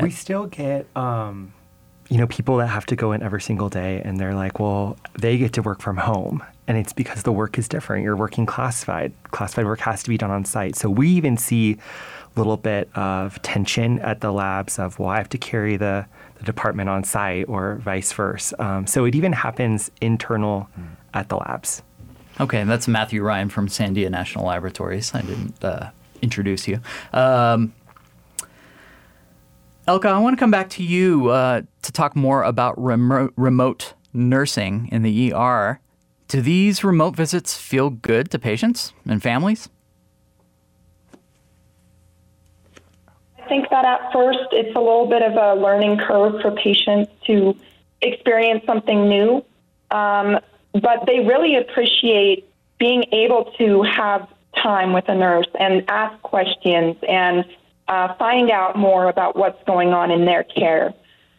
We 0.00 0.10
still 0.10 0.46
get, 0.46 0.86
um, 0.96 1.54
you 2.12 2.18
know, 2.18 2.26
people 2.26 2.58
that 2.58 2.66
have 2.66 2.84
to 2.84 2.94
go 2.94 3.12
in 3.12 3.22
every 3.22 3.40
single 3.40 3.70
day 3.70 4.02
and 4.04 4.20
they're 4.20 4.34
like, 4.34 4.60
well, 4.60 4.98
they 5.18 5.38
get 5.38 5.54
to 5.54 5.62
work 5.62 5.80
from 5.80 5.96
home. 5.96 6.44
And 6.68 6.76
it's 6.76 6.92
because 6.92 7.22
the 7.22 7.32
work 7.32 7.56
is 7.56 7.68
different. 7.68 8.04
You're 8.04 8.16
working 8.16 8.44
classified. 8.44 9.14
Classified 9.30 9.64
work 9.64 9.80
has 9.80 10.02
to 10.02 10.10
be 10.10 10.18
done 10.18 10.30
on 10.30 10.44
site. 10.44 10.76
So 10.76 10.90
we 10.90 11.08
even 11.08 11.38
see 11.38 11.72
a 11.72 12.38
little 12.38 12.58
bit 12.58 12.90
of 12.94 13.40
tension 13.40 13.98
at 14.00 14.20
the 14.20 14.30
labs 14.30 14.78
of, 14.78 14.98
well, 14.98 15.08
I 15.08 15.16
have 15.16 15.30
to 15.30 15.38
carry 15.38 15.78
the, 15.78 16.04
the 16.34 16.44
department 16.44 16.90
on 16.90 17.02
site 17.02 17.48
or 17.48 17.76
vice 17.76 18.12
versa. 18.12 18.62
Um, 18.62 18.86
so 18.86 19.06
it 19.06 19.14
even 19.14 19.32
happens 19.32 19.90
internal 20.02 20.68
at 21.14 21.30
the 21.30 21.36
labs. 21.36 21.82
Okay, 22.40 22.60
and 22.60 22.68
that's 22.68 22.86
Matthew 22.86 23.22
Ryan 23.22 23.48
from 23.48 23.68
Sandia 23.68 24.10
National 24.10 24.44
Laboratories. 24.44 25.14
I 25.14 25.22
didn't 25.22 25.64
uh, 25.64 25.88
introduce 26.20 26.68
you. 26.68 26.78
Um, 27.14 27.72
Elka, 29.88 30.06
I 30.06 30.18
want 30.20 30.36
to 30.36 30.40
come 30.40 30.52
back 30.52 30.70
to 30.70 30.82
you 30.84 31.30
uh, 31.30 31.62
to 31.82 31.92
talk 31.92 32.14
more 32.14 32.44
about 32.44 32.80
remote, 32.80 33.32
remote 33.36 33.94
nursing 34.12 34.88
in 34.92 35.02
the 35.02 35.32
ER. 35.32 35.80
Do 36.28 36.40
these 36.40 36.84
remote 36.84 37.16
visits 37.16 37.56
feel 37.58 37.90
good 37.90 38.30
to 38.30 38.38
patients 38.38 38.92
and 39.06 39.20
families? 39.20 39.68
I 43.42 43.48
think 43.48 43.70
that 43.70 43.84
at 43.84 44.12
first 44.12 44.38
it's 44.52 44.74
a 44.76 44.78
little 44.78 45.08
bit 45.08 45.20
of 45.20 45.32
a 45.32 45.60
learning 45.60 45.98
curve 45.98 46.40
for 46.40 46.52
patients 46.52 47.10
to 47.26 47.56
experience 48.02 48.64
something 48.64 49.08
new, 49.08 49.44
um, 49.90 50.38
but 50.74 51.06
they 51.06 51.26
really 51.26 51.56
appreciate 51.56 52.48
being 52.78 53.04
able 53.12 53.52
to 53.58 53.82
have 53.82 54.28
time 54.62 54.92
with 54.92 55.08
a 55.08 55.14
nurse 55.14 55.48
and 55.58 55.84
ask 55.88 56.22
questions 56.22 56.96
and 57.08 57.44
uh, 57.92 58.14
find 58.14 58.50
out 58.50 58.74
more 58.74 59.10
about 59.10 59.36
what's 59.36 59.62
going 59.64 59.90
on 59.92 60.10
in 60.10 60.24
their 60.24 60.44
care. 60.44 60.94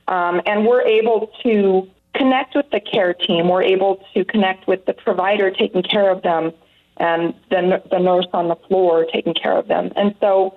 Um, 0.08 0.40
and 0.46 0.68
we're 0.68 0.84
able 0.84 1.32
to 1.42 1.90
connect 2.14 2.56
with 2.56 2.70
the 2.70 2.80
care 2.80 3.16
team. 3.16 3.50
We're 3.50 3.64
able 3.64 4.06
to 4.14 4.24
connect 4.24 4.68
with 4.68 4.86
the 4.86 4.94
provider 4.94 5.50
taking 5.50 5.82
care 5.82 6.12
of 6.12 6.22
them 6.22 6.52
and 6.98 7.34
the, 7.50 7.82
the 7.90 7.98
nurse 7.98 8.28
on 8.34 8.50
the 8.50 8.56
floor 8.68 9.08
taking 9.12 9.34
care 9.34 9.58
of 9.58 9.68
them. 9.68 9.92
And 9.96 10.14
so 10.20 10.56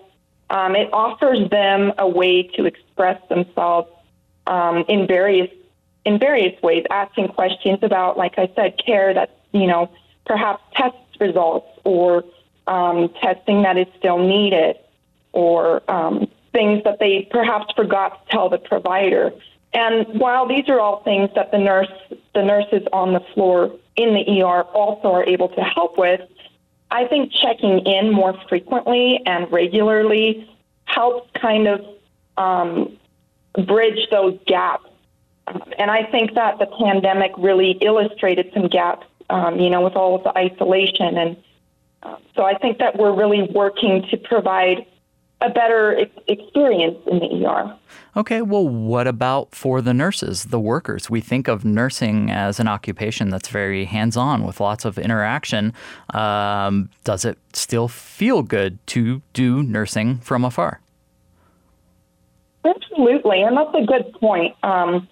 um, 0.51 0.76
it 0.76 0.92
offers 0.92 1.49
them 1.49 1.94
a 1.97 2.07
way 2.07 2.42
to 2.42 2.66
express 2.66 3.18
themselves 3.30 3.88
um, 4.47 4.84
in 4.88 5.07
various 5.07 5.51
in 6.05 6.20
various 6.20 6.61
ways, 6.62 6.84
asking 6.90 7.28
questions 7.28 7.80
about, 7.82 8.16
like 8.16 8.38
I 8.38 8.49
said, 8.55 8.78
care 8.84 9.14
that's 9.14 9.32
you 9.53 9.66
know 9.66 9.90
perhaps 10.26 10.62
test 10.74 10.97
results 11.18 11.68
or 11.84 12.22
um, 12.66 13.09
testing 13.22 13.62
that 13.62 13.78
is 13.78 13.86
still 13.99 14.18
needed, 14.18 14.76
or 15.37 15.89
um, 15.91 16.26
things 16.53 16.82
that 16.84 16.99
they 16.99 17.28
perhaps 17.30 17.72
forgot 17.76 18.24
to 18.24 18.32
tell 18.32 18.49
the 18.49 18.57
provider. 18.57 19.30
And 19.74 20.07
while 20.18 20.49
these 20.49 20.66
are 20.68 20.80
all 20.80 21.03
things 21.03 21.28
that 21.34 21.53
the 21.53 21.59
nurse, 21.59 21.93
the 22.34 22.43
nurses 22.43 22.82
on 22.95 23.12
the 23.12 23.20
floor 23.34 23.70
in 23.97 24.14
the 24.14 24.43
ER 24.43 24.62
also 24.62 25.12
are 25.12 25.24
able 25.24 25.51
to 25.51 25.61
help 25.61 25.99
with, 25.99 26.22
I 26.91 27.07
think 27.07 27.32
checking 27.32 27.80
in 27.80 28.11
more 28.11 28.34
frequently 28.49 29.20
and 29.26 29.53
regularly 29.53 30.49
helps 30.87 31.30
kind 31.39 31.68
of 31.68 31.84
um, 32.39 32.97
bridge 33.66 34.09
those 34.11 34.39
gaps. 34.47 34.89
And 35.78 35.91
I 35.91 36.05
think 36.05 36.34
that 36.34 36.59
the 36.59 36.66
pandemic 36.66 37.32
really 37.37 37.72
illustrated 37.82 38.51
some 38.55 38.68
gaps, 38.68 39.07
um, 39.28 39.61
you 39.61 39.68
know, 39.68 39.82
with 39.82 39.95
all 39.95 40.14
of 40.16 40.24
the 40.24 40.37
isolation. 40.39 41.18
And 41.18 41.37
uh, 42.03 42.16
so 42.34 42.45
I 42.45 42.57
think 42.57 42.78
that 42.78 42.97
we're 42.99 43.14
really 43.14 43.43
working 43.43 44.07
to 44.11 44.16
provide 44.16 44.87
a 45.41 45.51
better 45.51 45.99
ex- 45.99 46.18
experience 46.28 46.97
in 47.07 47.18
the 47.18 47.47
ER. 47.47 47.76
Okay, 48.16 48.41
well, 48.41 48.66
what 48.66 49.07
about 49.07 49.55
for 49.55 49.82
the 49.82 49.93
nurses, 49.93 50.45
the 50.45 50.59
workers? 50.59 51.11
We 51.11 51.20
think 51.20 51.49
of 51.49 51.64
nursing 51.64 52.30
as 52.30 52.59
an 52.59 52.66
occupation 52.66 53.28
that's 53.28 53.49
very 53.49 53.84
hands 53.84 54.16
on 54.16 54.45
with 54.45 54.59
lots 54.59 54.87
of 54.87 54.99
interaction. 54.99 55.74
Um, 56.14 56.89
does 57.05 57.26
it 57.26 57.39
still 57.53 57.89
feel 57.89 58.43
good 58.43 58.78
to 58.89 59.20
do 59.34 59.62
nursing 59.62 60.18
from 60.18 60.45
afar? 60.45 60.80
Absolutely, 62.64 63.43
and 63.43 63.57
that's 63.57 63.74
a 63.74 63.84
good 63.84 64.12
point. 64.14 64.57
Um, 64.62 65.07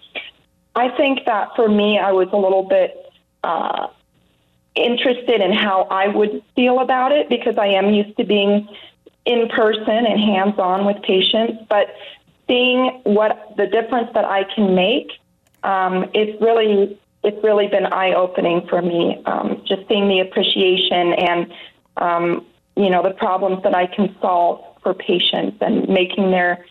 I 0.75 0.89
think 0.97 1.25
that 1.25 1.55
for 1.55 1.69
me, 1.69 1.99
I 1.99 2.11
was 2.11 2.27
a 2.33 2.37
little 2.37 2.63
bit 2.63 3.13
uh, 3.43 3.87
interested 4.73 5.41
in 5.41 5.53
how 5.53 5.83
I 5.83 6.07
would 6.07 6.43
feel 6.55 6.79
about 6.79 7.11
it 7.11 7.29
because 7.29 7.57
I 7.57 7.67
am 7.67 7.93
used 7.93 8.17
to 8.17 8.25
being 8.25 8.67
in 9.25 9.49
person 9.49 10.05
and 10.05 10.19
hands 10.19 10.59
on 10.59 10.85
with 10.85 11.01
patients, 11.01 11.63
but 11.67 11.95
seeing 12.47 13.01
what 13.03 13.53
the 13.57 13.67
difference 13.67 14.09
that 14.13 14.25
I 14.25 14.43
can 14.43 14.75
make, 14.75 15.11
um, 15.63 16.09
it's 16.13 16.39
really 16.41 16.99
it's 17.23 17.43
really 17.43 17.67
been 17.67 17.87
eye 17.87 18.13
opening 18.13 18.67
for 18.67 18.81
me. 18.81 19.21
Um, 19.25 19.63
just 19.65 19.87
seeing 19.87 20.07
the 20.07 20.19
appreciation 20.19 21.13
and 21.13 21.53
um, 21.97 22.45
you 22.75 22.89
know 22.89 23.01
the 23.01 23.11
problems 23.11 23.63
that 23.63 23.73
I 23.73 23.87
can 23.87 24.15
solve 24.21 24.63
for 24.83 24.93
patients 24.93 25.57
and 25.61 25.89
making 25.89 26.31
their 26.31 26.63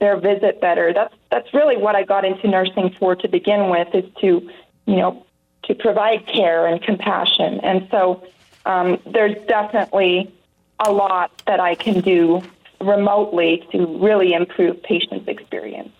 their 0.00 0.18
visit 0.18 0.60
better. 0.60 0.92
That's 0.94 1.14
that's 1.30 1.52
really 1.52 1.76
what 1.76 1.94
I 1.94 2.04
got 2.04 2.24
into 2.24 2.48
nursing 2.48 2.94
for 2.98 3.16
to 3.16 3.28
begin 3.28 3.68
with 3.68 3.94
is 3.94 4.10
to 4.22 4.48
you 4.86 4.96
know 4.96 5.26
to 5.64 5.74
provide 5.74 6.26
care 6.26 6.66
and 6.66 6.82
compassion. 6.82 7.60
And 7.60 7.86
so 7.90 8.26
um, 8.64 8.98
there's 9.04 9.36
definitely 9.46 10.32
a 10.80 10.92
lot 10.92 11.30
that 11.46 11.60
I 11.60 11.74
can 11.74 12.00
do 12.00 12.42
remotely 12.80 13.66
to 13.72 13.98
really 13.98 14.32
improve 14.32 14.82
patients' 14.82 15.26
experience. 15.28 15.90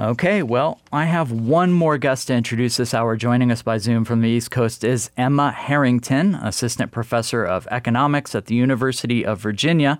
Okay, 0.00 0.44
well, 0.44 0.80
I 0.92 1.06
have 1.06 1.32
one 1.32 1.72
more 1.72 1.98
guest 1.98 2.28
to 2.28 2.34
introduce 2.34 2.76
this 2.76 2.94
hour. 2.94 3.16
Joining 3.16 3.50
us 3.50 3.62
by 3.62 3.78
Zoom 3.78 4.04
from 4.04 4.20
the 4.20 4.28
East 4.28 4.52
Coast 4.52 4.84
is 4.84 5.10
Emma 5.16 5.50
Harrington, 5.50 6.36
Assistant 6.36 6.92
Professor 6.92 7.44
of 7.44 7.66
Economics 7.72 8.32
at 8.36 8.46
the 8.46 8.54
University 8.54 9.26
of 9.26 9.40
Virginia. 9.40 9.98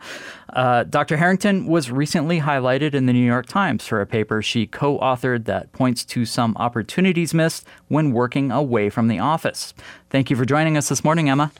Uh, 0.52 0.84
Dr. 0.84 1.16
Harrington 1.16 1.66
was 1.66 1.90
recently 1.90 2.38
highlighted 2.38 2.94
in 2.94 3.06
the 3.06 3.12
New 3.12 3.26
York 3.26 3.46
Times 3.46 3.88
for 3.88 4.00
a 4.00 4.06
paper 4.06 4.40
she 4.40 4.68
co 4.68 5.00
authored 5.00 5.46
that 5.46 5.72
points 5.72 6.04
to 6.04 6.24
some 6.24 6.56
opportunities 6.58 7.34
missed 7.34 7.66
when 7.88 8.12
working 8.12 8.52
away 8.52 8.90
from 8.90 9.08
the 9.08 9.18
office. 9.18 9.74
Thank 10.10 10.30
you 10.30 10.36
for 10.36 10.44
joining 10.44 10.76
us 10.76 10.88
this 10.88 11.02
morning, 11.02 11.28
Emma. 11.28 11.50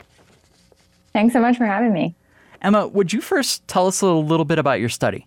Thanks 1.13 1.33
so 1.33 1.41
much 1.41 1.57
for 1.57 1.67
having 1.67 1.93
me. 1.93 2.15
Emma, 2.63 2.87
would 2.89 3.13
you 3.13 3.21
first 3.21 3.67
tell 3.69 3.87
us 3.87 4.01
a 4.01 4.07
little 4.07 4.45
bit 4.45 4.59
about 4.59 4.81
your 4.81 4.89
study? 4.89 5.27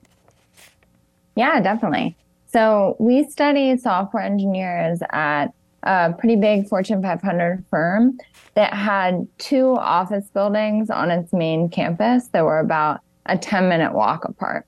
Yeah, 1.36 1.62
definitely. 1.62 2.16
So, 2.48 2.98
we 3.00 3.24
study 3.30 3.78
software 3.78 4.24
engineers 4.24 5.00
at 5.12 5.54
a 5.84 6.14
pretty 6.18 6.36
big 6.36 6.68
Fortune 6.68 7.02
500 7.02 7.64
firm 7.70 8.18
that 8.54 8.74
had 8.74 9.28
two 9.38 9.76
office 9.78 10.28
buildings 10.34 10.90
on 10.90 11.10
its 11.10 11.32
main 11.32 11.70
campus 11.70 12.28
that 12.30 12.44
were 12.44 12.60
about 12.60 13.00
a 13.26 13.38
10 13.38 13.70
minute 13.70 13.94
walk 13.94 14.26
apart. 14.26 14.66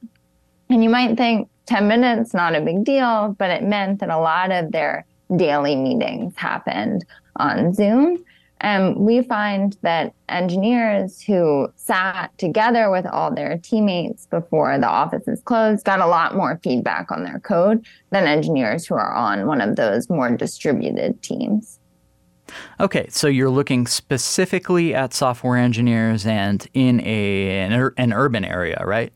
And 0.70 0.84
you 0.84 0.90
might 0.90 1.18
think 1.18 1.50
10 1.66 1.88
minutes, 1.88 2.34
not 2.34 2.56
a 2.56 2.62
big 2.62 2.84
deal, 2.84 3.36
but 3.38 3.50
it 3.50 3.64
meant 3.64 4.00
that 4.00 4.10
a 4.10 4.18
lot 4.18 4.52
of 4.52 4.72
their 4.72 5.06
daily 5.36 5.76
meetings 5.76 6.36
happened 6.36 7.06
on 7.36 7.74
Zoom. 7.74 8.24
And 8.64 8.96
we 8.96 9.22
find 9.22 9.78
that 9.82 10.14
engineers 10.30 11.22
who 11.22 11.68
sat 11.76 12.36
together 12.38 12.90
with 12.90 13.06
all 13.06 13.30
their 13.30 13.58
teammates 13.58 14.26
before 14.28 14.80
the 14.80 14.88
offices 14.88 15.42
closed 15.44 15.84
got 15.84 16.00
a 16.00 16.08
lot 16.08 16.36
more 16.36 16.60
feedback 16.64 17.12
on 17.12 17.26
their 17.26 17.40
code 17.40 17.86
than 18.12 18.26
engineers 18.26 18.86
who 18.86 18.96
are 18.96 19.14
on 19.14 19.48
one 19.48 19.60
of 19.60 19.76
those 19.76 20.10
more 20.10 20.32
distributed 20.32 21.22
teams. 21.22 21.80
Okay, 22.80 23.08
so 23.10 23.28
you're 23.28 23.50
looking 23.50 23.86
specifically 23.86 24.96
at 24.96 25.14
software 25.14 25.58
engineers 25.58 26.26
and 26.26 26.66
in 26.74 27.02
a 27.02 27.50
an, 27.50 27.74
ur- 27.74 27.94
an 27.98 28.14
urban 28.14 28.46
area, 28.46 28.82
right? 28.86 29.12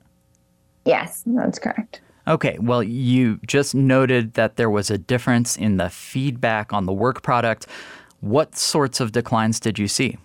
Yes, 0.85 1.23
that's 1.25 1.59
correct. 1.59 2.01
Okay, 2.27 2.57
well, 2.59 2.83
you 2.83 3.39
just 3.47 3.73
noted 3.73 4.33
that 4.33 4.57
there 4.57 4.69
was 4.69 4.91
a 4.91 4.97
difference 4.97 5.55
in 5.55 5.77
the 5.77 5.89
feedback 5.89 6.73
on 6.73 6.85
the 6.85 6.91
work 6.91 7.21
product. 7.21 7.67
What 8.21 8.57
sorts 8.57 8.99
of 8.99 9.11
declines 9.11 9.59
did 9.59 9.77
you 9.77 9.87
see? 9.87 10.17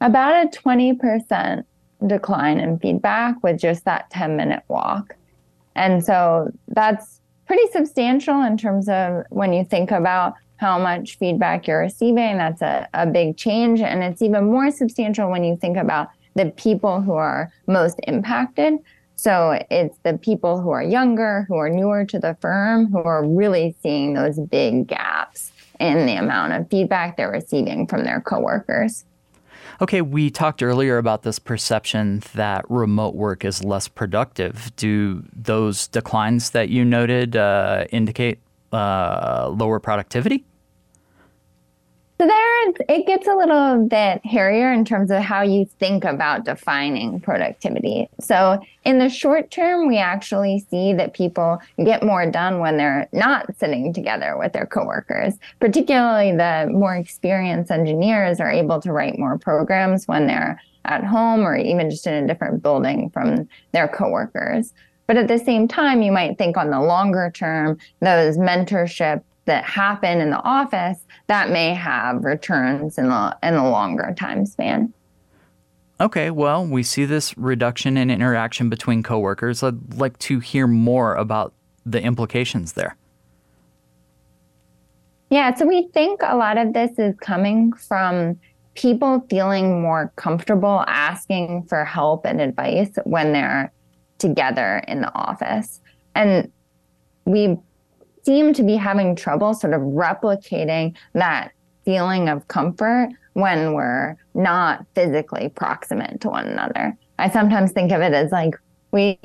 About 0.00 0.44
a 0.44 0.58
20% 0.58 1.64
decline 2.06 2.60
in 2.60 2.78
feedback 2.78 3.42
with 3.42 3.58
just 3.58 3.84
that 3.84 4.10
10 4.10 4.36
minute 4.36 4.62
walk. 4.68 5.16
And 5.74 6.04
so 6.04 6.52
that's 6.68 7.20
pretty 7.46 7.66
substantial 7.72 8.42
in 8.42 8.56
terms 8.56 8.88
of 8.88 9.24
when 9.30 9.52
you 9.52 9.64
think 9.64 9.90
about 9.90 10.34
how 10.56 10.78
much 10.78 11.18
feedback 11.18 11.66
you're 11.66 11.80
receiving. 11.80 12.36
That's 12.36 12.62
a, 12.62 12.88
a 12.94 13.06
big 13.06 13.36
change. 13.36 13.80
And 13.80 14.02
it's 14.02 14.22
even 14.22 14.46
more 14.46 14.70
substantial 14.70 15.30
when 15.30 15.44
you 15.44 15.56
think 15.56 15.76
about 15.76 16.08
the 16.34 16.46
people 16.46 17.00
who 17.00 17.12
are 17.12 17.50
most 17.66 17.98
impacted. 18.06 18.74
So 19.16 19.58
it's 19.70 19.96
the 20.04 20.18
people 20.18 20.60
who 20.60 20.70
are 20.70 20.82
younger, 20.82 21.44
who 21.48 21.56
are 21.56 21.70
newer 21.70 22.04
to 22.04 22.18
the 22.18 22.36
firm, 22.40 22.90
who 22.92 22.98
are 22.98 23.24
really 23.24 23.74
seeing 23.82 24.14
those 24.14 24.38
big 24.38 24.86
gaps 24.86 25.52
in 25.80 26.06
the 26.06 26.16
amount 26.16 26.52
of 26.52 26.68
feedback 26.70 27.16
they're 27.16 27.30
receiving 27.30 27.86
from 27.86 28.04
their 28.04 28.20
coworkers. 28.20 29.04
Okay, 29.80 30.00
we 30.00 30.28
talked 30.28 30.62
earlier 30.62 30.98
about 30.98 31.22
this 31.22 31.38
perception 31.38 32.22
that 32.34 32.64
remote 32.68 33.14
work 33.14 33.44
is 33.44 33.62
less 33.62 33.86
productive. 33.86 34.72
Do 34.74 35.22
those 35.32 35.86
declines 35.86 36.50
that 36.50 36.68
you 36.68 36.84
noted 36.84 37.36
uh, 37.36 37.84
indicate 37.90 38.40
uh, 38.72 39.52
lower 39.54 39.78
productivity? 39.78 40.44
So 42.20 42.26
there, 42.26 42.68
it 42.88 43.06
gets 43.06 43.28
a 43.28 43.34
little 43.34 43.86
bit 43.86 44.20
hairier 44.24 44.72
in 44.72 44.84
terms 44.84 45.12
of 45.12 45.22
how 45.22 45.42
you 45.42 45.66
think 45.78 46.02
about 46.02 46.44
defining 46.44 47.20
productivity. 47.20 48.08
So 48.20 48.60
in 48.84 48.98
the 48.98 49.08
short 49.08 49.52
term, 49.52 49.86
we 49.86 49.98
actually 49.98 50.66
see 50.68 50.92
that 50.94 51.14
people 51.14 51.60
get 51.84 52.02
more 52.02 52.28
done 52.28 52.58
when 52.58 52.76
they're 52.76 53.08
not 53.12 53.56
sitting 53.58 53.92
together 53.92 54.36
with 54.36 54.52
their 54.52 54.66
coworkers. 54.66 55.34
Particularly 55.60 56.32
the 56.32 56.68
more 56.72 56.96
experienced 56.96 57.70
engineers 57.70 58.40
are 58.40 58.50
able 58.50 58.80
to 58.80 58.92
write 58.92 59.16
more 59.16 59.38
programs 59.38 60.08
when 60.08 60.26
they're 60.26 60.60
at 60.86 61.04
home 61.04 61.42
or 61.42 61.56
even 61.56 61.88
just 61.88 62.04
in 62.08 62.24
a 62.24 62.26
different 62.26 62.64
building 62.64 63.10
from 63.10 63.48
their 63.70 63.86
coworkers. 63.86 64.72
But 65.06 65.16
at 65.16 65.28
the 65.28 65.38
same 65.38 65.68
time, 65.68 66.02
you 66.02 66.12
might 66.12 66.36
think 66.36 66.56
on 66.56 66.70
the 66.70 66.80
longer 66.80 67.30
term, 67.34 67.78
those 68.00 68.36
mentorship 68.36 69.22
that 69.48 69.64
happen 69.64 70.20
in 70.20 70.30
the 70.30 70.40
office 70.42 70.98
that 71.26 71.50
may 71.50 71.74
have 71.74 72.24
returns 72.24 72.98
in 72.98 73.08
the 73.08 73.36
in 73.42 73.54
the 73.54 73.64
longer 73.64 74.14
time 74.16 74.46
span. 74.46 74.92
Okay, 76.00 76.30
well, 76.30 76.64
we 76.64 76.84
see 76.84 77.04
this 77.04 77.36
reduction 77.36 77.96
in 77.96 78.08
interaction 78.08 78.68
between 78.68 79.02
coworkers. 79.02 79.64
I'd 79.64 79.94
like 79.94 80.16
to 80.20 80.38
hear 80.38 80.68
more 80.68 81.16
about 81.16 81.54
the 81.84 82.00
implications 82.00 82.74
there. 82.74 82.96
Yeah, 85.30 85.54
so 85.54 85.66
we 85.66 85.88
think 85.92 86.20
a 86.22 86.36
lot 86.36 86.56
of 86.56 86.72
this 86.72 86.98
is 86.98 87.16
coming 87.20 87.72
from 87.72 88.38
people 88.74 89.26
feeling 89.28 89.82
more 89.82 90.12
comfortable 90.14 90.84
asking 90.86 91.64
for 91.64 91.84
help 91.84 92.24
and 92.24 92.40
advice 92.40 92.90
when 93.04 93.32
they're 93.32 93.72
together 94.18 94.84
in 94.86 95.00
the 95.00 95.12
office. 95.14 95.80
And 96.14 96.52
we 97.24 97.58
seem 98.28 98.52
to 98.52 98.62
be 98.62 98.76
having 98.76 99.16
trouble 99.16 99.54
sort 99.54 99.72
of 99.72 99.80
replicating 99.80 100.94
that 101.14 101.50
feeling 101.86 102.28
of 102.28 102.46
comfort 102.48 103.08
when 103.32 103.72
we're 103.72 104.16
not 104.34 104.84
physically 104.94 105.48
proximate 105.48 106.20
to 106.20 106.28
one 106.28 106.46
another. 106.46 106.94
I 107.18 107.30
sometimes 107.30 107.72
think 107.72 107.90
of 107.90 108.02
it 108.02 108.12
as 108.12 108.30
like 108.30 108.54
we 108.92 109.18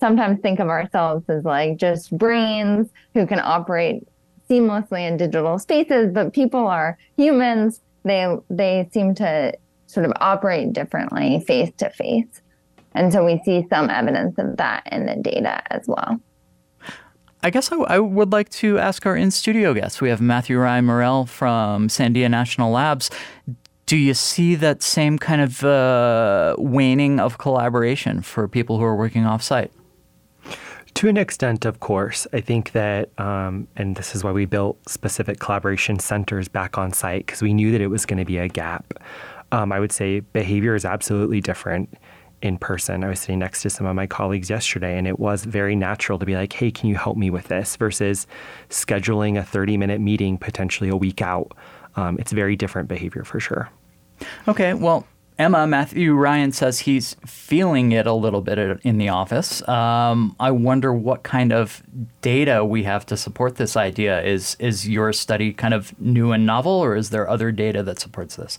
sometimes 0.00 0.40
think 0.40 0.58
of 0.58 0.66
ourselves 0.66 1.24
as 1.28 1.44
like 1.44 1.76
just 1.76 2.18
brains 2.18 2.88
who 3.14 3.28
can 3.28 3.38
operate 3.38 4.02
seamlessly 4.50 5.06
in 5.06 5.16
digital 5.16 5.60
spaces, 5.60 6.10
but 6.12 6.32
people 6.32 6.66
are 6.66 6.98
humans. 7.16 7.80
They 8.02 8.26
they 8.50 8.88
seem 8.92 9.14
to 9.16 9.52
sort 9.86 10.04
of 10.04 10.12
operate 10.16 10.72
differently 10.72 11.44
face 11.46 11.70
to 11.76 11.90
face. 11.90 12.42
And 12.90 13.12
so 13.12 13.24
we 13.24 13.40
see 13.44 13.68
some 13.70 13.88
evidence 13.88 14.36
of 14.36 14.56
that 14.56 14.82
in 14.90 15.06
the 15.06 15.14
data 15.14 15.62
as 15.72 15.86
well. 15.86 16.18
I 17.42 17.50
guess 17.50 17.72
I, 17.72 17.76
I, 17.76 17.98
would 17.98 18.30
like 18.30 18.50
to 18.50 18.78
ask 18.78 19.04
our 19.04 19.16
in 19.16 19.32
studio 19.32 19.74
guests. 19.74 20.00
We 20.00 20.08
have 20.10 20.20
Matthew 20.20 20.58
Ryan 20.58 20.84
Morell 20.84 21.26
from 21.26 21.88
Sandia 21.88 22.30
National 22.30 22.70
Labs. 22.70 23.10
Do 23.86 23.96
you 23.96 24.14
see 24.14 24.54
that 24.54 24.80
same 24.82 25.18
kind 25.18 25.40
of 25.40 25.64
uh, 25.64 26.54
waning 26.56 27.18
of 27.18 27.38
collaboration 27.38 28.22
for 28.22 28.46
people 28.46 28.78
who 28.78 28.84
are 28.84 28.94
working 28.94 29.24
offsite? 29.24 29.70
To 30.94 31.08
an 31.08 31.16
extent, 31.16 31.64
of 31.64 31.80
course. 31.80 32.28
I 32.32 32.40
think 32.40 32.72
that, 32.72 33.10
um, 33.18 33.66
and 33.76 33.96
this 33.96 34.14
is 34.14 34.22
why 34.22 34.30
we 34.30 34.44
built 34.44 34.78
specific 34.88 35.40
collaboration 35.40 35.98
centers 35.98 36.46
back 36.46 36.78
on 36.78 36.92
site 36.92 37.26
because 37.26 37.42
we 37.42 37.52
knew 37.52 37.72
that 37.72 37.80
it 37.80 37.88
was 37.88 38.06
going 38.06 38.18
to 38.18 38.24
be 38.24 38.38
a 38.38 38.46
gap. 38.46 38.94
Um, 39.50 39.72
I 39.72 39.80
would 39.80 39.92
say 39.92 40.20
behavior 40.20 40.74
is 40.76 40.84
absolutely 40.84 41.40
different 41.40 41.92
in 42.42 42.58
person. 42.58 43.04
I 43.04 43.08
was 43.08 43.20
sitting 43.20 43.38
next 43.38 43.62
to 43.62 43.70
some 43.70 43.86
of 43.86 43.94
my 43.94 44.06
colleagues 44.06 44.50
yesterday, 44.50 44.98
and 44.98 45.06
it 45.06 45.18
was 45.18 45.44
very 45.44 45.76
natural 45.76 46.18
to 46.18 46.26
be 46.26 46.34
like, 46.34 46.52
hey, 46.52 46.70
can 46.70 46.88
you 46.88 46.96
help 46.96 47.16
me 47.16 47.30
with 47.30 47.48
this? 47.48 47.76
Versus 47.76 48.26
scheduling 48.68 49.38
a 49.38 49.42
30 49.42 49.76
minute 49.76 50.00
meeting 50.00 50.36
potentially 50.36 50.90
a 50.90 50.96
week 50.96 51.22
out. 51.22 51.52
Um, 51.96 52.18
it's 52.18 52.32
very 52.32 52.56
different 52.56 52.88
behavior 52.88 53.24
for 53.24 53.40
sure. 53.40 53.70
Okay, 54.48 54.74
well, 54.74 55.06
Emma, 55.38 55.66
Matthew 55.66 56.14
Ryan 56.14 56.52
says 56.52 56.80
he's 56.80 57.16
feeling 57.26 57.92
it 57.92 58.06
a 58.06 58.12
little 58.12 58.42
bit 58.42 58.58
in 58.84 58.98
the 58.98 59.08
office. 59.08 59.66
Um, 59.66 60.36
I 60.38 60.50
wonder 60.50 60.92
what 60.92 61.22
kind 61.22 61.52
of 61.52 61.82
data 62.20 62.64
we 62.64 62.82
have 62.84 63.06
to 63.06 63.16
support 63.16 63.56
this 63.56 63.76
idea. 63.76 64.22
Is 64.22 64.56
is 64.58 64.88
your 64.88 65.12
study 65.12 65.52
kind 65.52 65.74
of 65.74 65.98
new 65.98 66.32
and 66.32 66.44
novel, 66.44 66.72
or 66.72 66.94
is 66.94 67.10
there 67.10 67.28
other 67.28 67.50
data 67.50 67.82
that 67.82 67.98
supports 67.98 68.36
this? 68.36 68.58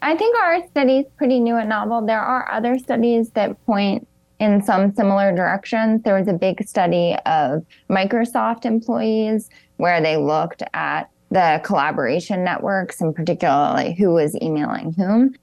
I 0.00 0.16
think 0.16 0.36
our 0.36 0.66
study 0.68 0.98
is 0.98 1.06
pretty 1.16 1.40
new 1.40 1.56
and 1.56 1.68
novel. 1.68 2.06
There 2.06 2.20
are 2.20 2.50
other 2.50 2.78
studies 2.78 3.30
that 3.30 3.64
point 3.66 4.06
in 4.38 4.62
some 4.62 4.94
similar 4.94 5.34
directions. 5.34 6.02
There 6.02 6.16
was 6.16 6.28
a 6.28 6.32
big 6.32 6.66
study 6.66 7.16
of 7.26 7.64
Microsoft 7.90 8.64
employees 8.64 9.50
where 9.76 10.00
they 10.00 10.16
looked 10.16 10.62
at 10.74 11.10
the 11.30 11.60
collaboration 11.64 12.44
networks 12.44 13.00
and 13.00 13.14
particularly 13.14 13.94
who 13.94 14.10
was 14.10 14.36
emailing 14.40 14.92
whom. 14.92 15.34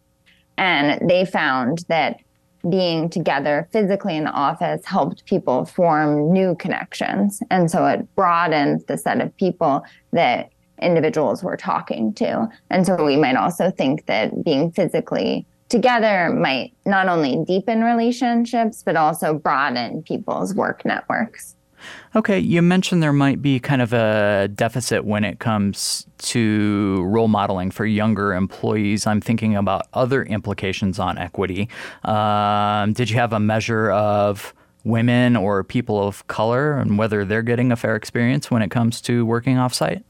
And 0.58 1.10
they 1.10 1.26
found 1.26 1.86
that 1.90 2.20
being 2.70 3.10
together 3.10 3.68
physically 3.72 4.16
in 4.16 4.24
the 4.24 4.32
office 4.32 4.84
helped 4.86 5.26
people 5.26 5.66
form 5.66 6.32
new 6.32 6.56
connections. 6.56 7.44
And 7.52 7.70
so 7.70 7.86
it 7.86 8.16
broadened 8.16 8.84
the 8.88 8.98
set 8.98 9.22
of 9.22 9.36
people 9.38 9.84
that 10.14 10.50
individuals 10.82 11.44
we're 11.44 11.58
talking 11.58 12.14
to. 12.16 12.50
And 12.70 12.86
so 12.86 13.04
we 13.04 13.18
might 13.18 13.36
also 13.36 13.72
think 13.72 14.06
that 14.06 14.44
being 14.44 14.72
physically 14.72 15.46
together 15.70 16.30
might 16.32 16.74
not 16.86 17.08
only 17.08 17.44
deepen 17.46 17.84
relationships, 17.84 18.84
but 18.84 18.96
also 18.96 19.34
broaden 19.34 20.04
people's 20.04 20.54
work 20.54 20.86
networks. 20.86 21.56
Okay, 22.16 22.40
you 22.40 22.62
mentioned 22.62 23.04
there 23.04 23.14
might 23.14 23.42
be 23.42 23.60
kind 23.60 23.82
of 23.82 23.94
a 23.94 24.50
deficit 24.54 25.06
when 25.06 25.24
it 25.24 25.40
comes 25.40 26.08
to 26.20 27.04
role 27.06 27.28
modeling 27.28 27.72
for 27.72 27.86
younger 27.86 28.34
employees. 28.34 29.06
I'm 29.06 29.22
thinking 29.22 29.56
about 29.56 29.84
other 29.94 30.24
implications 30.24 30.98
on 30.98 31.18
equity. 31.18 31.70
Um, 32.04 32.94
did 32.94 33.10
you 33.10 33.18
have 33.18 33.34
a 33.34 33.40
measure 33.40 33.92
of 33.92 34.54
women 34.84 35.36
or 35.36 35.64
people 35.64 36.08
of 36.08 36.26
color 36.28 36.78
and 36.78 36.98
whether 36.98 37.26
they're 37.26 37.42
getting 37.42 37.72
a 37.72 37.76
fair 37.76 37.96
experience 37.96 38.50
when 38.50 38.62
it 38.62 38.72
comes 38.72 39.02
to 39.02 39.26
working 39.26 39.58
offsite? 39.58 40.04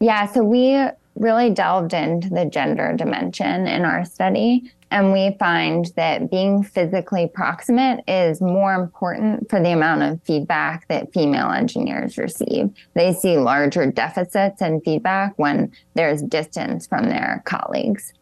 Yeah, 0.00 0.26
so 0.26 0.44
we 0.44 0.78
really 1.16 1.50
delved 1.50 1.94
into 1.94 2.28
the 2.28 2.44
gender 2.44 2.92
dimension 2.96 3.66
in 3.66 3.84
our 3.84 4.04
study. 4.04 4.72
And 4.90 5.12
we 5.12 5.36
find 5.40 5.86
that 5.96 6.30
being 6.30 6.62
physically 6.62 7.26
proximate 7.26 8.04
is 8.06 8.40
more 8.40 8.74
important 8.74 9.50
for 9.50 9.60
the 9.60 9.72
amount 9.72 10.02
of 10.02 10.22
feedback 10.22 10.86
that 10.88 11.12
female 11.12 11.50
engineers 11.50 12.16
receive. 12.16 12.70
They 12.94 13.12
see 13.12 13.36
larger 13.36 13.90
deficits 13.90 14.62
in 14.62 14.80
feedback 14.82 15.32
when 15.36 15.72
there's 15.94 16.22
distance 16.22 16.86
from 16.86 17.08
their 17.08 17.42
colleagues. 17.44 18.12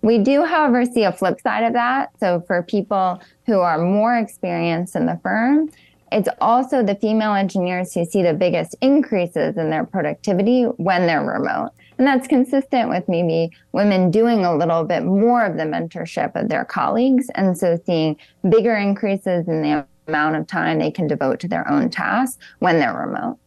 We 0.00 0.18
do, 0.18 0.44
however, 0.44 0.84
see 0.86 1.02
a 1.02 1.12
flip 1.12 1.40
side 1.42 1.64
of 1.64 1.72
that. 1.74 2.10
So, 2.20 2.42
for 2.46 2.62
people 2.62 3.20
who 3.46 3.60
are 3.60 3.78
more 3.78 4.16
experienced 4.16 4.94
in 4.94 5.06
the 5.06 5.18
firm, 5.22 5.68
it's 6.12 6.28
also 6.40 6.82
the 6.82 6.94
female 6.94 7.34
engineers 7.34 7.94
who 7.94 8.04
see 8.04 8.22
the 8.22 8.34
biggest 8.34 8.76
increases 8.80 9.56
in 9.56 9.70
their 9.70 9.84
productivity 9.84 10.64
when 10.64 11.06
they're 11.06 11.24
remote. 11.24 11.70
And 11.98 12.06
that's 12.06 12.28
consistent 12.28 12.88
with 12.88 13.08
maybe 13.08 13.50
women 13.72 14.10
doing 14.10 14.44
a 14.44 14.56
little 14.56 14.84
bit 14.84 15.04
more 15.04 15.44
of 15.44 15.56
the 15.56 15.64
mentorship 15.64 16.40
of 16.40 16.48
their 16.48 16.64
colleagues. 16.64 17.28
And 17.34 17.58
so 17.58 17.78
seeing 17.84 18.16
bigger 18.48 18.76
increases 18.76 19.48
in 19.48 19.62
the 19.62 19.86
amount 20.06 20.36
of 20.36 20.46
time 20.46 20.78
they 20.78 20.90
can 20.90 21.06
devote 21.06 21.40
to 21.40 21.48
their 21.48 21.68
own 21.68 21.90
tasks 21.90 22.38
when 22.60 22.78
they're 22.78 22.96
remote. 22.96 23.38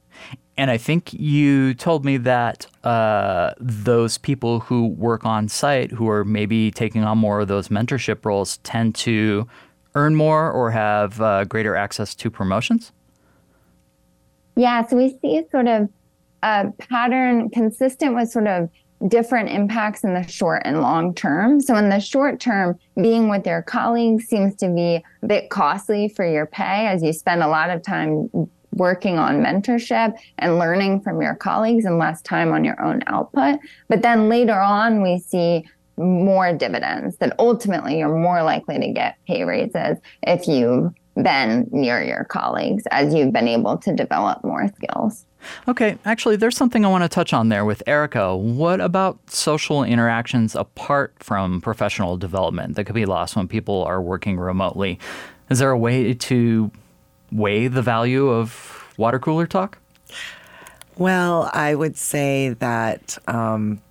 And 0.57 0.69
I 0.69 0.77
think 0.77 1.13
you 1.13 1.73
told 1.73 2.05
me 2.05 2.17
that 2.17 2.67
uh, 2.83 3.53
those 3.57 4.17
people 4.17 4.59
who 4.59 4.87
work 4.87 5.25
on 5.25 5.47
site, 5.47 5.91
who 5.91 6.09
are 6.09 6.25
maybe 6.25 6.71
taking 6.71 7.03
on 7.03 7.17
more 7.17 7.39
of 7.39 7.47
those 7.47 7.69
mentorship 7.69 8.25
roles, 8.25 8.57
tend 8.57 8.95
to 8.95 9.47
earn 9.95 10.15
more 10.15 10.51
or 10.51 10.71
have 10.71 11.19
uh, 11.21 11.45
greater 11.45 11.75
access 11.75 12.15
to 12.15 12.29
promotions? 12.29 12.91
Yeah, 14.55 14.85
so 14.85 14.97
we 14.97 15.17
see 15.21 15.43
sort 15.51 15.67
of 15.67 15.89
a 16.43 16.71
pattern 16.77 17.49
consistent 17.49 18.15
with 18.15 18.29
sort 18.29 18.47
of 18.47 18.69
different 19.07 19.49
impacts 19.49 20.03
in 20.03 20.13
the 20.13 20.27
short 20.27 20.61
and 20.65 20.81
long 20.81 21.13
term. 21.13 21.59
So, 21.59 21.75
in 21.75 21.89
the 21.89 21.99
short 21.99 22.39
term, 22.39 22.77
being 23.01 23.29
with 23.29 23.45
your 23.45 23.61
colleagues 23.61 24.25
seems 24.25 24.55
to 24.57 24.69
be 24.69 25.03
a 25.23 25.27
bit 25.27 25.49
costly 25.49 26.09
for 26.09 26.25
your 26.25 26.45
pay 26.45 26.87
as 26.87 27.01
you 27.01 27.13
spend 27.13 27.41
a 27.41 27.47
lot 27.47 27.69
of 27.69 27.81
time 27.81 28.29
working 28.73 29.17
on 29.17 29.41
mentorship 29.41 30.17
and 30.37 30.57
learning 30.57 31.01
from 31.01 31.21
your 31.21 31.35
colleagues 31.35 31.83
and 31.85 31.97
less 31.97 32.21
time 32.21 32.51
on 32.51 32.63
your 32.63 32.81
own 32.81 33.01
output. 33.07 33.59
But 33.89 34.01
then 34.01 34.29
later 34.29 34.59
on, 34.59 35.01
we 35.01 35.19
see 35.19 35.65
more 35.97 36.53
dividends 36.53 37.17
that 37.17 37.35
ultimately 37.39 37.99
you're 37.99 38.15
more 38.15 38.43
likely 38.43 38.79
to 38.79 38.91
get 38.91 39.17
pay 39.27 39.43
raises 39.43 39.97
if 40.23 40.47
you've 40.47 40.93
been 41.15 41.67
near 41.71 42.01
your 42.01 42.23
colleagues 42.23 42.83
as 42.91 43.13
you've 43.13 43.33
been 43.33 43.47
able 43.47 43.77
to 43.77 43.93
develop 43.93 44.43
more 44.43 44.67
skills. 44.75 45.25
Okay, 45.67 45.97
actually, 46.05 46.35
there's 46.35 46.55
something 46.55 46.85
I 46.85 46.87
want 46.87 47.03
to 47.03 47.09
touch 47.09 47.33
on 47.33 47.49
there 47.49 47.65
with 47.65 47.81
Erica. 47.87 48.35
What 48.35 48.79
about 48.79 49.29
social 49.29 49.83
interactions 49.83 50.55
apart 50.55 51.15
from 51.19 51.61
professional 51.61 52.15
development 52.15 52.75
that 52.75 52.85
could 52.85 52.95
be 52.95 53.05
lost 53.05 53.35
when 53.35 53.47
people 53.47 53.83
are 53.83 54.01
working 54.01 54.37
remotely? 54.37 54.99
Is 55.49 55.59
there 55.59 55.71
a 55.71 55.77
way 55.77 56.13
to 56.13 56.71
weigh 57.31 57.67
the 57.67 57.81
value 57.81 58.29
of 58.29 58.93
water 58.97 59.19
cooler 59.19 59.47
talk? 59.47 59.79
Well, 60.97 61.49
I 61.53 61.73
would 61.73 61.97
say 61.97 62.49
that 62.59 63.17
um, 63.27 63.81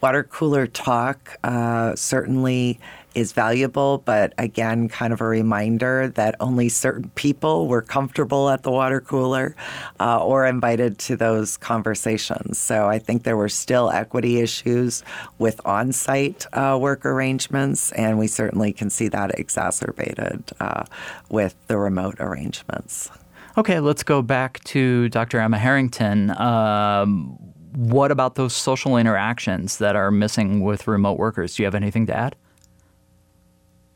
water 0.00 0.22
cooler 0.24 0.66
talk 0.66 1.38
uh, 1.44 1.94
certainly 1.96 2.78
is 3.14 3.32
valuable, 3.32 3.98
but 4.04 4.32
again, 4.38 4.88
kind 4.88 5.12
of 5.12 5.20
a 5.20 5.24
reminder 5.24 6.08
that 6.08 6.36
only 6.40 6.68
certain 6.68 7.10
people 7.14 7.66
were 7.66 7.82
comfortable 7.82 8.48
at 8.48 8.62
the 8.62 8.70
water 8.70 9.00
cooler 9.00 9.56
uh, 9.98 10.22
or 10.24 10.46
invited 10.46 10.98
to 10.98 11.16
those 11.16 11.56
conversations. 11.56 12.58
So 12.58 12.86
I 12.86 12.98
think 12.98 13.24
there 13.24 13.36
were 13.36 13.48
still 13.48 13.90
equity 13.90 14.40
issues 14.40 15.02
with 15.38 15.60
on 15.64 15.92
site 15.92 16.46
uh, 16.52 16.78
work 16.80 17.04
arrangements, 17.04 17.90
and 17.92 18.18
we 18.18 18.28
certainly 18.28 18.72
can 18.72 18.90
see 18.90 19.08
that 19.08 19.38
exacerbated 19.38 20.44
uh, 20.60 20.84
with 21.28 21.56
the 21.66 21.76
remote 21.76 22.16
arrangements. 22.20 23.10
Okay, 23.56 23.80
let's 23.80 24.04
go 24.04 24.22
back 24.22 24.62
to 24.64 25.08
Dr. 25.08 25.40
Emma 25.40 25.58
Harrington. 25.58 26.30
Um, 26.40 27.36
what 27.78 28.10
about 28.10 28.34
those 28.34 28.56
social 28.56 28.96
interactions 28.96 29.78
that 29.78 29.94
are 29.94 30.10
missing 30.10 30.64
with 30.64 30.88
remote 30.88 31.16
workers? 31.16 31.54
Do 31.54 31.62
you 31.62 31.66
have 31.66 31.76
anything 31.76 32.06
to 32.06 32.16
add? 32.16 32.34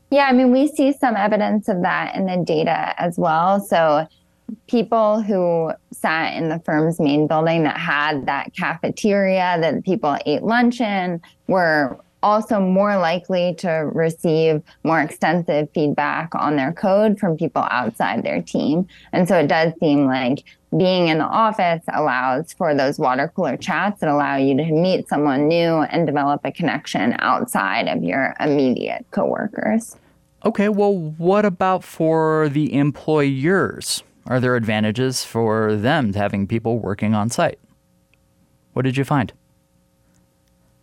Yeah, 0.09 0.23
I 0.23 0.31
mean, 0.31 0.53
we 0.53 0.69
see 0.69 0.93
some 0.93 1.17
evidence 1.17 1.67
of 1.67 1.81
that 1.81 2.15
in 2.15 2.25
the 2.27 2.37
data 2.37 2.93
as 2.97 3.17
well. 3.17 3.59
So, 3.59 4.07
people 4.67 5.21
who 5.21 5.73
sat 5.91 6.33
in 6.35 6.47
the 6.47 6.59
firm's 6.59 6.97
main 6.97 7.27
building 7.27 7.63
that 7.63 7.77
had 7.77 8.25
that 8.25 8.53
cafeteria 8.55 9.57
that 9.59 9.83
people 9.83 10.17
ate 10.25 10.43
lunch 10.43 10.79
in 10.79 11.21
were 11.47 11.99
also 12.21 12.61
more 12.61 12.97
likely 12.97 13.53
to 13.55 13.69
receive 13.93 14.61
more 14.85 15.01
extensive 15.01 15.69
feedback 15.73 16.33
on 16.35 16.55
their 16.55 16.71
code 16.71 17.19
from 17.19 17.35
people 17.35 17.67
outside 17.69 18.23
their 18.23 18.41
team. 18.41 18.87
And 19.11 19.27
so 19.27 19.39
it 19.39 19.47
does 19.47 19.73
seem 19.81 20.05
like 20.05 20.45
being 20.77 21.07
in 21.07 21.19
the 21.19 21.25
office 21.25 21.83
allows 21.93 22.53
for 22.53 22.73
those 22.73 22.97
water 22.97 23.31
cooler 23.35 23.57
chats 23.57 23.99
that 24.01 24.09
allow 24.09 24.35
you 24.37 24.55
to 24.57 24.65
meet 24.65 25.07
someone 25.07 25.47
new 25.47 25.81
and 25.81 26.05
develop 26.05 26.41
a 26.43 26.51
connection 26.51 27.15
outside 27.19 27.87
of 27.87 28.03
your 28.03 28.35
immediate 28.39 29.05
coworkers. 29.11 29.95
Okay, 30.45 30.69
well, 30.69 30.93
what 30.93 31.45
about 31.45 31.83
for 31.83 32.49
the 32.49 32.73
employers? 32.73 34.03
Are 34.25 34.39
there 34.39 34.55
advantages 34.55 35.23
for 35.23 35.75
them 35.75 36.13
to 36.13 36.19
having 36.19 36.47
people 36.47 36.79
working 36.79 37.13
on 37.13 37.29
site? 37.29 37.59
What 38.73 38.83
did 38.83 38.97
you 38.97 39.03
find? 39.03 39.31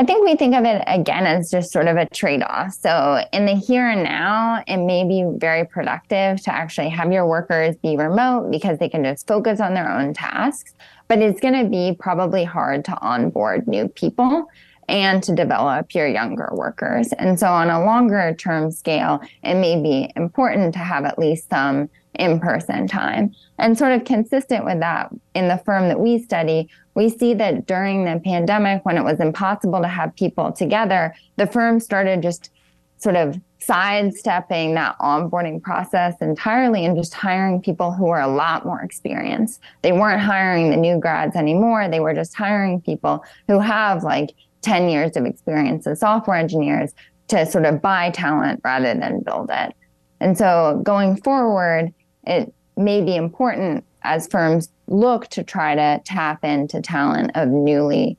I 0.01 0.05
think 0.05 0.25
we 0.25 0.35
think 0.35 0.55
of 0.55 0.65
it 0.65 0.83
again 0.87 1.27
as 1.27 1.51
just 1.51 1.73
sort 1.73 1.87
of 1.87 1.99
a 1.99 2.09
trade 2.09 2.43
off. 2.43 2.73
So, 2.73 3.23
in 3.35 3.45
the 3.45 3.53
here 3.53 3.87
and 3.87 4.03
now, 4.03 4.65
it 4.67 4.79
may 4.79 5.07
be 5.07 5.27
very 5.37 5.67
productive 5.67 6.43
to 6.45 6.55
actually 6.55 6.89
have 6.89 7.13
your 7.13 7.27
workers 7.27 7.77
be 7.77 7.99
remote 7.99 8.51
because 8.51 8.79
they 8.79 8.89
can 8.89 9.05
just 9.05 9.27
focus 9.27 9.61
on 9.61 9.75
their 9.75 9.91
own 9.91 10.15
tasks. 10.15 10.73
But 11.07 11.19
it's 11.19 11.39
going 11.39 11.63
to 11.63 11.69
be 11.69 11.95
probably 12.01 12.45
hard 12.45 12.87
to 12.87 12.99
onboard 13.03 13.69
new 13.69 13.89
people 13.89 14.47
and 14.89 15.23
to 15.23 15.35
develop 15.35 15.95
your 15.95 16.09
younger 16.09 16.49
workers. 16.55 17.13
And 17.13 17.39
so, 17.39 17.49
on 17.49 17.69
a 17.69 17.85
longer 17.85 18.35
term 18.39 18.71
scale, 18.71 19.21
it 19.45 19.57
may 19.57 19.83
be 19.83 20.11
important 20.17 20.73
to 20.73 20.79
have 20.79 21.05
at 21.05 21.19
least 21.19 21.51
some 21.51 21.91
in 22.15 22.41
person 22.41 22.89
time. 22.89 23.35
And 23.59 23.77
sort 23.77 23.93
of 23.93 24.05
consistent 24.05 24.65
with 24.65 24.81
that, 24.81 25.11
in 25.35 25.49
the 25.49 25.59
firm 25.59 25.89
that 25.89 26.01
we 26.01 26.19
study, 26.19 26.71
we 27.01 27.09
see 27.09 27.33
that 27.33 27.67
during 27.67 28.05
the 28.05 28.21
pandemic, 28.23 28.85
when 28.85 28.99
it 28.99 29.03
was 29.03 29.21
impossible 29.21 29.81
to 29.81 29.89
have 29.89 30.15
people 30.17 30.53
together, 30.53 31.15
the 31.37 31.47
firm 31.47 31.81
started 31.81 32.21
just 32.21 32.51
sort 32.99 33.17
of 33.17 33.41
sidestepping 33.59 34.75
that 34.75 34.99
onboarding 34.99 35.63
process 35.63 36.15
entirely 36.21 36.85
and 36.85 36.99
just 36.99 37.15
hiring 37.15 37.59
people 37.59 37.91
who 37.91 38.11
are 38.11 38.21
a 38.21 38.29
lot 38.29 38.67
more 38.67 38.83
experienced. 38.83 39.63
They 39.81 39.93
weren't 39.93 40.21
hiring 40.21 40.69
the 40.69 40.77
new 40.77 41.01
grads 41.01 41.37
anymore. 41.37 41.89
They 41.89 42.01
were 42.01 42.13
just 42.13 42.35
hiring 42.35 42.83
people 42.83 43.25
who 43.49 43.61
have 43.61 44.05
like 44.05 44.35
10 44.61 44.91
years 44.91 45.17
of 45.17 45.25
experience 45.25 45.87
as 45.87 46.01
software 46.01 46.37
engineers 46.37 46.93
to 47.29 47.47
sort 47.47 47.65
of 47.65 47.81
buy 47.81 48.11
talent 48.11 48.61
rather 48.63 48.93
than 48.93 49.21
build 49.21 49.49
it. 49.51 49.73
And 50.21 50.37
so 50.37 50.83
going 50.85 51.17
forward, 51.17 51.95
it 52.27 52.53
may 52.77 53.01
be 53.01 53.17
important 53.17 53.87
as 54.03 54.27
firms 54.29 54.69
look 54.87 55.29
to 55.29 55.43
try 55.43 55.75
to 55.75 56.01
tap 56.05 56.45
into 56.45 56.81
talent 56.81 57.31
of 57.35 57.49
newly 57.49 58.19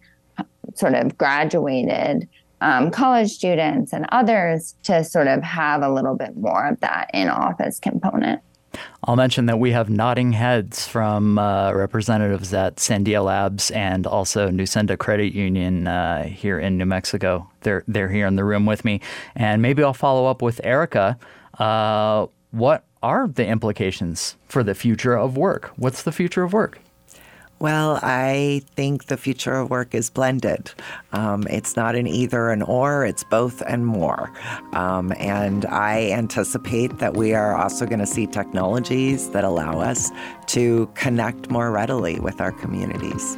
sort 0.75 0.93
of 0.93 1.17
graduated 1.17 2.27
um, 2.61 2.91
college 2.91 3.31
students 3.31 3.91
and 3.91 4.05
others 4.11 4.75
to 4.83 5.03
sort 5.03 5.27
of 5.27 5.41
have 5.43 5.81
a 5.81 5.91
little 5.91 6.15
bit 6.15 6.37
more 6.37 6.67
of 6.67 6.79
that 6.81 7.09
in 7.13 7.27
office 7.27 7.79
component. 7.79 8.41
I'll 9.03 9.15
mention 9.15 9.47
that 9.47 9.59
we 9.59 9.71
have 9.71 9.89
nodding 9.89 10.31
heads 10.31 10.87
from 10.87 11.37
uh, 11.37 11.73
representatives 11.73 12.53
at 12.53 12.77
Sandia 12.77 13.23
Labs 13.23 13.71
and 13.71 14.07
also 14.07 14.49
Nusenda 14.49 14.97
Credit 14.97 15.33
Union 15.33 15.87
uh, 15.87 16.23
here 16.23 16.59
in 16.59 16.77
New 16.77 16.85
Mexico. 16.85 17.49
They're 17.61 17.83
they're 17.87 18.09
here 18.09 18.27
in 18.27 18.37
the 18.37 18.45
room 18.45 18.65
with 18.65 18.85
me, 18.85 19.01
and 19.35 19.61
maybe 19.61 19.83
I'll 19.83 19.93
follow 19.93 20.25
up 20.25 20.41
with 20.41 20.61
Erica. 20.63 21.17
Uh, 21.59 22.27
what 22.51 22.85
are 23.03 23.27
the 23.27 23.45
implications 23.45 24.35
for 24.47 24.63
the 24.63 24.75
future 24.75 25.17
of 25.17 25.37
work? 25.37 25.71
What's 25.75 26.03
the 26.03 26.11
future 26.11 26.43
of 26.43 26.53
work? 26.53 26.79
Well, 27.61 27.99
I 28.01 28.63
think 28.75 29.05
the 29.05 29.17
future 29.17 29.53
of 29.53 29.69
work 29.69 29.93
is 29.93 30.09
blended. 30.09 30.71
Um, 31.13 31.45
it's 31.47 31.75
not 31.75 31.93
an 31.93 32.07
either 32.07 32.49
and 32.49 32.63
or, 32.63 33.05
it's 33.05 33.23
both 33.23 33.61
and 33.67 33.85
more. 33.85 34.31
Um, 34.73 35.13
and 35.19 35.65
I 35.67 36.09
anticipate 36.09 36.97
that 36.97 37.13
we 37.13 37.35
are 37.35 37.55
also 37.55 37.85
going 37.85 37.99
to 37.99 38.07
see 38.07 38.25
technologies 38.25 39.29
that 39.29 39.43
allow 39.43 39.79
us 39.79 40.09
to 40.47 40.89
connect 40.95 41.51
more 41.51 41.69
readily 41.69 42.19
with 42.19 42.41
our 42.41 42.51
communities. 42.51 43.37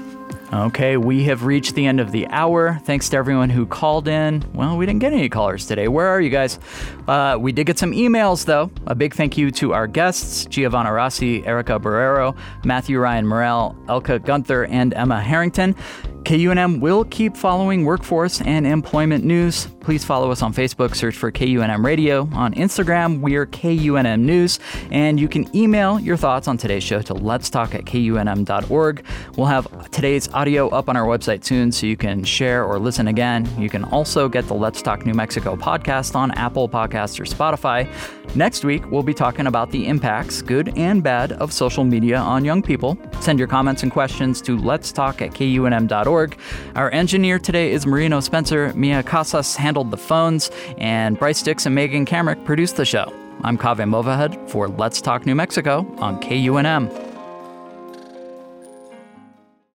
Okay, 0.54 0.98
we 0.98 1.24
have 1.24 1.46
reached 1.46 1.74
the 1.74 1.88
end 1.88 2.00
of 2.00 2.12
the 2.12 2.28
hour. 2.28 2.80
Thanks 2.84 3.10
to 3.10 3.18
everyone 3.18 3.50
who 3.50 3.66
called 3.66 4.08
in. 4.08 4.46
Well, 4.54 4.78
we 4.78 4.86
didn't 4.86 5.00
get 5.00 5.12
any 5.12 5.28
callers 5.28 5.66
today. 5.66 5.88
Where 5.88 6.08
are 6.08 6.22
you 6.22 6.30
guys? 6.30 6.60
Uh, 7.08 7.38
we 7.40 7.52
did 7.52 7.66
get 7.66 7.80
some 7.80 7.92
emails, 7.92 8.46
though. 8.46 8.70
A 8.86 8.94
big 8.94 9.16
thank 9.16 9.36
you 9.36 9.50
to 9.50 9.74
our 9.74 9.88
guests 9.88 10.46
Giovanna 10.46 10.94
Rossi, 10.94 11.44
Erica 11.44 11.80
Barrero, 11.80 12.38
Matthew 12.64 13.00
Ryan 13.00 13.26
Morell, 13.26 13.76
Elka 13.88 14.24
Gunther, 14.24 14.66
and 14.66 14.94
Emma 14.94 15.20
Harrington. 15.20 15.76
KUNM 16.24 16.80
will 16.80 17.04
keep 17.06 17.36
following 17.36 17.84
workforce 17.84 18.40
and 18.42 18.66
employment 18.66 19.26
news. 19.26 19.68
Please 19.82 20.06
follow 20.06 20.32
us 20.32 20.42
on 20.42 20.54
Facebook, 20.54 20.96
search 20.96 21.18
for 21.18 21.30
KUNM 21.30 21.84
Radio. 21.84 22.30
On 22.32 22.54
Instagram, 22.54 23.20
we're 23.20 23.46
KUNM 23.46 24.22
News. 24.22 24.58
And 24.90 25.20
you 25.20 25.28
can 25.28 25.54
email 25.54 26.00
your 26.00 26.16
thoughts 26.16 26.48
on 26.48 26.58
today's 26.58 26.84
show 26.84 27.02
to 27.02 27.14
let's 27.14 27.50
talk 27.50 27.76
at 27.76 27.84
kunm.org. 27.84 29.06
We'll 29.36 29.48
have 29.48 29.92
today's 29.92 30.30
audio 30.34 30.70
up 30.70 30.88
on 30.88 30.96
our 30.96 31.06
website 31.06 31.44
soon 31.44 31.74
so 31.74 31.86
you 31.88 31.98
can 31.98 32.24
share 32.24 32.64
or 32.64 32.80
listen 32.80 33.10
again. 33.10 33.50
You 33.60 33.70
can 33.70 33.84
also 33.84 34.30
get 34.30 34.48
the 34.48 34.54
Let's 34.54 34.82
Talk 34.82 35.06
New 35.06 35.14
Mexico 35.14 35.58
podcast 35.58 36.16
on 36.16 36.32
Apple 36.32 36.70
Podcasts 36.70 37.20
or 37.20 37.26
Spotify. 37.26 37.86
Next 38.34 38.64
week, 38.64 38.90
we'll 38.90 39.04
be 39.04 39.14
talking 39.14 39.48
about 39.48 39.72
the 39.72 39.86
impacts, 39.86 40.42
good 40.42 40.78
and 40.78 41.04
bad, 41.04 41.34
of 41.34 41.52
social 41.52 41.84
media 41.84 42.18
on 42.18 42.46
young 42.46 42.62
people. 42.62 42.98
Send 43.20 43.38
your 43.38 43.50
comments 43.50 43.84
and 43.84 43.92
questions 43.92 44.42
to 44.44 44.58
let's 44.58 44.94
talk 44.94 45.22
at 45.22 45.32
kunm.org. 45.32 46.13
Our 46.76 46.92
engineer 46.92 47.40
today 47.40 47.72
is 47.72 47.88
Marino 47.88 48.20
Spencer. 48.20 48.72
Mia 48.76 49.02
Casas 49.02 49.56
handled 49.56 49.90
the 49.90 49.98
phones, 49.98 50.52
and 50.78 51.18
Bryce 51.18 51.42
Dix 51.42 51.66
and 51.66 51.74
Megan 51.74 52.06
Kamerick 52.06 52.46
produced 52.46 52.76
the 52.76 52.86
show. 52.86 53.12
I'm 53.44 53.58
Kaveh 53.58 53.90
Movahed 53.90 54.50
for 54.50 54.68
Let's 54.68 55.02
Talk 55.02 55.26
New 55.26 55.36
Mexico 55.36 55.80
on 55.98 56.22
KUNM. 56.22 57.13